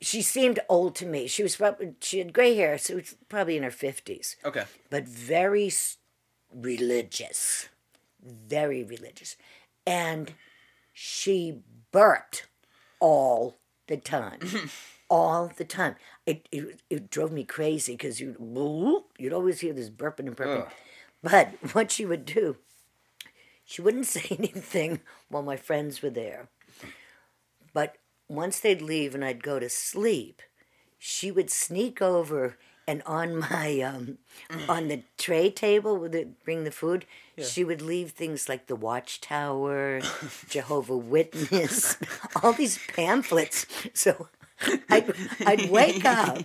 she 0.00 0.22
seemed 0.22 0.60
old 0.70 0.94
to 0.96 1.06
me. 1.06 1.26
She 1.26 1.42
was 1.42 1.56
probably, 1.56 1.94
she 2.00 2.18
had 2.18 2.32
gray 2.32 2.54
hair, 2.54 2.78
so 2.78 2.94
it 2.94 2.96
was 3.02 3.16
probably 3.28 3.56
in 3.58 3.62
her 3.64 3.70
50s, 3.70 4.36
Okay. 4.44 4.64
but 4.90 5.04
very 5.08 5.70
religious. 6.54 7.68
Very 8.24 8.82
religious. 8.84 9.36
And 9.88 10.34
she 10.92 11.60
burped 11.90 12.46
all 13.00 13.56
the 13.86 13.96
time. 13.96 14.40
all 15.10 15.50
the 15.56 15.64
time. 15.64 15.96
It, 16.26 16.48
it, 16.52 16.80
it 16.90 17.10
drove 17.10 17.32
me 17.32 17.44
crazy 17.44 17.92
because 17.94 18.20
you'd, 18.20 18.36
you'd 19.18 19.32
always 19.32 19.60
hear 19.60 19.72
this 19.72 19.90
burping 19.90 20.26
and 20.26 20.36
burping. 20.36 20.66
Ugh. 20.66 20.72
But 21.22 21.54
what 21.72 21.90
she 21.90 22.04
would 22.04 22.24
do, 22.24 22.56
she 23.64 23.82
wouldn't 23.82 24.06
say 24.16 24.36
anything 24.36 25.00
while 25.28 25.42
my 25.42 25.56
friends 25.56 26.02
were 26.02 26.10
there. 26.10 26.48
But 27.72 27.96
once 28.28 28.60
they'd 28.60 28.82
leave 28.82 29.14
and 29.14 29.24
I'd 29.24 29.42
go 29.42 29.58
to 29.58 29.68
sleep, 29.68 30.42
she 30.98 31.30
would 31.30 31.50
sneak 31.50 32.02
over 32.02 32.56
and 32.86 33.02
on 33.04 33.36
my 33.36 33.80
um, 33.82 34.16
on 34.66 34.88
the 34.88 35.02
tray 35.18 35.50
table 35.50 35.98
would 35.98 36.42
bring 36.42 36.64
the 36.64 36.70
food, 36.70 37.04
she 37.42 37.64
would 37.64 37.82
leave 37.82 38.10
things 38.10 38.48
like 38.48 38.66
the 38.66 38.76
Watchtower, 38.76 40.00
Jehovah 40.48 40.96
Witness, 40.96 41.96
all 42.42 42.52
these 42.52 42.78
pamphlets. 42.94 43.66
So 43.94 44.28
I'd, 44.90 45.12
I'd 45.46 45.70
wake 45.70 46.04
up 46.04 46.38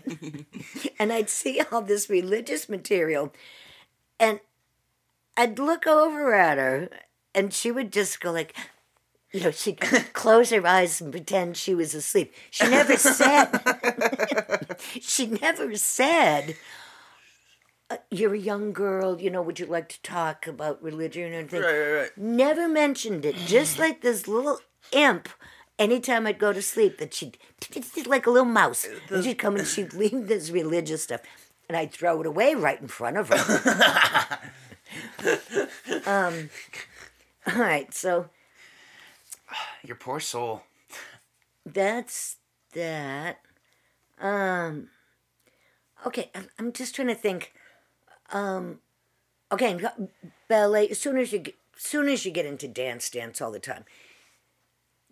and 0.99 1.12
I'd 1.12 1.29
see 1.29 1.62
all 1.71 1.82
this 1.82 2.10
religious 2.10 2.69
material, 2.69 3.34
and 4.19 4.39
I'd 5.36 5.60
look 5.60 5.88
over 5.88 6.34
at 6.34 6.58
her, 6.58 6.89
and 7.34 7.53
she 7.53 7.71
would 7.71 7.91
just 7.91 8.19
go 8.19 8.32
like, 8.32 8.56
you 9.32 9.41
know, 9.41 9.51
she'd 9.51 9.79
close 10.13 10.51
her 10.51 10.65
eyes 10.65 11.01
and 11.01 11.12
pretend 11.12 11.58
she 11.58 11.73
was 11.73 11.95
asleep. 11.95 12.34
She 12.51 12.67
never 12.67 12.97
said, 12.97 13.49
she 15.01 15.25
never 15.25 15.75
said, 15.75 16.56
you're 18.12 18.34
a 18.34 18.39
young 18.39 18.73
girl, 18.73 19.19
you 19.19 19.29
know, 19.29 19.41
would 19.41 19.60
you 19.60 19.65
like 19.65 19.89
to 19.89 20.01
talk 20.01 20.47
about 20.47 20.82
religion 20.82 21.32
or 21.34 21.36
anything? 21.36 21.62
Right, 21.62 21.77
right, 21.77 21.91
right. 22.01 22.17
Never 22.17 22.67
mentioned 22.67 23.25
it. 23.25 23.36
Just 23.36 23.79
like 23.79 24.01
this 24.01 24.27
little 24.27 24.60
imp, 24.91 25.29
anytime 25.79 26.27
I'd 26.27 26.39
go 26.39 26.53
to 26.53 26.62
sleep, 26.62 26.97
that 26.99 27.13
she'd, 27.13 27.38
like 28.06 28.27
a 28.27 28.32
little 28.32 28.45
mouse, 28.45 28.88
and 29.10 29.23
she'd 29.23 29.38
come 29.38 29.56
and 29.56 29.67
she'd 29.67 29.93
leave 29.95 30.27
this 30.27 30.49
religious 30.49 31.03
stuff, 31.03 31.21
and 31.67 31.77
I'd 31.77 31.91
throw 31.91 32.21
it 32.21 32.27
away 32.27 32.56
right 32.56 32.79
in 32.82 32.88
front 32.88 33.17
of 33.17 33.29
her. 33.29 34.39
um, 36.06 36.49
all 37.47 37.62
right, 37.62 37.93
so 37.93 38.29
Your 39.84 39.95
poor 39.95 40.19
soul. 40.19 40.63
that's 41.65 42.38
that. 42.73 43.39
Um, 44.19 44.89
okay, 46.06 46.32
I'm, 46.34 46.47
I'm 46.60 46.73
just 46.73 46.95
trying 46.95 47.10
to 47.10 47.15
think. 47.15 47.53
Um, 48.34 48.80
okay, 49.52 49.80
ballet. 50.50 50.89
As 50.89 51.00
soon 51.00 51.17
as 51.17 51.32
you 51.32 51.39
get, 51.39 51.56
soon 51.78 52.10
as 52.10 52.26
you 52.26 52.32
get 52.32 52.46
into 52.46 52.67
dance, 52.67 53.10
dance 53.10 53.41
all 53.41 53.52
the 53.52 53.60
time, 53.60 53.86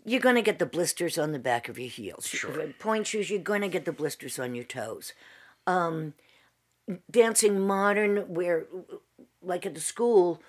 you're 0.03 0.19
gonna 0.19 0.41
get 0.41 0.59
the 0.59 0.65
blisters 0.65 1.17
on 1.17 1.31
the 1.31 1.39
back 1.39 1.69
of 1.69 1.77
your 1.79 1.89
heels. 1.89 2.27
Sure. 2.27 2.67
Pointe 2.79 3.07
shoes, 3.07 3.29
you're 3.29 3.39
gonna 3.39 3.69
get 3.69 3.85
the 3.85 3.91
blisters 3.93 4.39
on 4.39 4.55
your 4.55 4.65
toes. 4.65 5.13
Um, 5.67 6.15
dancing 7.09 7.59
modern, 7.59 8.33
where 8.33 8.65
like 9.41 9.65
at 9.65 9.75
the 9.75 9.81
school, 9.81 10.41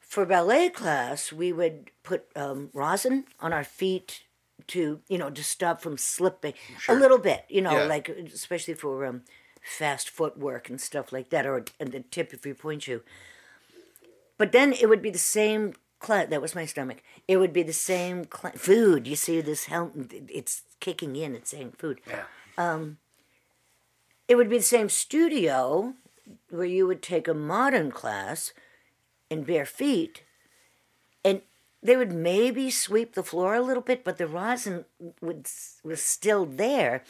for 0.00 0.24
ballet 0.24 0.70
class, 0.70 1.32
we 1.32 1.52
would 1.52 1.90
put 2.02 2.26
um, 2.34 2.70
rosin 2.72 3.24
on 3.40 3.52
our 3.52 3.64
feet 3.64 4.22
to, 4.68 5.00
you 5.08 5.18
know, 5.18 5.28
to 5.30 5.44
stop 5.44 5.82
from 5.82 5.98
slipping 5.98 6.54
a 6.88 6.94
little 6.94 7.18
bit, 7.18 7.44
you 7.48 7.60
know, 7.60 7.72
Yeah. 7.72 7.84
like 7.84 8.08
especially 8.08 8.74
for 8.74 9.04
um, 9.04 9.22
fast 9.64 10.10
footwork 10.10 10.68
and 10.68 10.80
stuff 10.80 11.12
like 11.12 11.30
that, 11.30 11.46
or 11.46 11.64
and 11.80 11.92
the 11.92 12.00
tip 12.00 12.32
of 12.32 12.44
your 12.46 12.54
pointe 12.54 12.82
shoe. 12.82 13.02
But 14.36 14.52
then 14.52 14.72
it 14.72 14.88
would 14.88 15.02
be 15.02 15.10
the 15.10 15.18
same 15.18 15.74
class. 15.98 16.28
That 16.28 16.42
was 16.42 16.54
my 16.54 16.66
stomach. 16.66 17.02
It 17.26 17.38
would 17.38 17.52
be 17.52 17.62
the 17.62 17.72
same 17.72 18.24
cla 18.26 18.52
food. 18.52 19.06
You 19.06 19.16
see 19.16 19.40
this 19.40 19.66
helm? 19.66 20.08
It's 20.28 20.62
kicking 20.80 21.16
in. 21.16 21.34
It's 21.34 21.50
saying 21.50 21.72
food 21.78 22.00
Yeah. 22.08 22.24
Um, 22.56 22.98
it 24.28 24.36
would 24.36 24.48
be 24.48 24.58
the 24.58 24.64
same 24.64 24.88
studio 24.88 25.94
where 26.50 26.64
you 26.64 26.86
would 26.86 27.02
take 27.02 27.28
a 27.28 27.34
modern 27.34 27.90
class 27.90 28.52
in 29.28 29.42
bare 29.42 29.66
feet 29.66 30.22
and 31.24 31.42
they 31.82 31.96
would 31.96 32.12
maybe 32.12 32.70
sweep 32.70 33.14
the 33.14 33.22
floor 33.22 33.54
a 33.54 33.60
little 33.60 33.82
bit, 33.82 34.04
but 34.04 34.16
the 34.16 34.26
rosin 34.26 34.86
would 35.20 35.46
was 35.82 36.02
still 36.02 36.46
there, 36.46 37.02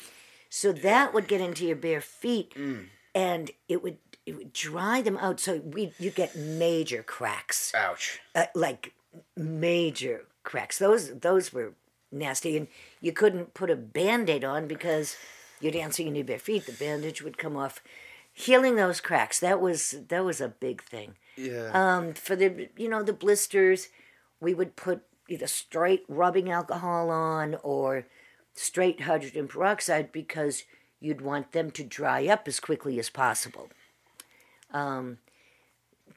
so 0.61 0.72
that 0.72 1.12
would 1.14 1.26
get 1.28 1.40
into 1.40 1.64
your 1.66 1.76
bare 1.76 2.00
feet, 2.00 2.55
Mm. 2.55 2.88
and 3.14 3.50
it 3.68 3.82
would 3.82 3.98
it 4.26 4.36
would 4.36 4.52
dry 4.55 5.02
them 5.02 5.18
out. 5.18 5.38
So 5.40 5.59
we 5.59 5.92
you 5.98 6.11
get 6.11 6.34
major 6.36 7.02
cracks, 7.02 7.72
Ouch. 7.74 8.20
uh, 8.34 8.46
like 8.55 8.92
major 9.36 10.26
cracks. 10.42 10.78
Those 10.78 11.18
those 11.20 11.52
were 11.52 11.74
nasty, 12.11 12.57
and 12.57 12.68
you 13.00 13.12
couldn't 13.12 13.55
put 13.55 13.70
a 13.70 13.76
band-aid 13.76 14.44
on 14.44 14.66
because 14.68 15.16
you're 15.61 15.72
dancing 15.72 16.07
in 16.07 16.14
your 16.14 16.24
bare 16.24 16.38
feet. 16.38 16.66
The 16.66 16.72
bandage 16.72 17.22
would 17.22 17.38
come 17.38 17.57
off. 17.57 17.82
Healing 18.36 18.74
those 18.76 19.00
cracks 19.00 19.38
that 19.40 19.61
was 19.61 19.94
that 20.09 20.24
was 20.24 20.40
a 20.40 20.48
big 20.48 20.82
thing. 20.82 21.14
Yeah. 21.36 21.70
Um, 21.72 22.14
for 22.14 22.34
the 22.34 22.68
you 22.76 22.88
know 22.88 23.02
the 23.05 23.12
blisters, 23.12 23.88
we 24.40 24.55
would 24.55 24.74
put 24.74 25.02
either 25.28 25.46
straight 25.46 26.05
rubbing 26.09 26.50
alcohol 26.50 27.11
on 27.11 27.57
or 27.62 28.07
straight 28.55 29.02
hydrogen 29.02 29.48
peroxide 29.48 30.12
because 30.12 30.64
you'd 31.00 31.20
want 31.20 31.52
them 31.52 31.70
to 31.72 31.84
dry 31.84 32.26
up 32.26 32.48
as 32.48 32.61
quickly 32.61 32.98
as 32.98 33.11
possible. 33.11 33.68
Um, 34.72 35.18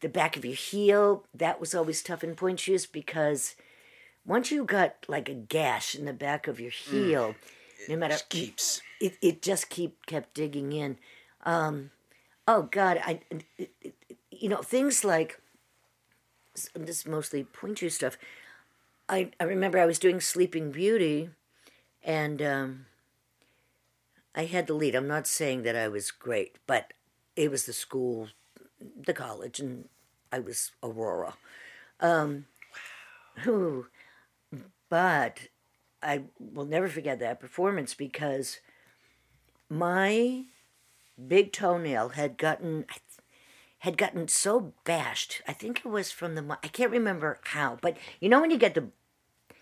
the 0.01 0.09
back 0.09 0.37
of 0.37 0.45
your 0.45 0.53
heel 0.53 1.23
that 1.33 1.59
was 1.59 1.73
always 1.75 2.01
tough 2.01 2.23
in 2.23 2.35
pointe 2.35 2.59
shoes 2.59 2.85
because 2.85 3.55
once 4.25 4.51
you 4.51 4.63
got 4.63 4.95
like 5.07 5.29
a 5.29 5.33
gash 5.33 5.95
in 5.95 6.05
the 6.05 6.13
back 6.13 6.47
of 6.47 6.59
your 6.59 6.71
heel, 6.71 7.35
no 7.89 7.95
matter 7.97 8.13
Just 8.13 8.29
keeps. 8.29 8.81
it, 8.99 9.17
it 9.21 9.41
just 9.41 9.69
keep 9.69 10.05
kept 10.05 10.33
digging 10.33 10.71
in. 10.73 10.97
Um, 11.45 11.91
oh 12.47 12.63
God, 12.63 13.01
I 13.03 13.21
it, 13.57 13.71
it, 13.81 13.95
you 14.31 14.49
know 14.49 14.61
things 14.61 15.03
like 15.03 15.39
this 16.53 16.99
is 16.99 17.05
mostly 17.05 17.43
pointe 17.43 17.79
shoe 17.79 17.89
stuff. 17.89 18.17
I 19.09 19.31
I 19.39 19.45
remember 19.45 19.79
I 19.79 19.85
was 19.85 19.99
doing 19.99 20.19
Sleeping 20.19 20.71
Beauty, 20.71 21.29
and 22.07 22.41
um, 22.41 22.85
I 24.33 24.45
had 24.45 24.65
the 24.65 24.73
lead. 24.73 24.95
I'm 24.95 25.09
not 25.09 25.27
saying 25.27 25.63
that 25.63 25.75
I 25.75 25.89
was 25.89 26.09
great, 26.09 26.55
but 26.65 26.93
it 27.35 27.51
was 27.51 27.65
the 27.65 27.73
school, 27.73 28.29
the 28.79 29.13
college, 29.13 29.59
and 29.59 29.89
I 30.31 30.39
was 30.39 30.71
Aurora. 30.81 31.35
Um, 31.99 32.45
whew. 33.43 33.87
but 34.89 35.49
I 36.01 36.23
will 36.39 36.65
never 36.65 36.87
forget 36.87 37.19
that 37.19 37.41
performance 37.41 37.93
because 37.93 38.61
my 39.69 40.45
big 41.27 41.51
toenail 41.51 42.09
had 42.09 42.37
gotten 42.37 42.85
had 43.79 43.97
gotten 43.97 44.27
so 44.27 44.73
bashed. 44.85 45.41
I 45.47 45.53
think 45.53 45.79
it 45.79 45.89
was 45.89 46.11
from 46.11 46.35
the 46.35 46.57
I 46.63 46.67
can't 46.69 46.91
remember 46.91 47.39
how, 47.43 47.77
but 47.81 47.97
you 48.21 48.29
know 48.29 48.39
when 48.39 48.51
you 48.51 48.57
get 48.57 48.75
the 48.75 48.87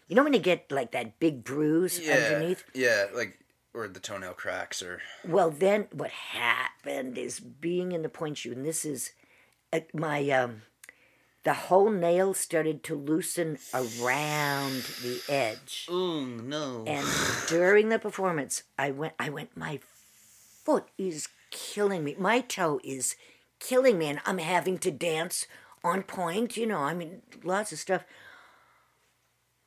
you 0.08 0.16
know 0.16 0.24
when 0.24 0.34
you 0.34 0.39
get 0.39 0.72
like 0.72 0.91
that 0.91 1.20
big 1.20 1.43
bruise 1.43 1.99
Yeah. 1.99 2.14
underneath. 2.16 2.64
Yeah, 2.74 3.06
like 3.14 3.39
or 3.74 3.88
the 3.88 3.99
toenail 3.99 4.34
cracks 4.34 4.82
or 4.82 5.01
Well, 5.28 5.51
then 5.51 5.88
what 5.91 6.12
happened 6.12 7.18
is 7.18 7.39
being 7.39 7.91
in 7.91 8.01
the 8.03 8.10
pointe 8.10 8.38
shoe, 8.38 8.53
and 8.53 8.66
this 8.66 8.86
is 8.86 9.12
uh, 9.74 9.82
my 9.93 10.30
um, 10.30 10.62
the 11.43 11.53
whole 11.53 11.91
nail 11.91 12.34
started 12.34 12.84
to 12.84 12.95
loosen 12.95 13.58
around 13.74 14.84
the 15.03 15.22
edge. 15.30 15.88
Oh 15.89 16.26
no. 16.26 16.84
And 16.88 17.08
during 17.47 17.89
the 17.89 17.99
performance, 17.99 18.64
I 18.80 18.91
went, 18.91 19.14
I 19.20 19.30
went, 19.30 19.56
my 19.56 19.80
foot 20.64 20.88
is 20.97 21.28
killing 21.51 22.03
me. 22.03 22.16
My 22.18 22.39
toe 22.39 22.80
is 22.84 23.16
killing 23.60 23.97
me, 23.97 24.08
and 24.08 24.20
I'm 24.26 24.39
having 24.39 24.78
to 24.80 24.91
dance 24.91 25.45
on 25.84 26.03
pointe. 26.03 26.58
You 26.58 26.66
know, 26.68 26.80
I 26.80 26.93
mean, 26.93 27.22
lots 27.43 27.72
of 27.72 27.80
stuff. 27.80 28.06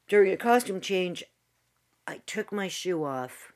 During 0.09 0.33
a 0.33 0.37
costume 0.37 0.81
change, 0.81 1.23
I 2.07 2.19
took 2.27 2.51
my 2.51 2.69
shoe 2.69 3.05
off. 3.05 3.53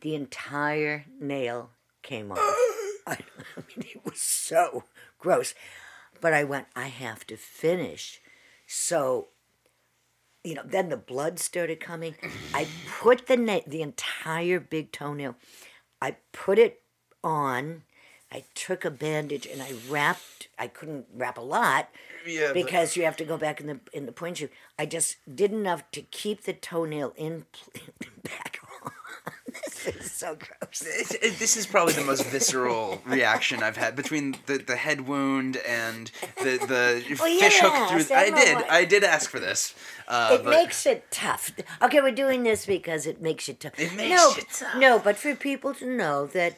The 0.00 0.14
entire 0.14 1.06
nail 1.20 1.70
came 2.02 2.32
off. 2.32 2.38
I, 3.06 3.06
I 3.56 3.60
mean, 3.68 3.86
it 3.94 4.04
was 4.04 4.20
so 4.20 4.84
gross. 5.18 5.54
But 6.20 6.34
I 6.34 6.44
went, 6.44 6.66
I 6.74 6.88
have 6.88 7.26
to 7.28 7.36
finish. 7.36 8.20
So 8.66 9.28
you 10.42 10.54
know, 10.54 10.62
then 10.64 10.88
the 10.88 10.96
blood 10.96 11.38
started 11.38 11.80
coming. 11.80 12.14
I 12.54 12.66
put 12.88 13.26
the 13.26 13.36
na- 13.36 13.60
the 13.66 13.82
entire 13.82 14.58
big 14.58 14.92
toenail. 14.92 15.36
I 16.00 16.16
put 16.32 16.58
it 16.58 16.82
on. 17.22 17.82
I 18.32 18.44
took 18.54 18.84
a 18.84 18.90
bandage 18.90 19.46
and 19.46 19.60
I 19.62 19.72
wrapped. 19.88 20.48
I 20.58 20.68
couldn't 20.68 21.06
wrap 21.14 21.36
a 21.38 21.40
lot 21.42 21.88
yeah, 22.26 22.52
because 22.52 22.96
you 22.96 23.04
have 23.04 23.16
to 23.16 23.24
go 23.24 23.36
back 23.36 23.60
in 23.60 23.66
the 23.66 23.80
in 23.92 24.06
the 24.06 24.12
pointe 24.12 24.38
shoe. 24.38 24.48
I 24.78 24.86
just 24.86 25.16
did 25.34 25.52
enough 25.52 25.90
to 25.92 26.02
keep 26.02 26.42
the 26.44 26.52
toenail 26.52 27.12
in 27.16 27.46
back 28.22 28.58
on. 28.84 28.92
this 29.46 29.86
is 29.88 30.12
so 30.12 30.36
gross. 30.36 30.82
It- 31.20 31.38
this 31.38 31.56
is 31.56 31.66
probably 31.66 31.94
the 31.94 32.04
most 32.04 32.24
visceral 32.26 33.00
reaction 33.06 33.62
I've 33.62 33.76
had 33.76 33.96
between 33.96 34.36
the, 34.46 34.58
the 34.58 34.76
head 34.76 35.08
wound 35.08 35.56
and 35.58 36.10
the 36.36 36.58
the 36.58 37.16
Well, 37.18 37.40
fish 37.40 37.58
hook 37.60 37.88
through. 38.06 38.14
I 38.16 38.24
I 38.26 38.30
did. 38.30 38.56
I 38.68 38.84
did 38.84 39.02
ask 39.04 39.28
for 39.30 39.40
this. 39.40 39.74
Uh, 40.06 40.36
It 40.38 40.44
but 40.44 40.50
makes 40.50 40.86
it 40.86 41.10
tough. 41.10 41.50
Okay, 41.82 42.00
we're 42.00 42.10
doing 42.12 42.42
this 42.42 42.66
because 42.66 43.06
it 43.06 43.20
makes 43.20 43.48
it 43.48 43.60
tough. 43.60 43.78
It 43.78 43.94
makes 43.94 44.10
no, 44.10 44.32
it 44.36 44.46
tough. 44.52 44.76
No, 44.76 44.98
but 44.98 45.16
for 45.16 45.34
people 45.34 45.72
to 45.74 45.86
know 45.86 46.26
that 46.26 46.56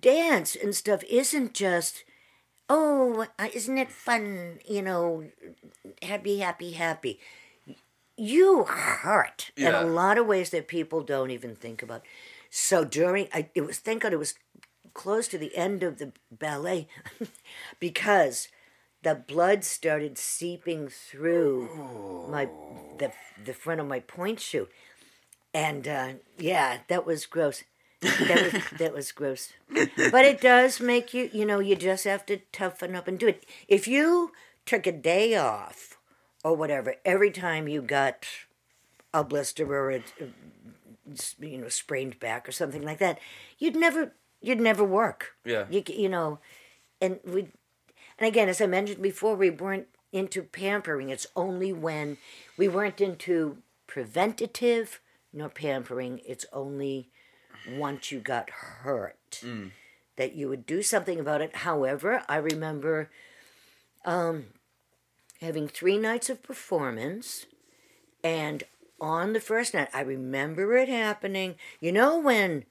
dance 0.00 0.56
and 0.56 0.74
stuff 0.74 1.02
isn't 1.04 1.54
just, 1.54 2.04
oh, 2.68 3.26
isn't 3.52 3.78
it 3.78 3.90
fun? 3.90 4.58
You 4.68 4.82
know, 4.82 5.24
happy, 6.02 6.38
happy, 6.38 6.72
happy. 6.72 7.20
You 8.16 8.64
hurt 8.64 9.50
in 9.56 9.74
a 9.74 9.84
lot 9.84 10.18
of 10.18 10.26
ways 10.26 10.50
that 10.50 10.68
people 10.68 11.02
don't 11.02 11.30
even 11.30 11.56
think 11.56 11.82
about. 11.82 12.02
So 12.50 12.84
during, 12.84 13.28
I, 13.32 13.48
it 13.54 13.62
was 13.62 13.78
thank 13.78 14.02
God 14.02 14.12
it 14.12 14.18
was 14.18 14.34
close 14.94 15.26
to 15.28 15.38
the 15.38 15.56
end 15.56 15.82
of 15.82 15.98
the 15.98 16.12
ballet, 16.30 16.88
because 17.80 18.48
the 19.02 19.14
blood 19.14 19.64
started 19.64 20.18
seeping 20.18 20.88
through 20.88 22.26
my 22.30 22.48
the 22.98 23.12
the 23.42 23.54
front 23.54 23.80
of 23.80 23.86
my 23.88 24.00
pointe 24.00 24.40
shoe, 24.40 24.68
and 25.52 25.88
uh, 25.88 26.08
yeah, 26.38 26.78
that 26.88 27.06
was 27.06 27.26
gross. 27.26 27.64
That 28.02 28.52
was 28.52 28.62
that 28.78 28.94
was 28.94 29.12
gross. 29.12 29.52
But 29.70 30.24
it 30.24 30.40
does 30.40 30.80
make 30.80 31.14
you, 31.14 31.30
you 31.32 31.46
know, 31.46 31.60
you 31.60 31.76
just 31.76 32.04
have 32.04 32.26
to 32.26 32.38
toughen 32.52 32.94
up 32.94 33.08
and 33.08 33.18
do 33.18 33.28
it. 33.28 33.44
If 33.68 33.86
you 33.88 34.32
took 34.66 34.86
a 34.86 34.92
day 34.92 35.36
off 35.36 35.98
or 36.44 36.54
whatever, 36.56 36.96
every 37.04 37.30
time 37.30 37.68
you 37.68 37.80
got 37.82 38.26
a 39.14 39.22
blister 39.24 39.66
or 39.72 39.90
a, 39.90 40.02
you 41.40 41.58
know 41.58 41.68
sprained 41.68 42.18
back 42.18 42.48
or 42.48 42.52
something 42.52 42.82
like 42.82 42.98
that, 42.98 43.18
you'd 43.58 43.76
never 43.76 44.12
you'd 44.40 44.60
never 44.60 44.84
work. 44.84 45.36
Yeah. 45.44 45.66
You 45.70 45.82
you 45.86 46.08
know, 46.08 46.40
and 47.00 47.20
we 47.24 47.48
and 48.18 48.28
again, 48.28 48.48
as 48.48 48.60
I 48.60 48.66
mentioned 48.66 49.02
before, 49.02 49.34
we 49.36 49.50
weren't 49.50 49.88
into 50.12 50.42
pampering. 50.42 51.10
It's 51.10 51.26
only 51.34 51.72
when 51.72 52.18
we 52.56 52.68
weren't 52.68 53.00
into 53.00 53.58
preventative 53.86 55.00
nor 55.32 55.48
pampering. 55.48 56.20
It's 56.26 56.46
only 56.52 57.10
once 57.68 58.10
you 58.10 58.20
got 58.20 58.50
hurt 58.50 59.42
that 60.16 60.34
you 60.34 60.48
would 60.48 60.66
do 60.66 60.82
something 60.82 61.18
about 61.18 61.40
it. 61.40 61.56
However, 61.56 62.22
I 62.28 62.36
remember 62.36 63.10
um, 64.04 64.46
having 65.40 65.68
three 65.68 65.98
nights 65.98 66.28
of 66.28 66.42
performance, 66.42 67.46
and 68.22 68.64
on 69.00 69.32
the 69.32 69.40
first 69.40 69.74
night, 69.74 69.88
I 69.92 70.00
remember 70.00 70.76
it 70.76 70.88
happening. 70.88 71.56
You 71.80 71.92
know 71.92 72.18
when 72.18 72.64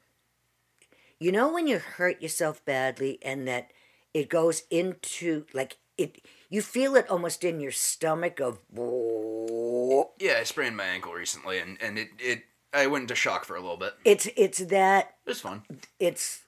you 1.20 1.32
know 1.32 1.52
when 1.52 1.68
you 1.68 1.80
hurt 1.80 2.22
yourself 2.22 2.64
badly 2.66 3.20
and 3.22 3.48
that 3.48 3.72
it 4.14 4.30
goes 4.30 4.64
into 4.70 5.46
like 5.54 5.78
it 5.98 6.22
you 6.50 6.62
feel 6.62 6.96
it 6.96 7.10
almost 7.10 7.44
in 7.44 7.60
your 7.60 7.72
stomach 7.72 8.40
of 8.40 8.60
yeah, 10.20 10.38
I 10.40 10.44
sprained 10.44 10.78
my 10.78 10.86
ankle 10.86 11.14
recently, 11.14 11.60
and 11.60 11.78
and 11.82 11.98
it 11.98 12.10
it 12.20 12.44
I 12.74 12.88
went 12.88 13.04
into 13.04 13.16
shock 13.16 13.46
for 13.46 13.56
a 13.56 13.62
little 13.62 13.78
bit. 13.78 13.94
it's 14.06 14.28
it's 14.36 14.60
that 14.60 15.16
It 15.26 15.30
was 15.30 15.42
fun. 15.42 15.64
it's 16.00 16.42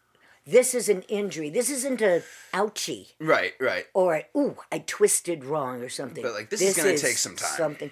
this 0.46 0.74
is 0.74 0.90
an 0.90 1.02
injury 1.04 1.50
this 1.50 1.70
isn't 1.70 2.02
a 2.02 2.24
ouchie 2.54 3.12
Right, 3.20 3.54
right. 3.60 3.86
or 3.94 4.24
ooh 4.36 4.58
i 4.72 4.80
twisted 4.80 5.44
wrong 5.46 5.82
or 5.82 5.90
something 5.90 6.24
But, 6.24 6.34
like, 6.34 6.50
this 6.50 6.62
is 6.62 6.76
gonna 6.78 6.98
take 6.98 7.18
some 7.18 7.36
time. 7.36 7.58
something 7.58 7.92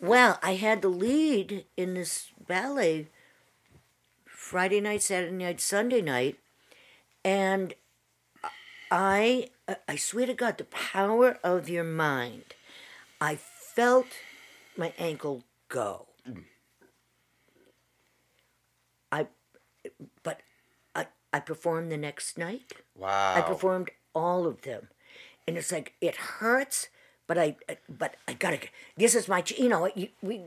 well 0.00 0.38
i 0.42 0.54
had 0.54 0.82
the 0.82 0.88
lead 0.88 1.64
in 1.76 1.94
this 1.94 2.30
ballet 2.48 3.06
friday 4.26 4.80
night 4.80 5.02
saturday 5.02 5.32
night 5.36 5.60
sunday 5.60 6.02
night 6.02 6.38
and 7.24 7.74
i 8.90 9.48
i 9.88 9.94
swear 9.96 10.26
to 10.26 10.34
god 10.34 10.58
the 10.58 10.64
power 10.64 11.38
of 11.44 11.68
your 11.68 11.84
mind 11.84 12.54
i 13.20 13.36
felt 13.36 14.06
my 14.76 14.92
ankle 14.98 15.44
go 15.68 16.06
i 19.12 19.26
but 20.22 20.40
i 20.94 21.06
i 21.32 21.40
performed 21.40 21.90
the 21.90 21.96
next 21.96 22.38
night 22.38 22.72
Wow. 22.96 23.34
I 23.36 23.40
performed 23.40 23.90
all 24.14 24.46
of 24.46 24.62
them. 24.62 24.88
And 25.46 25.56
it's 25.56 25.72
like, 25.72 25.94
it 26.00 26.16
hurts, 26.16 26.88
but 27.26 27.38
I, 27.38 27.56
but 27.88 28.16
I 28.28 28.34
gotta. 28.34 28.60
This 28.96 29.14
is 29.14 29.26
my, 29.26 29.42
you 29.56 29.68
know, 29.68 29.90
you, 29.94 30.08
we, 30.22 30.42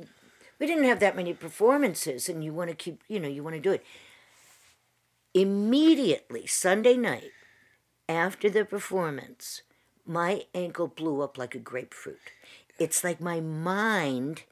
we 0.60 0.68
didn't 0.68 0.84
have 0.86 1.00
that 1.00 1.16
many 1.16 1.34
performances, 1.34 2.30
and 2.30 2.44
you 2.44 2.54
want 2.54 2.70
to 2.70 2.76
keep, 2.76 3.02
you 3.08 3.20
know, 3.20 3.28
you 3.28 3.44
want 3.44 3.56
to 3.56 3.62
do 3.62 3.72
it. 3.72 3.84
Immediately 5.34 6.46
Sunday 6.46 6.96
night, 6.96 7.32
after 8.08 8.50
the 8.50 8.64
performance, 8.66 9.64
my 10.06 10.44
ankle 10.54 10.88
blew 10.88 11.22
up 11.22 11.38
like 11.38 11.56
a 11.56 11.60
grapefruit. 11.60 12.20
It's 12.78 13.04
like 13.04 13.20
my 13.20 13.40
mind 13.40 14.44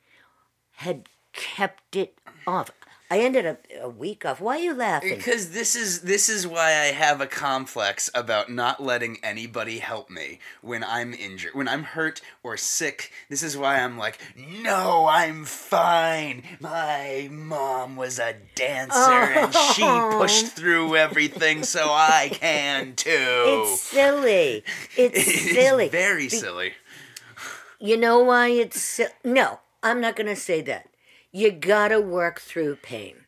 had 0.77 1.07
kept 1.33 1.95
it 1.95 2.17
off. 2.47 2.71
I 3.11 3.19
ended 3.19 3.45
up 3.45 3.67
a 3.81 3.89
week 3.89 4.25
off. 4.25 4.39
Why 4.39 4.55
are 4.55 4.61
you 4.61 4.73
laughing? 4.73 5.17
Because 5.17 5.51
this 5.51 5.75
is 5.75 5.99
this 5.99 6.29
is 6.29 6.47
why 6.47 6.67
I 6.67 6.93
have 6.93 7.19
a 7.19 7.27
complex 7.27 8.09
about 8.15 8.49
not 8.49 8.81
letting 8.81 9.17
anybody 9.21 9.79
help 9.79 10.09
me 10.09 10.39
when 10.61 10.81
I'm 10.81 11.13
injured, 11.13 11.53
when 11.53 11.67
I'm 11.67 11.83
hurt 11.83 12.21
or 12.41 12.55
sick. 12.55 13.11
This 13.27 13.43
is 13.43 13.57
why 13.57 13.81
I'm 13.81 13.97
like, 13.97 14.17
no, 14.37 15.09
I'm 15.11 15.43
fine. 15.43 16.43
My 16.61 17.27
mom 17.29 17.97
was 17.97 18.17
a 18.17 18.35
dancer 18.55 18.95
and 18.97 19.53
she 19.53 19.83
oh. 19.83 20.15
pushed 20.17 20.47
through 20.47 20.95
everything, 20.95 21.63
so 21.63 21.89
I 21.89 22.29
can 22.31 22.95
too. 22.95 23.09
It's 23.09 23.81
silly. 23.81 24.63
It's 24.95 25.51
silly. 25.53 25.85
It's 25.87 25.91
very 25.91 26.29
silly. 26.29 26.75
You 27.77 27.97
know 27.97 28.19
why 28.19 28.47
it's 28.51 28.79
si- 28.79 29.07
no? 29.25 29.59
I'm 29.83 29.99
not 29.99 30.15
gonna 30.15 30.37
say 30.37 30.61
that. 30.61 30.87
You 31.31 31.51
gotta 31.51 31.99
work 32.01 32.39
through 32.41 32.77
pain. 32.77 33.25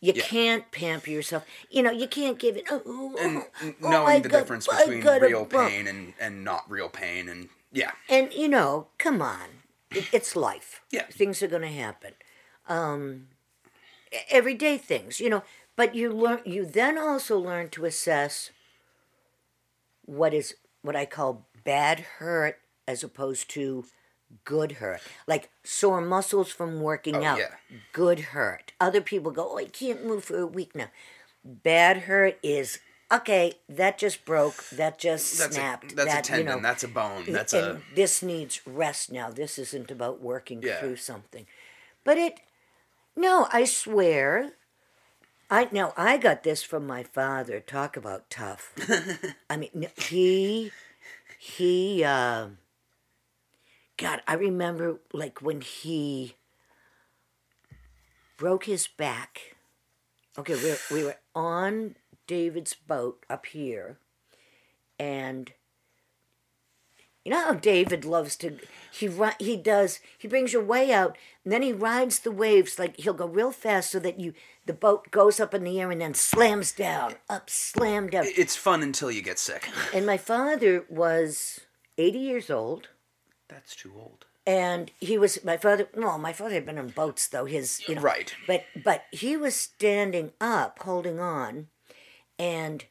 You 0.00 0.12
Yeah. 0.16 0.22
can't 0.24 0.70
pamper 0.72 1.10
yourself. 1.10 1.44
You 1.70 1.82
know, 1.82 1.90
you 1.92 2.08
can't 2.08 2.38
give 2.38 2.56
it. 2.56 2.64
Oh, 2.70 2.82
oh, 2.84 3.16
And 3.20 3.42
oh, 3.62 3.74
knowing 3.88 4.08
I 4.08 4.18
the 4.20 4.28
got- 4.28 4.38
difference 4.40 4.66
between 4.66 5.02
real 5.04 5.46
pain 5.46 5.86
and, 5.86 6.14
and 6.18 6.44
not 6.44 6.68
real 6.70 6.88
pain, 6.88 7.28
and 7.28 7.48
yeah, 7.72 7.92
And 8.08 8.32
you 8.32 8.48
know, 8.48 8.88
come 8.98 9.22
on, 9.22 9.62
it, 9.90 10.08
it's 10.12 10.34
life. 10.36 10.80
Yeah. 10.90 11.06
things 11.06 11.42
are 11.42 11.46
going 11.48 11.62
to 11.62 11.68
happen. 11.68 12.14
Um, 12.68 13.28
everyday 14.30 14.76
things, 14.78 15.20
you 15.20 15.30
know. 15.30 15.42
But 15.74 15.94
you 15.94 16.10
learn. 16.12 16.42
You 16.44 16.66
then 16.66 16.98
also 16.98 17.38
learn 17.38 17.70
to 17.70 17.86
assess 17.86 18.50
what 20.04 20.34
is 20.34 20.54
what 20.82 20.96
I 20.96 21.06
call 21.06 21.46
bad 21.64 22.00
hurt 22.18 22.58
as 22.86 23.02
opposed 23.04 23.48
to 23.50 23.84
good 24.44 24.72
hurt. 24.72 25.00
Like 25.26 25.50
sore 25.64 26.00
muscles 26.00 26.50
from 26.50 26.80
working 26.80 27.16
Oh, 27.16 27.24
out. 27.24 27.38
yeah. 27.38 27.54
Good 27.92 28.20
hurt. 28.20 28.72
Other 28.80 29.00
people 29.00 29.30
go, 29.32 29.50
"Oh, 29.52 29.58
I 29.58 29.64
can't 29.66 30.04
move 30.04 30.24
for 30.24 30.38
a 30.38 30.46
week 30.46 30.74
now." 30.74 30.88
Bad 31.44 31.98
hurt 32.02 32.38
is 32.42 32.78
okay. 33.10 33.54
That 33.68 33.98
just 33.98 34.24
broke. 34.24 34.64
That 34.70 34.98
just 34.98 35.38
that's 35.38 35.56
snapped. 35.56 35.92
a 35.92 35.94
that's 35.96 36.12
that, 36.12 36.26
a 36.26 36.28
tendon, 36.30 36.46
You 36.46 36.54
know, 36.56 36.62
that's 36.62 36.84
a 36.84 36.88
bone, 36.88 37.24
that's 37.28 37.52
a 37.52 37.80
this 37.94 38.22
needs 38.22 38.60
rest 38.66 39.10
now. 39.12 39.30
This 39.30 39.58
isn't 39.58 39.90
about 39.90 40.20
working 40.20 40.62
Yeah. 40.62 40.78
through 40.80 40.96
something. 40.96 41.46
But 42.04 42.18
it 42.18 42.40
no, 43.16 43.48
I 43.52 43.64
swear. 43.64 44.52
I 45.50 45.68
now 45.70 45.92
I 45.96 46.16
got 46.16 46.44
this 46.44 46.62
from 46.62 46.86
my 46.86 47.02
father. 47.02 47.60
Talk 47.60 47.96
about 47.96 48.30
tough. 48.30 48.72
I 49.50 49.56
mean 49.56 49.88
he 49.96 50.70
he 51.38 52.04
uh, 52.04 52.46
God, 54.02 54.20
I 54.26 54.34
remember 54.34 54.98
like 55.12 55.40
when 55.40 55.60
he 55.60 56.34
broke 58.36 58.64
his 58.64 58.88
back. 58.88 59.54
Okay, 60.36 60.54
we 60.54 60.70
were, 60.70 60.78
we 60.90 61.04
were 61.04 61.16
on 61.36 61.94
David's 62.26 62.74
boat 62.74 63.24
up 63.30 63.46
here, 63.46 63.98
and 64.98 65.52
you 67.24 67.30
know 67.30 67.44
how 67.44 67.52
David 67.52 68.04
loves 68.04 68.34
to 68.36 68.58
he 68.90 69.08
he 69.38 69.56
does 69.56 70.00
he 70.18 70.26
brings 70.26 70.52
your 70.52 70.64
way 70.64 70.92
out 70.92 71.16
and 71.44 71.52
then 71.52 71.62
he 71.62 71.72
rides 71.72 72.20
the 72.20 72.32
waves 72.32 72.80
like 72.80 72.96
he'll 72.96 73.14
go 73.14 73.26
real 73.26 73.52
fast 73.52 73.92
so 73.92 74.00
that 74.00 74.18
you 74.18 74.32
the 74.66 74.72
boat 74.72 75.12
goes 75.12 75.38
up 75.38 75.54
in 75.54 75.62
the 75.62 75.80
air 75.80 75.92
and 75.92 76.00
then 76.00 76.14
slams 76.14 76.72
down 76.72 77.14
up 77.30 77.48
slam 77.48 78.08
down 78.08 78.24
it's 78.26 78.56
fun 78.56 78.82
until 78.82 79.10
you 79.10 79.22
get 79.22 79.38
sick. 79.38 79.68
and 79.94 80.04
my 80.04 80.16
father 80.16 80.84
was 80.88 81.60
80 81.96 82.18
years 82.18 82.50
old 82.50 82.88
That's 83.52 83.76
too 83.76 83.92
old. 83.96 84.24
and 84.46 84.90
he 85.00 85.18
was 85.18 85.44
my 85.44 85.56
father 85.56 85.88
well 85.94 86.18
my 86.18 86.32
father 86.32 86.54
had 86.54 86.66
been 86.66 86.78
on 86.78 86.88
boats 86.88 87.28
though 87.28 87.44
his 87.44 87.80
you 87.88 87.94
know 87.96 88.00
Right. 88.02 88.34
but 88.46 88.64
but 88.84 89.04
he 89.12 89.36
was 89.36 89.54
standing 89.54 90.32
up 90.40 90.78
holding 90.80 91.20
on 91.20 91.68
and 92.38 92.84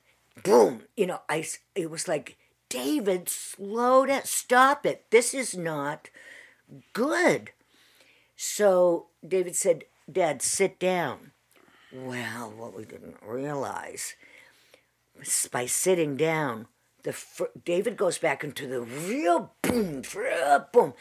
boom 0.44 0.84
you 0.96 1.06
know 1.08 1.22
I 1.28 1.46
it 1.76 1.90
was 1.90 2.08
like 2.08 2.38
david 2.70 3.28
slow 3.28 4.06
down 4.06 4.24
stop 4.24 4.86
it 4.86 5.06
this 5.12 5.34
is 5.34 5.56
not 5.58 6.10
good 6.94 7.52
so 8.36 9.08
david 9.28 9.56
said 9.56 9.84
dad 10.10 10.42
sit 10.42 10.80
down 10.80 11.32
well 11.92 12.54
what 12.56 12.74
we 12.78 12.86
didn't 12.86 13.18
realize 13.22 14.16
by 15.52 15.66
sitting 15.66 16.16
down 16.16 16.68
the 17.04 17.14
fir- 17.14 17.50
david 17.66 17.98
goes 17.98 18.18
back 18.18 18.44
into 18.44 18.68
the 18.68 18.82
real 18.82 19.54
boom 19.62 20.02
boom 20.74 20.94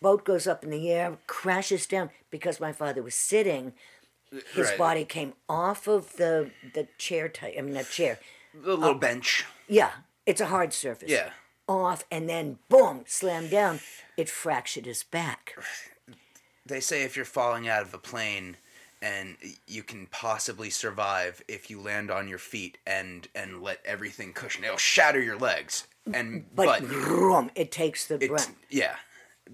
boat 0.00 0.24
goes 0.24 0.46
up 0.46 0.62
in 0.62 0.68
the 0.68 0.90
air, 0.90 1.16
crashes 1.26 1.86
down 1.86 2.10
because 2.30 2.60
my 2.60 2.72
father 2.72 3.02
was 3.02 3.14
sitting. 3.14 3.72
His 4.52 4.68
Right. 4.68 4.76
body 4.78 5.04
came 5.06 5.32
off 5.48 5.86
of 5.86 6.16
the 6.16 6.50
the 6.74 6.88
chair 6.98 7.26
type. 7.28 7.54
I 7.56 7.62
mean, 7.62 7.72
that 7.74 7.88
chair. 7.88 8.18
The 8.52 8.76
little 8.76 8.96
bench. 8.98 9.46
Yeah, 9.66 9.92
it's 10.26 10.42
a 10.42 10.46
hard 10.46 10.74
surface. 10.74 11.10
Yeah. 11.10 11.30
Off 11.66 12.04
and 12.10 12.28
then 12.28 12.58
boom, 12.68 13.04
slammed 13.06 13.50
down. 13.50 13.80
It 14.18 14.28
fractured 14.28 14.84
his 14.84 15.02
back. 15.04 15.56
They 16.66 16.80
say 16.80 17.02
if 17.02 17.16
you're 17.16 17.24
falling 17.24 17.66
out 17.66 17.82
of 17.82 17.94
a 17.94 17.98
plane 17.98 18.58
and 19.04 19.36
you 19.66 19.82
can 19.82 20.06
possibly 20.06 20.70
survive 20.70 21.42
if 21.46 21.68
you 21.68 21.78
land 21.78 22.10
on 22.10 22.26
your 22.26 22.38
feet 22.38 22.78
and 22.86 23.28
and 23.34 23.62
let 23.62 23.80
everything 23.84 24.32
cushion. 24.32 24.64
It'll 24.64 24.78
shatter 24.78 25.20
your 25.20 25.36
legs. 25.36 25.86
And 26.12 26.46
But, 26.54 26.66
but, 26.66 26.82
vroom, 26.82 27.50
it 27.54 27.70
takes 27.70 28.06
the 28.06 28.18
brunt 28.18 28.56
yeah. 28.70 28.96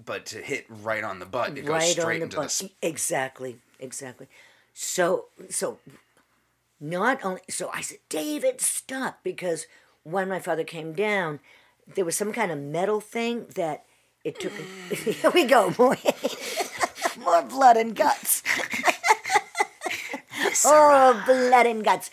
But 0.05 0.25
to 0.27 0.37
hit 0.37 0.65
right 0.69 1.03
on 1.03 1.19
the 1.19 1.25
butt, 1.25 1.57
it 1.57 1.65
goes 1.65 1.69
right 1.69 1.83
straight 1.83 2.23
on 2.23 2.29
the 2.29 2.41
into 2.41 2.59
the 2.59 2.65
butt. 2.67 2.71
Exactly, 2.81 3.57
exactly. 3.77 4.27
So 4.73 5.25
so 5.49 5.79
not 6.79 7.23
only 7.25 7.41
so 7.49 7.69
I 7.73 7.81
said, 7.81 7.99
David, 8.07 8.61
stop 8.61 9.19
because 9.21 9.67
when 10.03 10.29
my 10.29 10.39
father 10.39 10.63
came 10.63 10.93
down, 10.93 11.41
there 11.93 12.05
was 12.05 12.15
some 12.15 12.31
kind 12.31 12.51
of 12.51 12.57
metal 12.57 13.01
thing 13.01 13.47
that 13.55 13.83
it 14.23 14.39
took. 14.39 14.53
Here 14.93 15.31
we 15.31 15.45
go, 15.45 15.73
more, 15.79 15.97
more 17.19 17.41
blood 17.43 17.75
and 17.75 17.93
guts. 17.93 18.43
Oh, 20.65 21.23
blood 21.25 21.65
and 21.65 21.83
guts! 21.83 22.09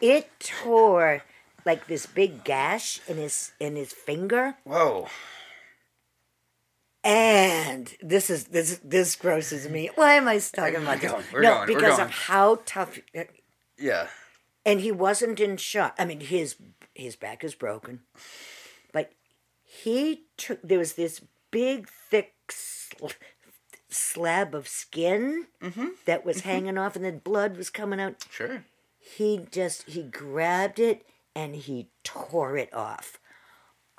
It 0.00 0.28
tore 0.40 1.22
like 1.64 1.86
this 1.86 2.06
big 2.06 2.44
gash 2.44 3.00
in 3.06 3.16
his 3.16 3.52
in 3.60 3.76
his 3.76 3.92
finger, 3.92 4.56
Whoa. 4.64 5.08
and 7.04 7.94
this 8.02 8.30
is 8.30 8.44
this 8.46 8.80
this 8.84 9.16
grosses 9.16 9.68
me. 9.68 9.90
Why 9.94 10.14
am 10.14 10.28
I 10.28 10.38
talking 10.38 10.76
about 10.76 11.00
this? 11.00 11.10
going, 11.10 11.24
no, 11.34 11.64
going, 11.64 11.66
because 11.66 11.98
of 11.98 12.10
how 12.10 12.60
tough. 12.66 12.98
Yeah. 13.78 14.08
and 14.66 14.80
he 14.80 14.92
wasn't 14.92 15.40
in 15.40 15.56
shock. 15.56 15.94
I 15.98 16.04
mean, 16.04 16.20
his 16.20 16.56
his 16.94 17.16
back 17.16 17.42
is 17.44 17.54
broken, 17.54 18.00
but 18.92 19.12
he 19.62 20.24
took. 20.36 20.60
There 20.62 20.78
was 20.78 20.94
this 20.94 21.22
big, 21.50 21.88
thick 21.88 22.34
sl- 22.50 23.06
slab 23.90 24.54
of 24.54 24.66
skin 24.68 25.46
Mm-hmm. 25.62 25.86
that 26.06 26.24
was 26.24 26.40
hanging 26.40 26.78
off, 26.78 26.96
and 26.96 27.04
the 27.04 27.12
blood 27.12 27.56
was 27.56 27.68
coming 27.70 28.00
out. 28.00 28.24
Sure. 28.30 28.64
He 28.98 29.46
just 29.50 29.88
he 29.88 30.02
grabbed 30.04 30.78
it 30.78 31.04
and 31.34 31.54
he 31.56 31.88
tore 32.04 32.56
it 32.56 32.72
off. 32.74 33.18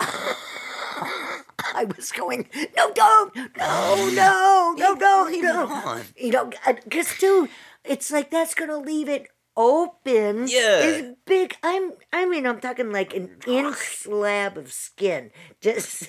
I 1.74 1.84
was 1.96 2.12
going, 2.12 2.48
no, 2.76 2.92
don't, 2.92 3.34
no, 3.34 4.10
no, 4.10 4.74
no, 4.78 4.92
no, 4.94 5.28
you 5.28 5.42
know, 5.42 6.00
you 6.16 6.30
know, 6.32 6.50
because 6.84 7.16
dude, 7.18 7.48
it's 7.84 8.10
like 8.10 8.30
that's 8.30 8.54
gonna 8.54 8.78
leave 8.78 9.08
it 9.08 9.28
open. 9.56 10.46
Yeah. 10.48 10.80
it's 10.80 11.18
big. 11.24 11.56
I'm, 11.62 11.92
I 12.12 12.26
mean, 12.26 12.46
I'm 12.46 12.60
talking 12.60 12.90
like 12.92 13.14
an 13.14 13.36
inch 13.46 13.76
slab 13.76 14.56
of 14.58 14.72
skin. 14.72 15.30
Just 15.60 16.08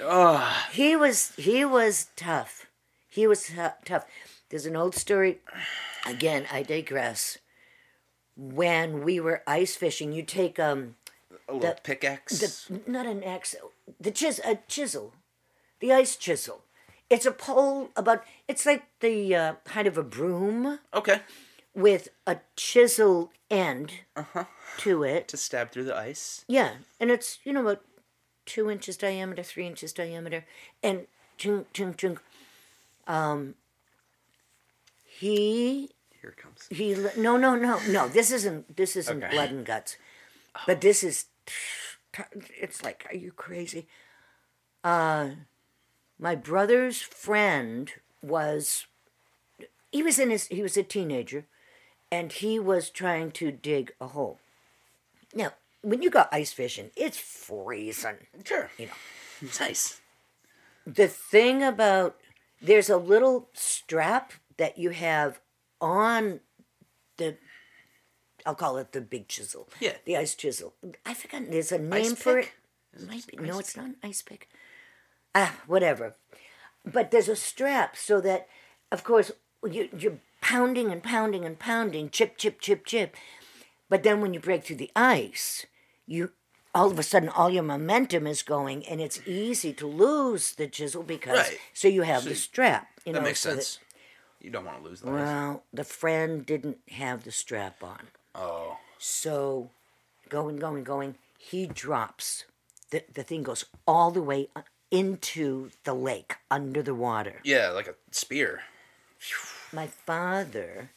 Oh, 0.00 0.66
he 0.72 0.94
was, 0.96 1.32
he 1.36 1.64
was 1.64 2.06
tough. 2.16 2.66
He 3.18 3.26
was 3.26 3.48
tou- 3.48 3.74
tough. 3.84 4.06
There's 4.48 4.64
an 4.64 4.76
old 4.76 4.94
story. 4.94 5.40
Again, 6.06 6.46
I 6.52 6.62
digress. 6.62 7.38
When 8.36 9.02
we 9.02 9.18
were 9.18 9.42
ice 9.44 9.74
fishing, 9.74 10.12
you 10.12 10.22
take 10.22 10.60
um 10.60 10.94
a 11.48 11.54
little 11.54 11.74
The- 11.74 11.80
pickaxe. 11.82 12.38
the 12.38 12.80
not 12.86 13.06
an 13.06 13.24
axe, 13.24 13.56
the 14.00 14.12
chis 14.12 14.40
a 14.44 14.60
chisel, 14.68 15.14
the 15.80 15.92
ice 15.92 16.14
chisel. 16.14 16.62
It's 17.10 17.26
a 17.26 17.32
pole 17.32 17.90
about. 17.96 18.22
It's 18.46 18.64
like 18.64 18.84
the 19.00 19.34
uh, 19.34 19.52
height 19.66 19.88
of 19.88 19.98
a 19.98 20.04
broom 20.04 20.78
okay. 20.94 21.22
with 21.74 22.10
a 22.24 22.36
chisel 22.54 23.32
end 23.50 23.90
Uh-huh. 24.14 24.44
to 24.84 25.02
it. 25.02 25.26
To 25.28 25.36
stab 25.36 25.72
through 25.72 25.84
the 25.90 25.96
ice. 25.96 26.44
Yeah, 26.46 26.70
and 27.00 27.10
it's 27.10 27.40
you 27.42 27.52
know 27.52 27.62
about 27.62 27.82
two 28.46 28.70
inches 28.70 28.96
diameter, 28.96 29.42
three 29.42 29.66
inches 29.66 29.92
diameter, 29.92 30.44
and 30.84 31.08
chunk, 31.36 31.72
chunk, 31.72 31.96
chunk. 31.96 32.20
Um, 33.08 33.54
he 35.04 35.90
Here 36.20 36.30
it 36.30 36.36
comes. 36.36 36.66
he 36.70 36.94
no 37.16 37.36
no 37.36 37.54
no 37.56 37.80
no. 37.88 38.08
This 38.08 38.30
isn't 38.30 38.76
this 38.76 38.96
isn't 38.96 39.22
Okay. 39.24 39.32
blood 39.34 39.50
and 39.50 39.64
guts, 39.66 39.96
but 40.66 40.80
this 40.80 41.02
is. 41.02 41.26
It's 42.60 42.82
like, 42.82 43.06
are 43.10 43.16
you 43.16 43.30
crazy? 43.32 43.86
Uh, 44.82 45.30
my 46.18 46.34
brother's 46.34 47.00
friend 47.00 47.92
was. 48.22 48.86
He 49.92 50.02
was 50.02 50.18
in 50.18 50.30
his. 50.30 50.46
He 50.48 50.62
was 50.62 50.76
a 50.76 50.82
teenager, 50.82 51.46
and 52.12 52.30
he 52.32 52.58
was 52.58 52.90
trying 52.90 53.30
to 53.32 53.50
dig 53.50 53.92
a 54.00 54.08
hole. 54.08 54.38
Now, 55.34 55.52
when 55.82 56.02
you 56.02 56.10
go 56.10 56.24
ice 56.32 56.52
fishing, 56.52 56.90
it's 56.96 57.18
freezing. 57.18 58.16
Sure. 58.44 58.70
You 58.78 58.86
know. 58.86 58.92
It's 59.40 59.60
nice. 59.60 60.00
The 60.86 61.06
thing 61.08 61.62
about 61.62 62.16
there's 62.60 62.90
a 62.90 62.96
little 62.96 63.48
strap 63.54 64.32
that 64.56 64.78
you 64.78 64.90
have 64.90 65.40
on 65.80 66.40
the 67.16 67.36
I'll 68.46 68.54
call 68.54 68.78
it 68.78 68.92
the 68.92 69.00
big 69.00 69.28
chisel. 69.28 69.68
Yeah. 69.80 69.94
The 70.04 70.16
ice 70.16 70.34
chisel. 70.34 70.74
I 71.04 71.12
forgot 71.14 71.42
there's 71.50 71.72
a 71.72 71.78
name 71.78 72.12
Ice 72.12 72.12
for 72.14 72.36
pick? 72.40 72.54
it. 72.96 73.08
Might 73.08 73.26
be. 73.26 73.36
No, 73.36 73.58
it's 73.58 73.76
not 73.76 73.86
an 73.86 73.96
ice 74.02 74.22
pick. 74.22 74.48
Ah, 75.34 75.54
whatever. 75.66 76.16
But 76.84 77.10
there's 77.10 77.28
a 77.28 77.36
strap 77.36 77.96
so 77.96 78.20
that 78.22 78.48
of 78.90 79.04
course 79.04 79.32
you 79.68 79.88
you're 79.96 80.18
pounding 80.40 80.90
and 80.90 81.02
pounding 81.02 81.44
and 81.44 81.58
pounding, 81.58 82.10
chip, 82.10 82.38
chip, 82.38 82.60
chip, 82.60 82.86
chip. 82.86 83.16
But 83.88 84.02
then 84.02 84.20
when 84.20 84.34
you 84.34 84.40
break 84.40 84.64
through 84.64 84.76
the 84.76 84.90
ice, 84.96 85.66
you 86.06 86.32
all 86.74 86.90
of 86.90 86.98
a 86.98 87.02
sudden 87.02 87.28
all 87.28 87.50
your 87.50 87.62
momentum 87.62 88.26
is 88.26 88.42
going 88.42 88.86
and 88.86 89.00
it's 89.00 89.20
easy 89.26 89.72
to 89.72 89.86
lose 89.86 90.52
the 90.52 90.66
chisel 90.66 91.02
because 91.02 91.38
Right. 91.38 91.58
so 91.72 91.88
you 91.88 92.02
have 92.02 92.22
So 92.22 92.28
the 92.30 92.34
strap. 92.34 92.88
You 93.04 93.12
That 93.12 93.20
know, 93.20 93.24
makes 93.26 93.40
so 93.40 93.50
sense. 93.54 93.78
You 94.40 94.50
don't 94.50 94.64
want 94.64 94.78
to 94.82 94.84
lose 94.88 95.00
the 95.00 95.10
well, 95.10 95.64
the 95.72 95.84
friend 95.84 96.46
didn't 96.46 96.78
have 96.90 97.24
the 97.24 97.32
strap 97.32 97.82
on. 97.82 98.08
Oh. 98.34 98.76
So, 98.98 99.70
going, 100.28 100.56
going, 100.58 100.84
going, 100.84 101.16
he 101.38 101.66
drops. 101.66 102.44
The, 102.90 103.02
the 103.12 103.22
thing 103.24 103.42
goes 103.42 103.64
all 103.86 104.10
the 104.12 104.22
way 104.22 104.48
uh, 104.54 104.62
into 104.92 105.70
the 105.84 105.94
lake, 105.94 106.36
under 106.50 106.82
the 106.82 106.94
water. 106.94 107.40
Yeah, 107.42 107.70
like 107.70 107.88
a 107.88 107.94
spear. 108.12 108.60
My 109.72 109.86
father 109.88 110.90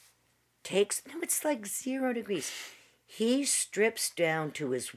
takes, 0.63 1.01
no, 1.07 1.19
it's 1.21 1.43
like 1.43 1.65
zero 1.65 2.13
degrees. 2.13 2.51
He 3.05 3.43
strips 3.43 4.09
down 4.11 4.51
to 4.51 4.69
his 4.71 4.91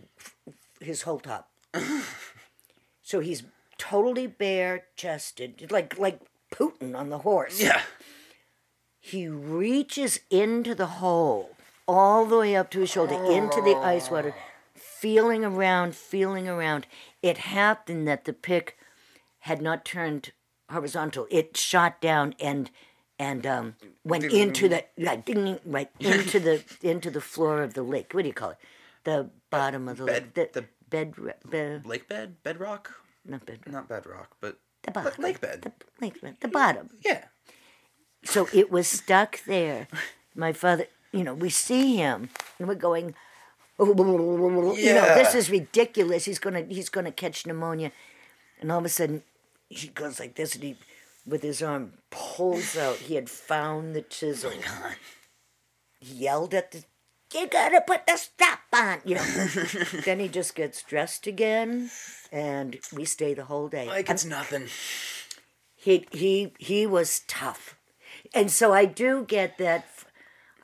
his 0.85 1.03
whole 1.03 1.21
top. 1.21 1.51
so 3.03 3.21
he's 3.21 3.43
totally 3.79 4.27
bare 4.27 4.85
chested, 4.97 5.71
like 5.71 5.99
like 5.99 6.21
Putin 6.53 6.97
on 6.97 7.11
the 7.11 7.19
horse. 7.19 7.61
Yeah. 7.61 7.83
He 9.01 9.29
reaches 9.29 10.21
into 10.31 10.75
the 10.75 10.87
hole, 10.87 11.51
all 11.87 12.25
the 12.25 12.39
way 12.39 12.57
up 12.57 12.71
to 12.71 12.81
his 12.81 12.91
shoulder, 12.91 13.15
into 13.15 13.61
the 13.61 13.77
ice 13.77 14.11
water, 14.11 14.35
feeling 14.75 15.45
around, 15.45 15.95
feeling 15.95 16.49
around. 16.49 16.87
It 17.23 17.37
happened 17.39 18.09
that 18.09 18.25
the 18.25 18.33
pick 18.33 18.79
had 19.41 19.61
not 19.61 19.85
turned 19.85 20.33
horizontal. 20.71 21.27
It 21.31 21.57
shot 21.57 22.01
down 22.01 22.35
and 22.41 22.71
and 23.19 23.47
um, 23.47 23.77
went 24.05 24.25
into 24.25 24.69
the 24.69 24.85
like, 24.97 25.25
ding, 25.27 25.59
right 25.67 25.91
into 26.01 26.41
the 26.41 26.65
into 26.83 27.11
the 27.11 27.21
floor 27.21 27.63
of 27.63 27.75
the 27.75 27.83
lake. 27.83 28.13
What 28.15 28.23
do 28.23 28.29
you 28.29 28.35
call 28.35 28.51
it? 28.51 28.59
The 29.05 29.29
bottom 29.51 29.87
of 29.89 29.99
the 29.99 30.07
Bed- 30.07 30.23
lake. 30.35 30.53
The, 30.53 30.61
the- 30.61 30.67
bed, 30.91 31.15
bed, 31.45 31.87
Lake 31.87 32.09
bed? 32.09 32.37
Bedrock? 32.43 32.93
not 33.25 33.47
bed, 33.47 33.61
Not 33.67 33.89
bedrock, 33.89 34.37
but 34.41 34.59
the 34.83 34.91
bottom. 34.91 35.23
lake 35.23 35.41
bed. 35.41 35.63
The 35.63 35.73
lake 36.01 36.21
bed. 36.21 36.37
The 36.41 36.49
bottom. 36.49 36.91
yeah. 37.05 37.25
So 38.25 38.49
it 38.53 38.71
was 38.71 38.87
stuck 38.89 39.43
there. 39.45 39.89
My 40.35 40.53
father, 40.53 40.87
you 41.13 41.25
know, 41.25 41.35
we 41.35 41.51
see 41.51 41.97
him 41.97 42.29
and 42.59 42.69
we're 42.69 42.75
going, 42.75 43.15
yeah. 43.79 43.87
you 43.87 44.95
know, 44.95 45.15
this 45.15 45.35
is 45.35 45.51
ridiculous. 45.51 46.25
He's 46.25 46.39
gonna 46.39 46.63
he's 46.69 46.89
gonna 46.89 47.13
catch 47.13 47.47
pneumonia. 47.47 47.93
And 48.61 48.71
all 48.73 48.79
of 48.79 48.85
a 48.85 48.89
sudden 48.89 49.23
he 49.69 49.89
goes 49.89 50.21
like 50.21 50.35
this 50.37 50.55
and 50.55 50.65
he 50.65 50.77
with 51.27 51.43
his 51.43 51.63
arm 51.63 51.95
pulls 52.11 52.77
out. 52.77 52.97
He 52.97 53.15
had 53.15 53.29
found 53.31 53.95
the 53.95 54.03
chisel. 54.03 54.53
Oh 54.55 54.85
On. 54.87 54.93
He 56.01 56.15
yelled 56.15 56.53
at 56.55 56.71
the 56.73 56.85
you 57.35 57.47
gotta 57.49 57.81
put 57.81 58.07
the 58.07 58.17
strap 58.17 58.61
on, 58.73 59.01
you 59.05 59.17
know. 59.17 59.25
then 60.05 60.21
he 60.21 60.29
just 60.29 60.55
gets 60.55 60.83
dressed 60.83 61.27
again 61.27 61.91
and 62.33 62.79
we 62.93 63.05
stay 63.05 63.35
the 63.35 63.45
whole 63.45 63.69
day. 63.69 63.87
Like 63.87 64.09
it's 64.11 64.25
nothing. 64.25 64.69
he 65.75 66.07
he 66.13 66.53
he 66.59 66.87
was 66.87 67.21
tough 67.29 67.77
and 68.33 68.51
so 68.51 68.73
i 68.73 68.85
do 68.87 69.25
get 69.29 69.59
that 69.59 69.85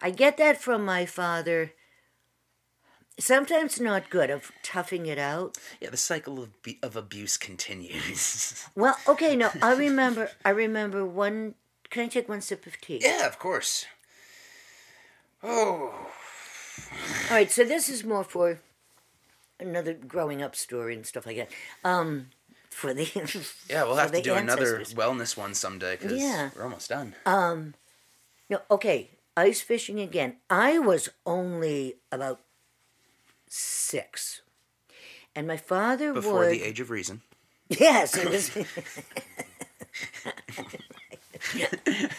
i 0.00 0.10
get 0.10 0.36
that 0.38 0.60
from 0.60 0.82
my 0.84 1.04
father 1.04 1.72
sometimes 3.18 3.78
not 3.80 4.08
good 4.08 4.30
of 4.30 4.50
toughing 4.62 5.04
it 5.06 5.18
out 5.18 5.58
Yeah, 5.80 5.90
the 5.90 5.96
cycle 5.98 6.42
of 6.42 6.62
be- 6.62 6.78
of 6.82 6.96
abuse 6.96 7.36
continues. 7.36 8.64
well 8.74 8.96
okay 9.06 9.36
no 9.36 9.50
i 9.62 9.74
remember 9.74 10.30
i 10.44 10.50
remember 10.50 11.04
one 11.04 11.54
can 11.90 12.04
i 12.04 12.08
take 12.08 12.28
one 12.28 12.40
sip 12.40 12.66
of 12.66 12.80
tea 12.80 13.00
yeah, 13.02 13.26
of 13.26 13.38
course. 13.38 13.84
Oh. 15.42 16.09
All 17.30 17.36
right 17.36 17.50
so 17.50 17.64
this 17.64 17.88
is 17.88 18.04
more 18.04 18.24
for 18.24 18.60
another 19.58 19.92
growing 19.94 20.42
up 20.42 20.54
story 20.56 20.94
and 20.94 21.06
stuff 21.06 21.26
like 21.26 21.36
that 21.36 21.50
um 21.84 22.26
for 22.70 22.94
the 22.94 23.04
Yeah, 23.68 23.82
we'll 23.84 23.96
have 23.96 24.12
to 24.12 24.22
do 24.22 24.34
another 24.34 24.80
wellness 24.80 25.36
one 25.36 25.54
someday 25.54 25.96
because 25.96 26.20
Yeah. 26.20 26.50
we're 26.56 26.62
almost 26.62 26.88
done. 26.88 27.14
Um, 27.26 27.74
No, 28.48 28.60
okay, 28.70 29.10
ice 29.36 29.60
fishing 29.60 30.00
again. 30.00 30.36
I 30.48 30.78
was 30.78 31.08
only 31.26 31.96
about 32.12 32.40
six, 33.48 34.40
and 35.34 35.46
my 35.48 35.56
father 35.56 36.12
Before 36.12 36.40
would. 36.40 36.50
the 36.52 36.62
age 36.62 36.78
of 36.80 36.90
reason. 36.90 37.22
Yes, 37.68 38.16
it 38.16 38.28
was. 38.30 38.50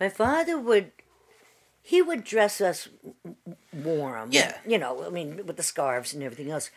my 0.00 0.08
father 0.08 0.58
would. 0.58 0.92
He 1.88 2.02
would 2.02 2.22
dress 2.22 2.60
us 2.60 2.86
warm. 3.72 4.28
Yeah. 4.30 4.58
You 4.66 4.76
know, 4.76 5.06
I 5.06 5.08
mean, 5.08 5.46
with 5.46 5.56
the 5.56 5.62
scarves 5.62 6.12
and 6.12 6.22
everything 6.22 6.50
else. 6.50 6.70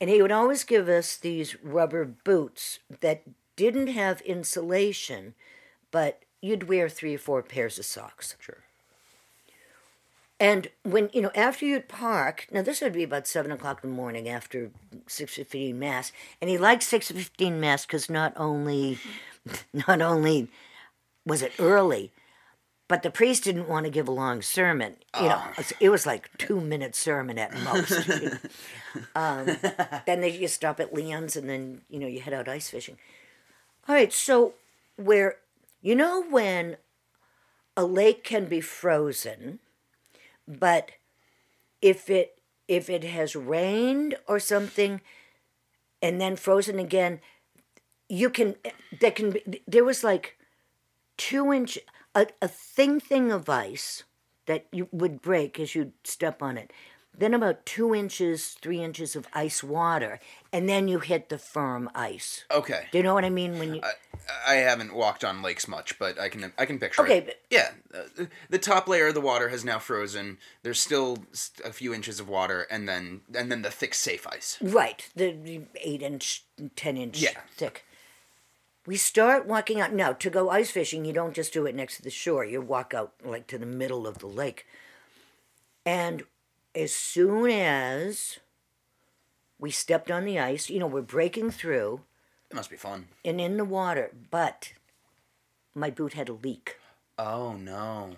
And 0.00 0.08
he 0.08 0.22
would 0.22 0.32
always 0.32 0.64
give 0.64 0.88
us 0.88 1.18
these 1.18 1.62
rubber 1.62 2.06
boots 2.06 2.78
that 3.02 3.20
didn't 3.54 3.88
have 3.88 4.22
insulation, 4.22 5.34
but 5.90 6.22
you'd 6.40 6.70
wear 6.70 6.88
three 6.88 7.16
or 7.16 7.18
four 7.18 7.42
pairs 7.42 7.78
of 7.78 7.84
socks. 7.84 8.34
Sure. 8.38 8.64
And 10.40 10.68
when 10.84 11.10
you 11.12 11.20
know, 11.20 11.32
after 11.34 11.66
you'd 11.66 11.86
park, 11.86 12.46
now 12.50 12.62
this 12.62 12.80
would 12.80 12.94
be 12.94 13.02
about 13.02 13.28
seven 13.28 13.52
o'clock 13.52 13.84
in 13.84 13.90
the 13.90 13.96
morning 13.96 14.26
after 14.26 14.70
six 15.06 15.34
fifteen 15.34 15.78
mass, 15.78 16.12
and 16.40 16.48
he 16.48 16.56
liked 16.56 16.82
six 16.82 17.10
fifteen 17.10 17.60
mass 17.60 17.84
because 17.84 18.08
not 18.08 18.32
only, 18.38 19.00
not 19.86 20.00
only 20.00 20.48
was 21.26 21.42
it 21.42 21.52
early, 21.58 22.10
but 22.90 23.02
the 23.04 23.10
priest 23.10 23.44
didn't 23.44 23.68
want 23.68 23.84
to 23.86 23.90
give 23.90 24.08
a 24.08 24.10
long 24.10 24.42
sermon. 24.42 24.96
You 25.16 25.28
know, 25.28 25.42
it's- 25.52 25.72
it 25.80 25.88
was 25.90 26.04
like 26.06 26.28
two 26.38 26.60
minute 26.60 26.94
sermon 26.96 27.38
at 27.38 27.54
most. 27.68 28.06
you 28.08 28.30
know. 28.30 29.02
um, 29.14 29.46
then 30.06 30.20
they, 30.20 30.30
you 30.36 30.48
stop 30.48 30.80
at 30.80 30.92
Leon's, 30.92 31.36
and 31.36 31.48
then 31.48 31.82
you 31.88 31.98
know 32.00 32.06
you 32.08 32.20
head 32.20 32.34
out 32.34 32.48
ice 32.48 32.68
fishing. 32.68 32.98
All 33.88 33.94
right, 33.94 34.12
so 34.12 34.54
where 34.96 35.36
you 35.80 35.94
know 35.94 36.24
when 36.28 36.76
a 37.76 37.84
lake 37.84 38.24
can 38.24 38.44
be 38.46 38.60
frozen 38.60 39.60
but 40.46 40.90
if 41.80 42.10
it 42.10 42.38
if 42.68 42.90
it 42.90 43.04
has 43.04 43.34
rained 43.36 44.16
or 44.26 44.38
something 44.40 45.00
and 46.02 46.20
then 46.20 46.34
frozen 46.36 46.78
again 46.78 47.20
you 48.08 48.28
can 48.28 48.56
there 49.00 49.12
can 49.12 49.30
be 49.30 49.62
there 49.66 49.84
was 49.84 50.02
like 50.04 50.36
two 51.16 51.52
inch 51.52 51.78
a, 52.14 52.26
a 52.42 52.48
thin 52.48 53.00
thing 53.00 53.30
of 53.32 53.48
ice 53.48 54.04
that 54.46 54.66
you 54.72 54.88
would 54.90 55.20
break 55.22 55.60
as 55.60 55.74
you 55.74 55.92
step 56.04 56.42
on 56.42 56.56
it 56.58 56.72
then 57.16 57.34
about 57.34 57.66
two 57.66 57.94
inches 57.94 58.56
three 58.62 58.80
inches 58.82 59.16
of 59.16 59.26
ice 59.32 59.62
water 59.64 60.18
and 60.52 60.68
then 60.68 60.86
you 60.88 61.00
hit 61.00 61.28
the 61.28 61.38
firm 61.38 61.90
ice 61.94 62.44
Okay. 62.50 62.86
do 62.92 62.98
you 62.98 63.04
know 63.04 63.14
what 63.14 63.24
i 63.24 63.30
mean 63.30 63.58
when 63.58 63.74
you 63.74 63.80
I, 63.82 63.92
I 64.46 64.54
haven't 64.56 64.94
walked 64.94 65.24
on 65.24 65.42
lakes 65.42 65.66
much, 65.66 65.98
but 65.98 66.18
I 66.20 66.28
can 66.28 66.52
I 66.58 66.64
can 66.66 66.78
picture 66.78 67.02
Okay, 67.02 67.18
it. 67.18 67.26
but- 67.26 67.36
yeah, 67.50 67.70
uh, 67.92 68.26
the 68.48 68.58
top 68.58 68.86
layer 68.86 69.08
of 69.08 69.14
the 69.14 69.20
water 69.20 69.48
has 69.48 69.64
now 69.64 69.78
frozen. 69.80 70.38
There's 70.62 70.78
still 70.78 71.18
a 71.64 71.72
few 71.72 71.92
inches 71.92 72.20
of 72.20 72.28
water, 72.28 72.66
and 72.70 72.88
then 72.88 73.22
and 73.34 73.50
then 73.50 73.62
the 73.62 73.70
thick 73.70 73.92
safe 73.94 74.26
ice. 74.28 74.58
Right, 74.60 75.08
the, 75.16 75.32
the 75.32 75.62
eight 75.80 76.02
inch, 76.02 76.44
ten 76.76 76.96
inch 76.96 77.20
Yeah. 77.22 77.30
thick. 77.56 77.84
We 78.86 78.96
start 78.96 79.46
walking 79.46 79.80
out 79.80 79.92
now 79.92 80.12
to 80.14 80.30
go 80.30 80.50
ice 80.50 80.70
fishing. 80.70 81.04
You 81.04 81.12
don't 81.12 81.34
just 81.34 81.52
do 81.52 81.66
it 81.66 81.74
next 81.74 81.96
to 81.96 82.02
the 82.02 82.10
shore. 82.10 82.44
You 82.44 82.60
walk 82.60 82.94
out 82.94 83.12
like 83.24 83.46
to 83.48 83.58
the 83.58 83.66
middle 83.66 84.06
of 84.06 84.18
the 84.18 84.26
lake, 84.26 84.66
and 85.84 86.24
as 86.74 86.94
soon 86.94 87.50
as 87.50 88.38
We 89.58 89.70
stepped 89.70 90.10
on 90.10 90.24
the 90.24 90.38
ice. 90.38 90.70
You 90.70 90.78
know, 90.78 90.86
we're 90.86 91.02
breaking 91.02 91.50
through 91.50 92.00
It 92.50 92.54
must 92.56 92.70
be 92.70 92.76
fun. 92.76 93.08
and 93.24 93.38
in 93.40 93.58
the 93.58 93.64
water, 93.64 94.10
but 94.30 94.72
my 95.74 95.90
boot 95.90 96.14
had 96.14 96.28
a 96.30 96.32
leak. 96.32 96.76
Oh 97.18 97.52
no. 97.52 98.16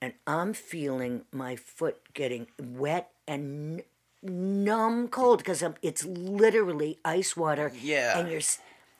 and 0.00 0.14
I'm 0.26 0.54
feeling 0.54 1.24
my 1.32 1.56
foot 1.56 2.00
getting 2.14 2.46
wet 2.58 3.10
and 3.28 3.80
n- 4.22 4.64
numb 4.64 5.08
cold 5.08 5.38
because 5.38 5.62
it's 5.82 6.04
literally 6.06 6.98
ice 7.04 7.36
water. 7.36 7.70
Yeah. 7.82 8.18
And 8.18 8.30
you're 8.30 8.40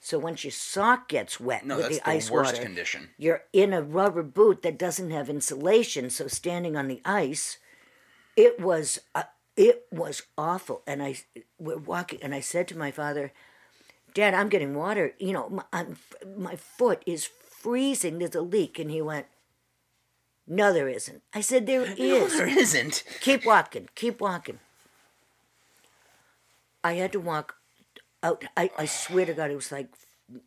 so 0.06 0.20
once 0.20 0.44
your 0.44 0.52
sock 0.52 1.08
gets 1.08 1.40
wet 1.40 1.66
No, 1.66 1.78
with 1.78 1.86
that's 1.86 1.98
the 1.98 2.04
the 2.04 2.10
ice 2.10 2.30
worst 2.30 2.52
water, 2.52 2.62
condition. 2.62 3.10
you're 3.18 3.42
in 3.52 3.72
a 3.72 3.82
rubber 3.82 4.22
boot 4.22 4.62
that 4.62 4.78
doesn't 4.78 5.10
have 5.10 5.28
insulation. 5.28 6.10
So 6.10 6.28
standing 6.28 6.76
on 6.76 6.86
the 6.86 7.00
ice, 7.04 7.58
it 8.36 8.60
was 8.60 9.00
uh, 9.16 9.24
it 9.56 9.86
was 9.90 10.22
awful. 10.38 10.82
And 10.86 11.02
I 11.02 11.16
we're 11.58 11.76
walking, 11.78 12.20
and 12.22 12.36
I 12.36 12.38
said 12.38 12.68
to 12.68 12.78
my 12.78 12.92
father, 12.92 13.32
"Dad, 14.14 14.32
I'm 14.32 14.48
getting 14.48 14.76
water. 14.76 15.14
You 15.18 15.32
know, 15.32 15.48
my, 15.48 15.64
I'm, 15.72 15.96
my 16.38 16.54
foot 16.54 17.02
is 17.04 17.26
freezing. 17.26 18.20
There's 18.20 18.36
a 18.36 18.42
leak." 18.42 18.78
And 18.78 18.92
he 18.92 19.02
went. 19.02 19.26
No, 20.46 20.72
there 20.72 20.88
isn't. 20.88 21.22
I 21.34 21.40
said, 21.40 21.66
"There 21.66 21.82
is. 21.82 21.98
No, 21.98 22.28
there 22.28 22.58
isn't. 22.58 23.02
Keep 23.20 23.44
walking. 23.44 23.88
Keep 23.96 24.20
walking. 24.20 24.60
I 26.84 26.92
had 26.92 27.10
to 27.10 27.18
walk 27.18 27.56
out. 28.22 28.44
I, 28.56 28.70
I 28.78 28.86
swear 28.86 29.26
to 29.26 29.34
God, 29.34 29.50
it 29.50 29.56
was 29.56 29.72
like, 29.72 29.88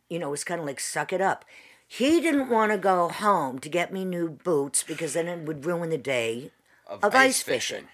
you 0.08 0.18
know, 0.18 0.28
it 0.28 0.32
was 0.32 0.44
kind 0.44 0.60
of 0.60 0.66
like 0.66 0.80
suck 0.80 1.12
it 1.12 1.20
up. 1.20 1.44
He 1.86 2.20
didn't 2.20 2.48
want 2.48 2.70
to 2.72 2.78
go 2.78 3.08
home 3.08 3.58
to 3.58 3.68
get 3.68 3.92
me 3.92 4.04
new 4.04 4.28
boots 4.28 4.82
because 4.82 5.14
then 5.14 5.26
it 5.26 5.40
would 5.40 5.66
ruin 5.66 5.90
the 5.90 5.98
day 5.98 6.52
of, 6.86 7.14
ice, 7.14 7.42
fishing. 7.42 7.88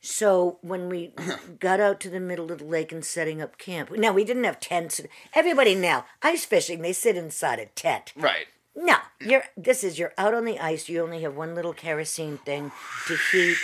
So 0.00 0.58
when 0.62 0.88
we 0.88 1.12
got 1.60 1.78
out 1.78 2.00
to 2.00 2.10
the 2.10 2.20
middle 2.20 2.50
of 2.50 2.58
the 2.58 2.64
lake 2.64 2.90
and 2.90 3.04
setting 3.04 3.40
up 3.40 3.58
camp, 3.58 3.90
now 3.92 4.12
we 4.12 4.24
didn't 4.24 4.44
have 4.44 4.58
tents. 4.58 5.00
Everybody 5.34 5.74
now 5.74 6.06
ice 6.22 6.44
fishing, 6.44 6.82
they 6.82 6.92
sit 6.92 7.16
inside 7.16 7.58
a 7.58 7.66
tent. 7.66 8.12
Right. 8.16 8.46
No, 8.74 8.96
you're. 9.20 9.44
This 9.56 9.84
is 9.84 9.98
you're 9.98 10.14
out 10.16 10.32
on 10.32 10.44
the 10.44 10.58
ice. 10.58 10.88
You 10.88 11.02
only 11.02 11.22
have 11.22 11.36
one 11.36 11.54
little 11.54 11.74
kerosene 11.74 12.38
thing 12.38 12.72
to 13.08 13.16
heat. 13.30 13.58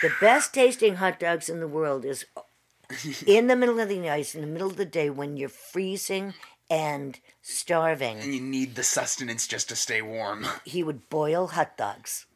The 0.00 0.10
best 0.20 0.52
tasting 0.52 0.96
hot 0.96 1.20
dogs 1.20 1.48
in 1.48 1.60
the 1.60 1.68
world 1.68 2.04
is 2.04 2.24
in 3.26 3.46
the 3.46 3.56
middle 3.56 3.80
of 3.80 3.88
the 3.88 4.08
ice, 4.08 4.34
in 4.34 4.40
the 4.40 4.46
middle 4.46 4.68
of 4.68 4.76
the 4.76 4.84
day 4.84 5.10
when 5.10 5.36
you're 5.36 5.48
freezing 5.48 6.34
and 6.70 7.20
starving. 7.42 8.18
And 8.18 8.34
you 8.34 8.40
need 8.40 8.74
the 8.74 8.82
sustenance 8.82 9.46
just 9.46 9.68
to 9.68 9.76
stay 9.76 10.02
warm. 10.02 10.46
He 10.64 10.82
would 10.82 11.08
boil 11.10 11.48
hot 11.48 11.76
dogs. 11.76 12.26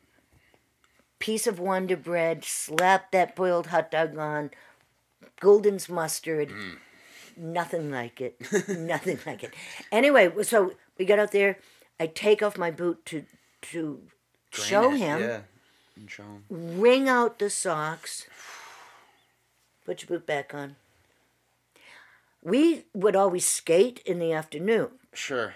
Piece 1.18 1.46
of 1.46 1.58
Wonder 1.58 1.96
Bread, 1.96 2.44
slap 2.44 3.10
that 3.12 3.34
boiled 3.34 3.68
hot 3.68 3.90
dog 3.90 4.18
on, 4.18 4.50
Gulden's 5.40 5.88
mustard. 5.88 6.50
Mm. 6.50 6.76
Nothing 7.38 7.90
like 7.90 8.20
it. 8.20 8.36
Nothing 8.68 9.18
like 9.26 9.42
it. 9.42 9.54
Anyway, 9.90 10.30
so 10.42 10.74
we 10.98 11.04
got 11.04 11.18
out 11.18 11.32
there. 11.32 11.58
I 11.98 12.06
take 12.06 12.42
off 12.42 12.58
my 12.58 12.70
boot 12.70 13.04
to 13.06 13.24
to 13.72 14.02
show 14.52 14.92
it, 14.92 14.98
him, 14.98 15.20
Yeah. 15.20 15.40
And 15.96 16.10
show 16.10 16.22
him. 16.22 16.44
wring 16.50 17.08
out 17.08 17.38
the 17.38 17.48
socks, 17.50 18.26
put 19.86 20.02
your 20.02 20.18
boot 20.18 20.26
back 20.26 20.52
on. 20.52 20.76
We 22.42 22.84
would 22.92 23.16
always 23.16 23.46
skate 23.46 24.00
in 24.04 24.18
the 24.18 24.32
afternoon. 24.32 24.90
Sure. 25.12 25.54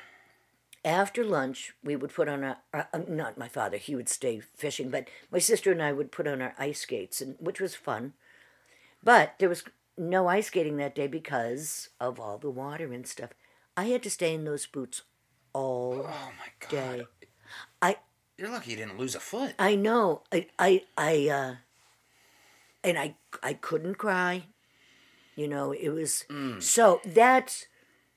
After 0.84 1.22
lunch, 1.22 1.74
we 1.84 1.94
would 1.94 2.14
put 2.14 2.28
on 2.28 2.42
our, 2.42 2.56
uh, 2.72 2.84
not 3.06 3.36
my 3.36 3.48
father, 3.48 3.76
he 3.76 3.94
would 3.94 4.08
stay 4.08 4.40
fishing, 4.40 4.88
but 4.88 5.08
my 5.30 5.38
sister 5.38 5.70
and 5.70 5.82
I 5.82 5.92
would 5.92 6.10
put 6.10 6.26
on 6.26 6.40
our 6.40 6.54
ice 6.58 6.80
skates, 6.80 7.20
and 7.20 7.36
which 7.38 7.60
was 7.60 7.74
fun. 7.74 8.14
But 9.04 9.34
there 9.38 9.48
was 9.48 9.64
no 9.98 10.26
ice 10.26 10.46
skating 10.46 10.78
that 10.78 10.94
day 10.94 11.06
because 11.06 11.90
of 12.00 12.18
all 12.18 12.38
the 12.38 12.50
water 12.50 12.92
and 12.92 13.06
stuff. 13.06 13.30
I 13.76 13.84
had 13.84 14.02
to 14.04 14.10
stay 14.10 14.32
in 14.34 14.44
those 14.44 14.66
boots 14.66 15.02
all 15.52 16.06
Oh 16.08 16.32
my 16.38 16.48
god. 16.60 16.70
day. 16.70 17.06
I 17.82 17.96
You're 18.38 18.50
lucky 18.50 18.70
you 18.70 18.76
didn't 18.78 18.98
lose 18.98 19.14
a 19.14 19.20
foot. 19.20 19.54
I 19.58 19.74
know. 19.74 20.22
I 20.32 20.46
I 20.58 20.84
I 20.96 21.28
uh 21.28 21.54
and 22.84 22.98
I 22.98 23.14
I 23.42 23.54
couldn't 23.54 23.96
cry. 23.96 24.44
You 25.36 25.48
know, 25.48 25.72
it 25.72 25.90
was 25.90 26.24
mm. 26.30 26.62
so 26.62 27.00
that's 27.04 27.66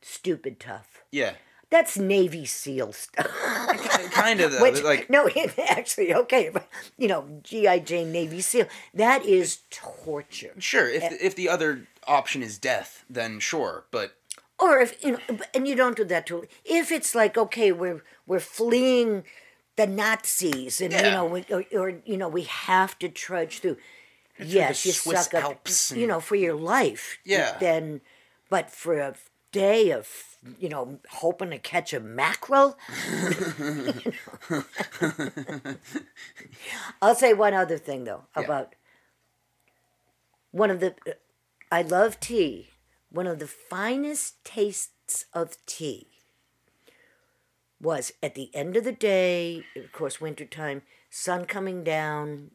stupid 0.02 0.60
tough. 0.60 1.04
Yeah. 1.12 1.34
That's 1.70 1.98
Navy 1.98 2.46
SEAL 2.46 2.94
stuff. 2.94 3.32
kind 4.12 4.40
of 4.42 4.52
though. 4.52 4.62
Which, 4.62 4.84
like 4.84 5.10
no, 5.10 5.28
it 5.28 5.58
actually 5.58 6.14
okay, 6.14 6.50
but 6.50 6.68
you 6.98 7.08
know, 7.08 7.26
GI 7.44 7.80
Jane 7.82 8.12
Navy 8.12 8.42
SEAL. 8.42 8.68
That 8.94 9.26
is 9.26 9.60
torture. 9.70 10.54
sure, 10.60 10.90
if 10.90 11.04
eh 11.04 11.18
if 11.20 11.36
the 11.36 11.50
other 11.50 11.88
option 12.08 12.44
is 12.44 12.58
death, 12.58 13.06
then 13.10 13.40
sure, 13.40 13.86
but 13.92 14.16
Or 14.60 14.80
if 14.80 15.04
you 15.04 15.14
know, 15.14 15.40
and 15.54 15.68
you 15.68 15.76
don't 15.76 15.98
do 15.98 16.06
that 16.06 16.28
to. 16.28 16.46
If 16.64 16.92
it's 16.92 17.16
like 17.16 17.38
okay, 17.38 17.72
we're 17.72 18.04
we're 18.28 18.40
fleeing 18.40 19.24
the 19.76 19.88
Nazis, 19.88 20.80
and 20.80 20.94
you 20.94 21.02
know, 21.02 21.26
we, 21.26 21.46
or, 21.50 21.66
or 21.74 22.02
you 22.06 22.18
know, 22.18 22.30
we 22.30 22.44
have 22.44 23.00
to 23.00 23.10
trudge 23.10 23.60
through. 23.60 23.78
Yes, 24.40 24.86
you 24.86 24.92
Swiss 24.92 25.26
suck 25.26 25.34
up, 25.34 25.44
Alps 25.44 25.92
you 25.92 26.08
know, 26.08 26.20
for 26.20 26.36
your 26.36 26.56
life. 26.56 27.18
Yeah. 27.26 27.58
Then, 27.60 28.02
but 28.50 28.72
for 28.72 29.00
a 29.00 29.16
day 29.52 29.92
of 29.92 30.08
you 30.60 30.68
know 30.68 31.00
hoping 31.10 31.52
to 31.52 31.60
catch 31.60 31.94
a 31.94 32.00
mackerel. 32.00 32.78
I'll 37.02 37.16
say 37.16 37.34
one 37.34 37.54
other 37.54 37.78
thing 37.78 38.04
though 38.04 38.24
about 38.36 38.76
one 40.52 40.70
of 40.70 40.82
the. 40.82 40.96
I 41.72 41.82
love 41.82 42.20
tea. 42.20 42.70
One 43.10 43.28
of 43.28 43.40
the 43.40 43.48
finest 43.48 44.44
tastes 44.44 45.26
of 45.34 45.56
tea 45.66 46.08
was 47.80 48.12
at 48.24 48.34
the 48.34 48.50
end 48.56 48.76
of 48.76 48.86
the 48.86 48.92
day, 48.92 49.64
of 49.76 49.92
course, 49.92 50.20
wintertime, 50.22 50.82
sun 51.10 51.46
coming 51.46 51.84
down, 51.84 52.52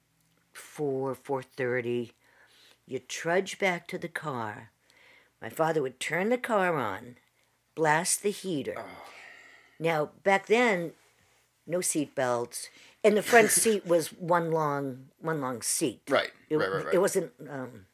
four 0.58 1.14
four 1.14 1.42
thirty. 1.42 2.12
You 2.86 2.98
trudge 2.98 3.58
back 3.58 3.86
to 3.88 3.98
the 3.98 4.08
car. 4.08 4.70
My 5.40 5.48
father 5.50 5.82
would 5.82 6.00
turn 6.00 6.30
the 6.30 6.38
car 6.38 6.76
on, 6.76 7.16
blast 7.74 8.22
the 8.22 8.30
heater. 8.30 8.82
Now 9.78 10.10
back 10.24 10.46
then, 10.46 10.92
no 11.66 11.80
seat 11.80 12.14
belts, 12.14 12.68
and 13.04 13.16
the 13.16 13.22
front 13.22 13.50
seat 13.62 13.86
was 13.86 14.08
one 14.08 14.50
long 14.50 15.06
one 15.20 15.40
long 15.40 15.62
seat. 15.62 16.00
right, 16.08 16.30
It, 16.50 16.56
right, 16.56 16.70
right, 16.70 16.84
right. 16.86 16.94
it 16.94 16.98
wasn't. 16.98 17.32
Um, 17.48 17.86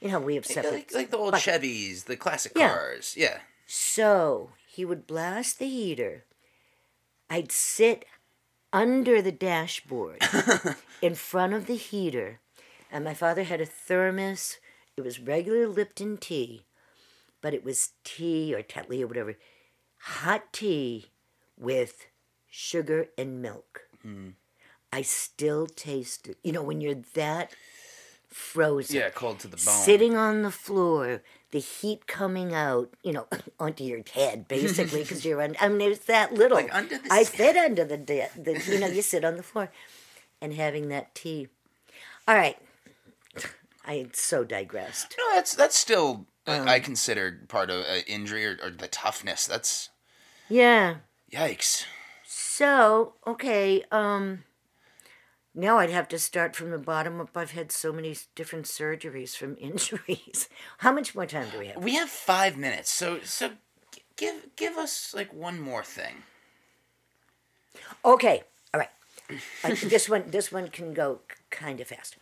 you 0.00 0.08
know, 0.10 0.20
we 0.20 0.36
have 0.36 0.46
separate. 0.46 0.72
like, 0.72 0.94
like 0.94 1.10
the 1.10 1.16
old 1.18 1.32
but- 1.32 1.40
Chevys, 1.42 2.04
the 2.04 2.16
classic 2.16 2.52
Yeah. 2.54 2.68
cars. 2.68 3.14
Yeah. 3.16 3.38
So 3.66 4.52
he 4.68 4.84
would 4.84 5.06
blast 5.06 5.58
the 5.58 5.66
heater. 5.68 6.24
I'd 7.28 7.50
sit 7.52 8.06
under 8.72 9.20
the 9.22 9.32
dashboard 9.32 10.22
in 11.02 11.14
front 11.14 11.54
of 11.54 11.66
the 11.66 11.76
heater, 11.76 12.40
and 12.90 13.04
my 13.04 13.14
father 13.14 13.44
had 13.44 13.60
a 13.60 13.66
thermos. 13.66 14.58
It 14.96 15.02
was 15.02 15.20
regular 15.20 15.66
Lipton 15.66 16.16
tea, 16.16 16.62
but 17.40 17.54
it 17.54 17.64
was 17.64 17.92
tea 18.04 18.54
or 18.54 18.62
Tetley 18.62 19.02
or 19.02 19.06
whatever, 19.06 19.36
hot 19.98 20.52
tea 20.52 21.06
with 21.56 22.06
sugar 22.48 23.08
and 23.16 23.40
milk. 23.42 23.82
Hmm. 24.02 24.30
I 24.92 25.02
still 25.02 25.66
taste 25.66 26.28
it. 26.28 26.38
You 26.42 26.52
know, 26.52 26.62
when 26.62 26.80
you're 26.80 27.02
that 27.14 27.52
frozen 28.28 28.96
Yeah, 28.96 29.10
cold 29.10 29.38
to 29.40 29.48
the 29.48 29.56
bone. 29.56 29.58
sitting 29.84 30.16
on 30.16 30.42
the 30.42 30.50
floor, 30.50 31.22
the 31.50 31.60
heat 31.60 32.06
coming 32.06 32.54
out, 32.54 32.90
you 33.02 33.12
know, 33.12 33.26
onto 33.60 33.84
your 33.84 34.02
head, 34.14 34.46
basically, 34.48 35.02
because 35.02 35.24
you're 35.24 35.42
on. 35.42 35.56
I 35.60 35.68
mean, 35.68 35.92
it's 35.92 36.04
that 36.06 36.34
little. 36.34 36.56
Like 36.58 36.74
under 36.74 36.98
the 36.98 37.08
I 37.10 37.24
fit 37.24 37.56
under 37.66 37.84
the, 37.84 37.96
de- 37.96 38.28
the. 38.36 38.62
You 38.70 38.80
know, 38.80 38.86
you 38.88 39.02
sit 39.02 39.24
on 39.24 39.36
the 39.36 39.42
floor, 39.42 39.70
and 40.40 40.52
having 40.54 40.88
that 40.88 41.14
tea. 41.14 41.48
All 42.26 42.34
right, 42.34 42.58
I 43.86 44.08
so 44.12 44.44
digressed. 44.44 45.14
No, 45.16 45.34
that's 45.34 45.54
that's 45.54 45.76
still 45.76 46.26
Um, 46.46 46.68
I 46.68 46.80
consider 46.80 47.40
part 47.48 47.70
of 47.70 47.82
uh, 47.86 48.00
injury 48.06 48.44
or, 48.46 48.58
or 48.62 48.70
the 48.70 48.88
toughness. 48.88 49.46
That's 49.46 49.88
Yeah. 50.48 50.96
yikes. 51.32 51.84
So 52.26 53.14
okay. 53.26 53.84
Um. 53.90 54.44
Now 55.58 55.78
I'd 55.78 55.90
have 55.90 56.06
to 56.10 56.20
start 56.20 56.54
from 56.54 56.70
the 56.70 56.78
bottom 56.78 57.20
up. 57.20 57.36
I've 57.36 57.50
had 57.50 57.72
so 57.72 57.92
many 57.92 58.16
different 58.36 58.66
surgeries 58.66 59.36
from 59.36 59.56
injuries. 59.60 60.48
How 60.78 60.92
much 60.92 61.16
more 61.16 61.26
time 61.26 61.48
do 61.50 61.58
we 61.58 61.66
have? 61.66 61.82
We 61.82 61.96
have 61.96 62.08
five 62.08 62.56
minutes, 62.56 62.92
so 62.92 63.18
so 63.24 63.50
give 64.16 64.54
give 64.54 64.76
us 64.76 65.12
like 65.16 65.34
one 65.34 65.60
more 65.60 65.82
thing. 65.82 66.22
Okay, 68.04 68.44
all 68.72 68.78
right. 68.78 68.90
Uh, 69.64 69.74
this 69.88 70.08
one, 70.08 70.30
this 70.30 70.52
one 70.52 70.68
can 70.68 70.94
go 70.94 71.22
kind 71.50 71.80
of 71.80 71.88
fast. 71.88 72.16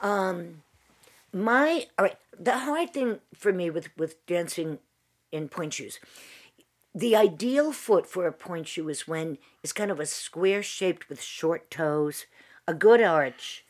Um, 0.00 0.62
my 1.32 1.86
all 1.98 2.04
right. 2.04 2.16
The 2.38 2.58
hard 2.58 2.94
thing 2.94 3.18
for 3.34 3.52
me 3.52 3.70
with 3.70 3.88
with 3.96 4.24
dancing 4.26 4.78
in 5.32 5.48
pointe 5.48 5.74
shoes, 5.74 5.98
the 6.94 7.16
ideal 7.16 7.72
foot 7.72 8.06
for 8.06 8.28
a 8.28 8.32
pointe 8.32 8.68
shoe 8.68 8.88
is 8.88 9.08
when 9.08 9.36
it's 9.64 9.72
kind 9.72 9.90
of 9.90 9.98
a 9.98 10.06
square 10.06 10.62
shaped 10.62 11.08
with 11.08 11.20
short 11.20 11.72
toes, 11.72 12.26
a 12.68 12.74
good 12.74 13.02
arch, 13.02 13.64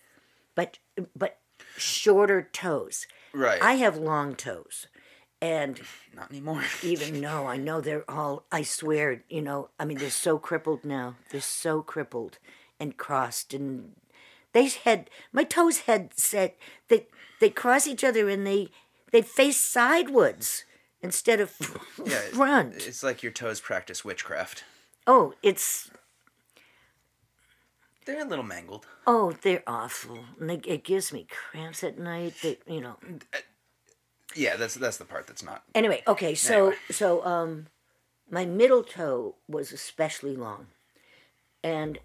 but 0.54 0.78
but 1.16 1.38
shorter 1.78 2.48
toes. 2.52 3.06
Right. 3.32 3.62
I 3.62 3.74
have 3.74 3.96
long 3.96 4.34
toes. 4.34 4.88
And 5.40 5.80
Not 6.14 6.30
anymore. 6.30 6.64
even 6.82 7.20
no, 7.20 7.46
I 7.46 7.56
know 7.56 7.80
they're 7.80 8.10
all, 8.10 8.44
I 8.50 8.62
swear, 8.62 9.22
you 9.28 9.40
know, 9.40 9.68
I 9.78 9.84
mean, 9.84 9.98
they're 9.98 10.10
so 10.10 10.36
crippled 10.38 10.84
now. 10.84 11.14
They're 11.30 11.40
so 11.40 11.80
crippled 11.80 12.38
and 12.80 12.96
crossed. 12.96 13.54
And 13.54 13.92
they 14.52 14.66
had, 14.68 15.08
my 15.32 15.44
toes 15.44 15.80
had 15.80 16.18
set, 16.18 16.56
they, 16.88 17.06
they 17.40 17.50
cross 17.50 17.86
each 17.86 18.02
other 18.02 18.28
and 18.28 18.44
they, 18.44 18.70
they 19.12 19.22
face 19.22 19.58
sideways 19.58 20.64
instead 21.02 21.38
of 21.38 21.54
Yeah, 22.04 22.18
front. 22.32 22.88
It's 22.88 23.04
like 23.04 23.22
your 23.22 23.30
toes 23.30 23.60
practice 23.60 24.04
witchcraft. 24.04 24.64
Oh, 25.06 25.34
it's, 25.40 25.88
They're 28.08 28.22
a 28.24 28.28
little 28.28 28.44
mangled. 28.44 28.86
oh, 29.06 29.32
they're 29.42 29.62
awful. 29.66 30.24
And 30.40 30.48
they, 30.48 30.54
it 30.64 30.82
gives 30.82 31.12
me 31.12 31.26
cramps 31.30 31.84
at 31.84 31.98
night. 31.98 32.32
They, 32.42 32.56
you 32.66 32.80
know, 32.80 32.96
Yeah, 34.34 34.56
that's 34.56 34.76
that's 34.76 34.96
the 34.96 35.04
part 35.04 35.26
that's 35.26 35.42
not. 35.42 35.62
Anyway, 35.74 36.02
okay, 36.06 36.34
so 36.34 36.68
Anyway. 36.68 36.76
so 36.90 37.22
um 37.26 37.66
my 38.30 38.46
middle 38.46 38.82
toe 38.82 39.34
was 39.46 39.72
especially 39.72 40.34
long. 40.36 40.68
And 41.62 41.98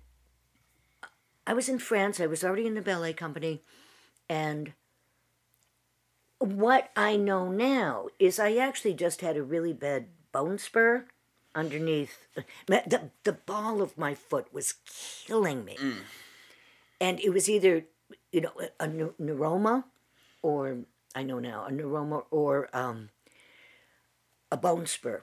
I 1.48 1.54
was 1.54 1.70
in 1.70 1.80
France, 1.80 2.20
I 2.20 2.26
was 2.26 2.44
already 2.44 2.68
in 2.68 2.76
the 2.76 2.82
ballet 2.82 3.14
company, 3.14 3.62
and 4.28 4.74
what 6.40 6.90
I 6.98 7.16
know 7.16 7.50
now 7.50 8.08
is 8.20 8.40
I 8.40 8.56
actually 8.58 8.94
just 8.96 9.22
had 9.22 9.38
a 9.38 9.44
really 9.44 9.72
bad 9.72 10.08
bone 10.34 10.58
spur 10.58 11.06
underneath 11.56 12.28
the 12.66 13.10
the 13.24 13.34
ball 13.34 13.82
of 13.82 13.98
my 13.98 14.14
foot 14.16 14.54
was 14.54 14.76
killing 14.86 15.66
me. 15.66 15.78
And 17.00 17.20
it 17.20 17.30
was 17.30 17.50
either 17.50 17.86
you 18.32 18.42
know 18.42 18.52
a, 18.80 18.86
a 18.86 18.88
neuroma 18.88 19.86
or 20.42 20.80
I 21.16 21.24
know 21.24 21.40
now 21.40 21.66
a 21.66 21.72
neuroma 21.72 22.26
or 22.32 22.70
um, 22.74 23.10
a 24.52 24.58
bone 24.58 24.86
spur. 24.86 25.22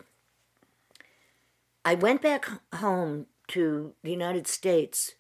I 1.85 1.95
went 1.95 2.23
back 2.23 2.49
home 2.75 3.27
to 3.49 3.95
the 4.03 4.11
United 4.11 4.47
States 4.47 5.15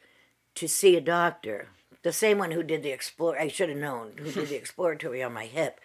to 0.55 0.69
see 0.69 0.97
a 0.97 1.01
doctor, 1.01 1.69
the 2.03 2.13
same 2.13 2.39
one 2.39 2.51
who 2.51 2.63
did 2.63 2.83
the 2.83 2.91
explore. 2.91 3.39
I 3.39 3.49
should 3.49 3.71
have 3.71 3.79
known 3.79 4.13
who 4.19 4.31
did 4.31 4.49
the 4.49 4.57
exploratory 4.63 5.23
on 5.23 5.33
my 5.33 5.47
hip, 5.47 5.81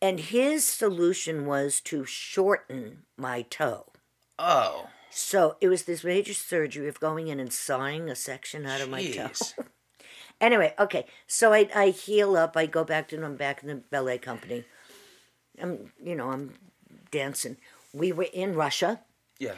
and 0.00 0.20
his 0.20 0.64
solution 0.64 1.46
was 1.46 1.80
to 1.82 2.04
shorten 2.04 3.02
my 3.16 3.42
toe. 3.42 3.86
Oh, 4.38 4.88
So 5.10 5.56
it 5.60 5.68
was 5.68 5.84
this 5.84 6.04
major 6.04 6.34
surgery 6.34 6.88
of 6.88 7.00
going 7.00 7.28
in 7.28 7.40
and 7.40 7.52
sawing 7.52 8.10
a 8.10 8.14
section 8.14 8.66
out 8.66 8.80
of 8.80 8.90
my 8.90 9.02
toe. 9.02 9.28
jeez. 9.28 9.54
Anyway, 10.38 10.74
okay. 10.78 11.06
So 11.26 11.54
I, 11.54 11.66
I 11.74 11.88
heal 11.88 12.36
up. 12.36 12.58
I 12.58 12.66
go 12.66 12.84
back 12.84 13.08
to 13.08 13.24
I'm 13.24 13.36
back 13.36 13.62
in 13.62 13.68
the 13.70 13.76
ballet 13.76 14.18
company. 14.18 14.64
I'm 15.58 15.92
you 16.04 16.14
know 16.14 16.30
I'm 16.30 16.52
dancing. 17.10 17.56
We 17.94 18.12
were 18.12 18.26
in 18.34 18.54
Russia 18.54 19.00
Yeah. 19.38 19.54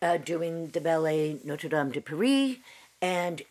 uh, 0.00 0.18
doing 0.18 0.68
the 0.68 0.80
ballet 0.80 1.40
Notre 1.42 1.68
Dame 1.68 1.90
de 1.90 2.00
Paris, 2.00 2.58
and 3.02 3.42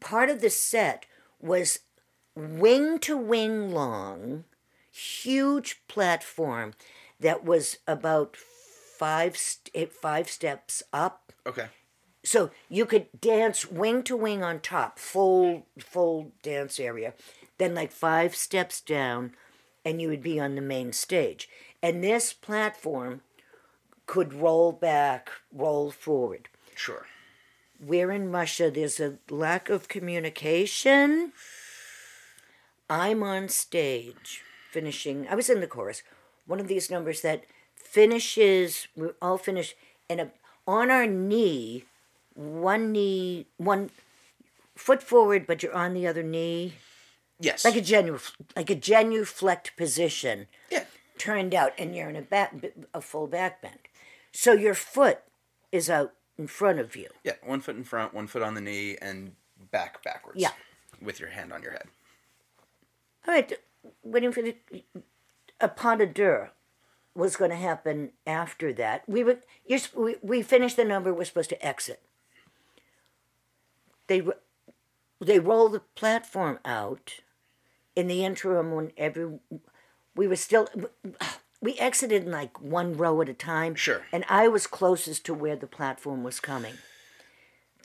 part 0.00 0.28
of 0.28 0.40
the 0.40 0.50
set 0.50 1.06
was 1.40 1.78
wing 2.34 2.98
to 3.00 3.16
wing 3.16 3.70
long, 3.72 4.42
huge 4.90 5.80
platform 5.86 6.74
that 7.20 7.44
was 7.44 7.78
about 7.86 8.36
five 8.98 9.36
st- 9.36 9.92
five 9.92 10.28
steps 10.28 10.82
up. 10.92 11.32
Okay. 11.46 11.68
so 12.24 12.50
you 12.68 12.84
could 12.84 13.06
dance 13.18 13.70
wing 13.70 14.02
to 14.02 14.16
wing 14.16 14.42
on 14.42 14.60
top 14.60 14.98
full 14.98 15.66
full 15.78 16.32
dance 16.42 16.78
area 16.78 17.14
then 17.58 17.74
like 17.74 17.92
five 17.92 18.34
steps 18.34 18.80
down 18.80 19.32
and 19.84 20.00
you 20.00 20.08
would 20.08 20.22
be 20.22 20.38
on 20.40 20.54
the 20.54 20.60
main 20.60 20.92
stage. 20.92 21.48
And 21.82 22.02
this 22.02 22.32
platform 22.32 23.22
could 24.06 24.32
roll 24.32 24.72
back 24.72 25.30
roll 25.52 25.90
forward. 25.90 26.48
Sure. 26.74 27.06
we're 27.80 28.12
in 28.12 28.30
russia. 28.32 28.70
There's 28.70 29.00
a 29.00 29.18
lack 29.30 29.68
of 29.68 29.88
communication. 29.88 31.32
I'm 32.90 33.22
on 33.22 33.48
stage 33.48 34.42
finishing 34.70 35.26
i 35.28 35.34
was 35.34 35.48
in 35.50 35.60
the 35.60 35.66
chorus. 35.66 36.02
One 36.46 36.60
of 36.60 36.68
these 36.68 36.90
numbers 36.90 37.22
that 37.22 37.44
finishes 37.88 38.86
we're 38.96 39.14
all 39.22 39.38
finished 39.38 39.74
and 40.10 40.20
a, 40.20 40.30
on 40.66 40.90
our 40.90 41.06
knee 41.06 41.84
one 42.34 42.92
knee 42.92 43.46
one 43.56 43.90
foot 44.76 45.02
forward 45.02 45.46
but 45.46 45.62
you're 45.62 45.74
on 45.74 45.94
the 45.94 46.06
other 46.06 46.22
knee 46.22 46.74
Yes. 47.40 47.64
like 47.64 47.76
a 47.76 47.80
genu 47.80 48.18
like 48.56 48.68
a 48.68 48.74
genuflect 48.74 49.76
position 49.76 50.48
yeah. 50.70 50.84
turned 51.18 51.54
out 51.54 51.72
and 51.78 51.94
you're 51.94 52.08
in 52.10 52.16
a 52.16 52.22
back 52.22 52.52
a 52.92 53.00
full 53.00 53.26
back 53.28 53.62
bend 53.62 53.78
so 54.32 54.52
your 54.52 54.74
foot 54.74 55.20
is 55.70 55.88
out 55.88 56.12
in 56.36 56.46
front 56.48 56.78
of 56.80 56.94
you 56.96 57.08
Yeah. 57.24 57.34
One 57.44 57.60
foot 57.60 57.76
in 57.76 57.84
front, 57.84 58.12
one 58.14 58.26
foot 58.26 58.42
on 58.42 58.54
the 58.54 58.60
knee, 58.60 58.96
and 59.00 59.32
back 59.70 60.02
backwards. 60.04 60.40
Yeah. 60.40 60.50
With 61.02 61.18
your 61.20 61.30
hand 61.30 61.52
on 61.52 61.62
your 61.62 61.72
head. 61.72 61.88
All 63.26 63.34
right, 63.34 63.52
waiting 64.04 64.30
for 64.32 64.42
the 64.42 64.54
a 65.60 65.68
pas 65.68 65.96
de 65.98 66.06
deux 66.06 66.48
was 67.18 67.36
going 67.36 67.50
to 67.50 67.56
happen 67.56 68.12
after 68.26 68.72
that. 68.72 69.02
We 69.08 69.24
were 69.24 69.38
you're, 69.66 69.80
we, 69.94 70.16
we 70.22 70.40
finished 70.42 70.76
the 70.76 70.84
number. 70.84 71.12
We're 71.12 71.24
supposed 71.24 71.50
to 71.50 71.66
exit. 71.66 72.00
They 74.06 74.22
they 75.20 75.40
roll 75.40 75.68
the 75.68 75.80
platform 75.94 76.60
out. 76.64 77.20
In 77.96 78.06
the 78.06 78.24
interim, 78.24 78.70
when 78.70 78.92
every 78.96 79.40
we 80.14 80.28
were 80.28 80.36
still 80.36 80.68
we 81.60 81.74
exited 81.74 82.24
in 82.24 82.30
like 82.30 82.60
one 82.60 82.96
row 82.96 83.20
at 83.20 83.28
a 83.28 83.34
time. 83.34 83.74
Sure. 83.74 84.02
And 84.12 84.24
I 84.28 84.46
was 84.46 84.68
closest 84.68 85.26
to 85.26 85.34
where 85.34 85.56
the 85.56 85.66
platform 85.66 86.22
was 86.22 86.38
coming. 86.38 86.74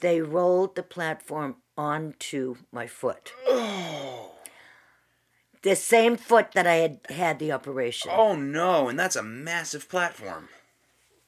They 0.01 0.21
rolled 0.21 0.75
the 0.75 0.83
platform 0.83 1.55
onto 1.75 2.57
my 2.71 2.85
foot 2.85 3.33
oh. 3.47 4.32
The 5.63 5.75
same 5.75 6.17
foot 6.17 6.51
that 6.53 6.67
I 6.67 6.75
had 6.75 6.99
had 7.09 7.39
the 7.39 7.51
operation, 7.51 8.11
Oh 8.13 8.35
no! 8.35 8.89
And 8.89 8.99
that's 8.99 9.15
a 9.15 9.23
massive 9.23 9.89
platform. 9.89 10.49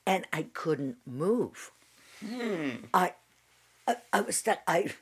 and 0.05 0.25
I 0.31 0.43
couldn't 0.53 0.97
move. 1.05 1.71
Hmm. 2.19 2.86
I, 2.93 3.13
I, 3.88 3.95
I 4.13 4.21
was 4.21 4.38
stuck. 4.38 4.59
I, 4.67 4.93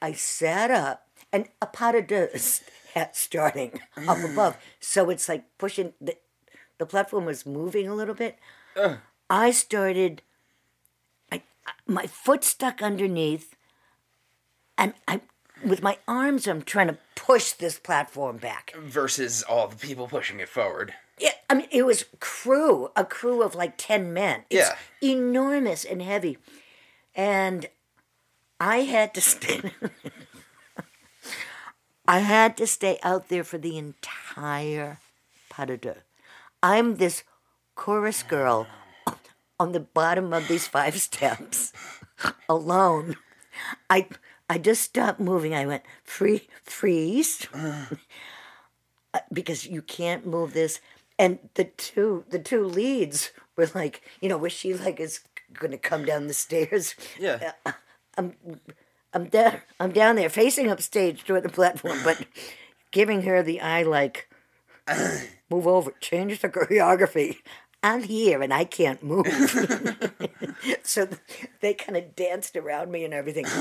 I 0.00 0.12
sat 0.12 0.70
up, 0.70 1.08
and 1.32 1.48
a 1.60 1.66
pas 1.66 1.92
de 1.92 2.02
deux 2.02 2.62
had 2.94 3.16
starting 3.16 3.80
up 4.06 4.18
hmm. 4.18 4.32
above, 4.32 4.56
so 4.78 5.10
it's 5.10 5.28
like 5.28 5.44
pushing 5.58 5.94
the, 6.00 6.16
the 6.78 6.86
platform 6.86 7.24
was 7.24 7.46
moving 7.46 7.88
a 7.88 7.94
little 7.94 8.14
bit. 8.14 8.38
I 9.28 9.50
started. 9.50 10.22
I, 11.30 11.42
my 11.86 12.06
foot 12.06 12.44
stuck 12.44 12.82
underneath, 12.82 13.54
and 14.76 14.94
I, 15.08 15.22
with 15.64 15.82
my 15.82 15.98
arms, 16.08 16.46
I'm 16.46 16.62
trying 16.62 16.88
to 16.88 16.98
push 17.14 17.52
this 17.52 17.78
platform 17.78 18.36
back. 18.38 18.72
Versus 18.76 19.42
all 19.42 19.68
the 19.68 19.76
people 19.76 20.08
pushing 20.08 20.40
it 20.40 20.48
forward. 20.48 20.94
Yeah, 21.18 21.32
I 21.48 21.54
mean, 21.54 21.68
it 21.70 21.84
was 21.84 22.04
crew, 22.20 22.90
a 22.96 23.04
crew 23.04 23.42
of 23.42 23.54
like 23.54 23.74
10 23.76 24.12
men. 24.12 24.44
It's 24.50 24.68
Yeah. 24.68 24.76
enormous 25.10 25.84
and 25.84 26.02
heavy. 26.02 26.38
And 27.14 27.66
I 28.58 28.78
had 28.78 29.14
to 29.14 29.20
stay. 29.20 29.60
I 32.08 32.18
had 32.20 32.56
to 32.56 32.66
stay 32.66 32.98
out 33.02 33.28
there 33.28 33.44
for 33.44 33.58
the 33.58 33.78
entire 33.78 34.98
pas 35.48 35.66
de 35.66 35.76
deux. 35.76 35.96
I'm 36.62 36.96
this 36.96 37.22
chorus 37.74 38.22
girl 38.22 38.66
on 39.58 39.72
the 39.72 39.80
bottom 39.80 40.32
of 40.32 40.48
these 40.48 40.66
five 40.66 40.98
steps 41.00 41.72
alone. 42.48 43.16
I 43.88 44.08
I 44.52 44.58
just 44.58 44.82
stopped 44.82 45.18
moving. 45.18 45.54
I 45.54 45.64
went 45.64 45.82
free 46.04 46.46
freeze 46.62 47.48
uh. 47.54 47.86
Uh, 49.14 49.20
because 49.32 49.66
you 49.66 49.80
can't 49.80 50.26
move 50.26 50.52
this. 50.52 50.80
And 51.18 51.38
the 51.54 51.64
two 51.64 52.24
the 52.28 52.38
two 52.38 52.66
leads 52.66 53.30
were 53.56 53.70
like, 53.74 54.02
you 54.20 54.28
know, 54.28 54.36
was 54.36 54.52
she 54.52 54.74
like 54.74 55.00
is 55.00 55.20
gonna 55.54 55.78
come 55.78 56.04
down 56.04 56.26
the 56.26 56.34
stairs? 56.34 56.94
Yeah. 57.18 57.52
Uh, 57.64 57.72
I'm 59.14 59.24
down 59.28 59.62
I'm 59.80 59.90
down 59.90 60.16
there 60.16 60.28
facing 60.28 60.70
upstage 60.70 61.24
toward 61.24 61.44
the 61.44 61.48
platform, 61.48 61.98
but 62.04 62.26
giving 62.90 63.22
her 63.22 63.42
the 63.42 63.62
eye 63.62 63.84
like 63.84 64.28
move 65.50 65.66
over, 65.66 65.92
change 66.00 66.40
the 66.40 66.50
choreography. 66.50 67.38
I'm 67.82 68.02
here 68.02 68.42
and 68.42 68.52
I 68.52 68.64
can't 68.64 69.02
move. 69.02 69.26
so 70.82 71.08
they 71.60 71.72
kind 71.72 71.96
of 71.96 72.14
danced 72.14 72.54
around 72.54 72.92
me 72.92 73.06
and 73.06 73.14
everything. 73.14 73.46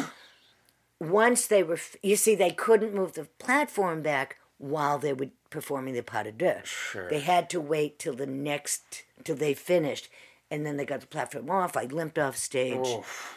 Once 1.02 1.48
they 1.48 1.64
were, 1.64 1.80
you 2.04 2.16
see, 2.16 2.36
they 2.36 2.52
couldn't 2.52 2.94
move 2.94 3.14
the 3.14 3.26
platform 3.40 4.04
back 4.04 4.38
while 4.60 5.00
they 5.00 5.12
were 5.12 5.30
performing 5.50 5.96
the 5.96 6.04
pas 6.04 6.26
de 6.26 6.32
deux. 6.32 6.62
Sure. 6.64 7.10
They 7.10 7.22
had 7.22 7.50
to 7.50 7.60
wait 7.60 7.98
till 7.98 8.14
the 8.14 8.28
next, 8.28 9.02
till 9.24 9.36
they 9.36 9.56
finished. 9.56 10.10
And 10.52 10.64
then 10.64 10.78
they 10.78 10.86
got 10.86 11.02
the 11.02 11.08
platform 11.08 11.50
off. 11.50 11.76
I 11.76 11.86
limped 11.86 12.20
off 12.20 12.38
stage. 12.38 12.86
Oof. 12.86 13.36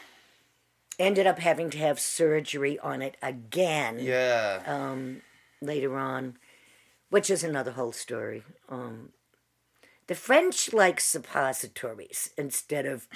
Ended 0.99 1.27
up 1.27 1.39
having 1.39 1.71
to 1.71 1.79
have 1.79 1.99
surgery 1.99 2.79
on 2.81 3.01
it 3.01 3.17
again 3.23 3.99
Yeah. 3.99 4.63
Um, 4.67 5.23
later 5.63 5.97
on, 5.97 6.37
which 7.09 7.31
is 7.31 7.43
another 7.43 7.71
whole 7.71 7.93
story. 7.93 8.43
Um, 8.69 9.11
the 10.07 10.15
French 10.15 10.73
like 10.73 11.01
suppositories 11.01 12.31
instead 12.37 12.87
of 12.87 13.09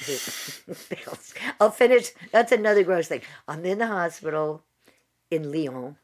pills. 0.88 1.34
I'll 1.60 1.70
finish. 1.70 2.10
That's 2.32 2.52
another 2.52 2.82
gross 2.84 3.08
thing. 3.08 3.22
I'm 3.46 3.64
in 3.64 3.78
the 3.78 3.86
hospital 3.88 4.62
in 5.30 5.52
Lyon. 5.52 5.96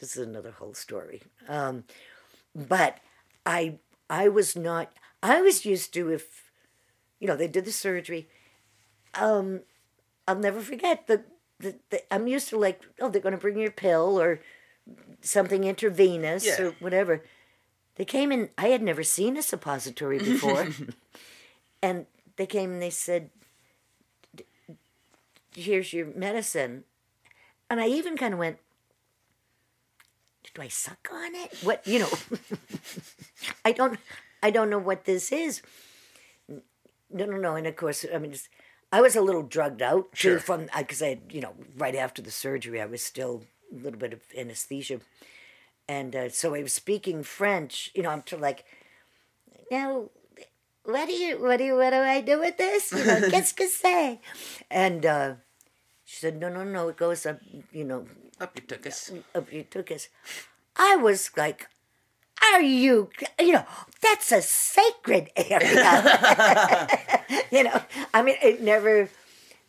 This 0.00 0.16
is 0.16 0.26
another 0.26 0.50
whole 0.52 0.74
story. 0.74 1.22
Um, 1.48 1.84
but 2.54 2.98
I 3.46 3.78
I 4.10 4.28
was 4.28 4.56
not. 4.56 4.92
I 5.22 5.40
was 5.40 5.64
used 5.64 5.94
to 5.94 6.10
if 6.10 6.50
you 7.20 7.26
know 7.28 7.36
they 7.36 7.48
did 7.48 7.64
the 7.64 7.72
surgery. 7.72 8.28
Um, 9.14 9.60
I'll 10.26 10.36
never 10.38 10.60
forget 10.60 11.06
the, 11.06 11.24
the, 11.60 11.76
the 11.90 12.14
I'm 12.14 12.26
used 12.26 12.48
to 12.50 12.58
like 12.58 12.82
oh 13.00 13.08
they're 13.08 13.20
going 13.22 13.34
to 13.34 13.40
bring 13.40 13.58
your 13.58 13.70
pill 13.70 14.20
or 14.20 14.40
something 15.20 15.64
intravenous 15.64 16.44
Yeah. 16.46 16.62
or 16.62 16.70
whatever. 16.80 17.22
They 17.96 18.04
came 18.04 18.32
in. 18.32 18.50
I 18.56 18.68
had 18.68 18.82
never 18.82 19.02
seen 19.02 19.36
a 19.36 19.42
suppository 19.42 20.18
before, 20.18 20.68
and 21.82 22.06
they 22.36 22.46
came 22.46 22.72
and 22.72 22.82
they 22.82 22.90
said, 22.90 23.30
"Here's 25.54 25.92
your 25.92 26.06
medicine," 26.06 26.84
and 27.68 27.80
I 27.80 27.88
even 27.88 28.16
kind 28.16 28.32
of 28.32 28.40
went, 28.40 28.58
"Do 30.54 30.62
I 30.62 30.68
suck 30.68 31.08
on 31.12 31.34
it? 31.34 31.54
What 31.62 31.86
you 31.86 31.98
know? 32.00 32.10
I 33.64 33.72
don't. 33.72 33.98
I 34.42 34.50
don't 34.50 34.70
know 34.70 34.78
what 34.78 35.04
this 35.04 35.30
is." 35.30 35.62
No, 36.48 37.26
no, 37.26 37.36
no. 37.36 37.56
And 37.56 37.66
of 37.66 37.76
course, 37.76 38.06
I 38.12 38.16
mean, 38.16 38.34
I 38.90 39.02
was 39.02 39.16
a 39.16 39.20
little 39.20 39.42
drugged 39.42 39.82
out 39.82 40.12
too 40.12 40.16
Sure. 40.16 40.38
from 40.38 40.68
because 40.76 41.02
I, 41.02 41.08
had, 41.10 41.20
you 41.30 41.42
know, 41.42 41.52
right 41.76 41.94
after 41.94 42.22
the 42.22 42.30
surgery, 42.30 42.80
I 42.80 42.86
was 42.86 43.02
still 43.02 43.42
a 43.70 43.76
little 43.76 43.98
bit 43.98 44.14
of 44.14 44.20
anesthesia, 44.36 45.00
and 45.88 46.14
uh, 46.14 46.28
so 46.28 46.54
I 46.54 46.62
was 46.62 46.72
speaking 46.72 47.22
French. 47.22 47.90
You 47.94 48.02
know, 48.02 48.10
I'm 48.10 48.22
of 48.32 48.40
like, 48.40 48.64
now, 49.70 50.10
what 50.84 51.06
do 51.06 51.12
you, 51.12 51.40
what 51.42 51.58
do 51.58 51.64
you, 51.64 51.76
what 51.76 51.90
do 51.90 51.96
I 51.96 52.20
do 52.20 52.40
with 52.40 52.56
this? 52.56 52.92
You 52.92 53.04
know, 53.04 53.20
qu'est-ce 53.30 53.52
que 53.54 53.68
c'est? 53.68 54.18
And 54.70 55.04
uh, 55.06 55.34
she 56.04 56.16
said, 56.16 56.40
no, 56.40 56.48
no, 56.48 56.64
no, 56.64 56.88
it 56.88 56.96
goes 56.96 57.26
up. 57.26 57.40
You 57.72 57.84
know, 57.84 58.06
Up 58.40 58.56
you 58.56 58.62
took 58.62 58.86
us. 58.86 59.12
up 59.34 59.52
you 59.52 59.62
took 59.62 59.90
us. 59.90 60.08
I 60.76 60.96
was 60.96 61.30
like, 61.36 61.68
are 62.52 62.60
you, 62.60 63.10
you 63.38 63.52
know, 63.52 63.64
that's 64.00 64.32
a 64.32 64.42
sacred 64.42 65.30
area. 65.36 66.88
you 67.52 67.64
know, 67.64 67.80
I 68.12 68.22
mean, 68.22 68.36
it 68.42 68.60
never, 68.60 69.08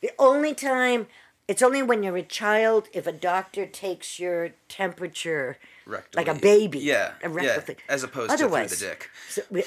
the 0.02 0.12
only 0.18 0.54
time, 0.56 1.08
it's 1.48 1.62
only 1.62 1.84
when 1.84 2.04
you're 2.04 2.18
a 2.18 2.24
child, 2.24 2.88
if 2.94 3.06
a 3.08 3.12
doctor 3.12 3.66
takes 3.66 4.20
your 4.20 4.52
temperature 4.70 5.58
like 6.16 6.28
a 6.28 6.36
baby. 6.36 6.80
Yeah, 6.80 7.14
a 7.22 7.30
yeah, 7.42 7.60
thing. 7.60 7.76
as 7.90 8.04
opposed 8.04 8.32
to 8.32 8.38
through 8.38 8.68
the 8.68 8.76
dick. 8.76 9.10
So 9.30 9.42
we- 9.50 9.64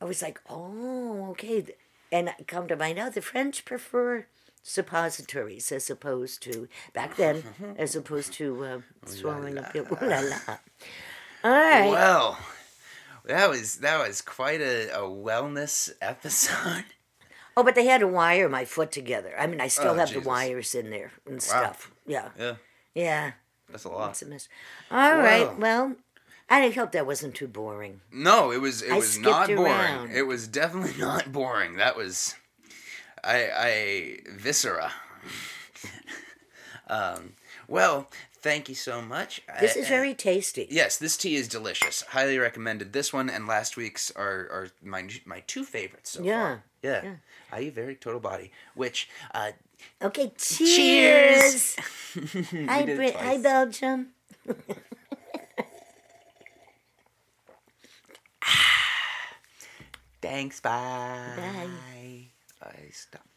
I 0.00 0.04
was 0.04 0.20
like, 0.20 0.40
oh, 0.50 1.28
okay. 1.30 1.64
And 2.12 2.28
I 2.28 2.34
come 2.46 2.68
to 2.68 2.76
find 2.76 2.98
out 2.98 3.14
the 3.14 3.22
French 3.22 3.64
prefer 3.64 4.26
suppositories 4.62 5.70
as 5.72 5.88
opposed 5.88 6.42
to, 6.42 6.68
back 6.92 7.16
then, 7.16 7.42
as 7.78 7.96
opposed 7.96 8.32
to 8.34 8.64
uh, 8.64 8.80
swallowing 9.06 9.56
a 9.58 9.62
pill. 9.62 9.86
Ooh 9.90 10.06
la 10.06 10.20
la. 10.20 10.56
All 11.44 11.50
right. 11.50 11.90
Well, 11.90 12.38
that 13.24 13.48
was 13.48 13.76
that 13.76 14.06
was 14.06 14.20
quite 14.20 14.60
a, 14.60 14.88
a 14.90 15.02
wellness 15.02 15.90
episode. 16.00 16.84
Oh, 17.56 17.62
but 17.62 17.74
they 17.74 17.86
had 17.86 18.00
to 18.00 18.06
wire 18.08 18.48
my 18.48 18.64
foot 18.66 18.92
together. 18.92 19.32
I 19.38 19.46
mean, 19.46 19.60
I 19.60 19.68
still 19.68 19.92
Oh, 19.92 19.94
have 19.94 20.08
Jesus. 20.08 20.22
the 20.22 20.28
wires 20.28 20.74
in 20.74 20.90
there 20.90 21.12
and 21.26 21.42
stuff. 21.42 21.90
Yeah. 22.06 22.28
Yeah, 22.38 22.56
Yeah. 22.94 23.32
that's 23.70 23.84
a 23.84 23.88
lot. 23.88 24.08
That's 24.08 24.22
a 24.22 24.26
mess. 24.26 24.48
All 24.90 25.16
right. 25.16 25.46
Wow. 25.48 25.56
Well, 25.58 25.96
I 26.50 26.68
hope 26.70 26.92
that 26.92 27.06
wasn't 27.06 27.34
too 27.34 27.48
boring. 27.48 28.02
No, 28.12 28.50
it 28.52 28.60
was 28.60 28.82
it 28.82 28.92
I 28.92 28.96
was 28.96 29.18
not 29.18 29.48
boring. 29.48 29.62
around. 29.72 30.10
It 30.12 30.26
was 30.26 30.46
definitely 30.46 30.94
not 31.00 31.32
boring. 31.32 31.76
That 31.76 31.96
was 31.96 32.34
I 33.24 33.50
I 33.56 34.18
viscera. 34.30 34.92
um, 36.88 37.32
well, 37.68 38.08
thank 38.40 38.68
you 38.68 38.74
so 38.74 39.02
much. 39.02 39.42
This 39.60 39.76
I- 39.76 39.80
is 39.80 39.88
very 39.88 40.14
tasty. 40.14 40.66
Yes, 40.70 40.98
this 40.98 41.16
tea 41.16 41.34
is 41.36 41.48
delicious. 41.48 42.02
Highly 42.02 42.38
recommended. 42.38 42.92
This 42.92 43.12
one 43.12 43.28
and 43.30 43.46
last 43.46 43.76
week's 43.76 44.10
are, 44.12 44.48
are 44.50 44.68
my 44.82 45.08
my 45.24 45.40
two 45.46 45.64
favorites 45.64 46.10
so 46.10 46.22
Yeah, 46.22 46.42
far. 46.42 46.64
Yeah. 46.82 47.00
Yeah. 47.02 47.14
Ayurvedic 47.52 48.00
total 48.00 48.20
body, 48.20 48.50
which 48.74 49.08
uh, 49.34 49.52
Okay, 50.02 50.32
Cheers! 50.36 51.76
cheers. 51.76 51.76
hi, 52.68 52.84
Brit. 52.84 53.14
Hi. 53.16 53.38
Belgium. 53.38 54.08
thanks. 60.20 60.60
Bye. 60.60 61.34
Bye. 61.36 62.30
I 62.62 62.90
stop. 62.92 63.35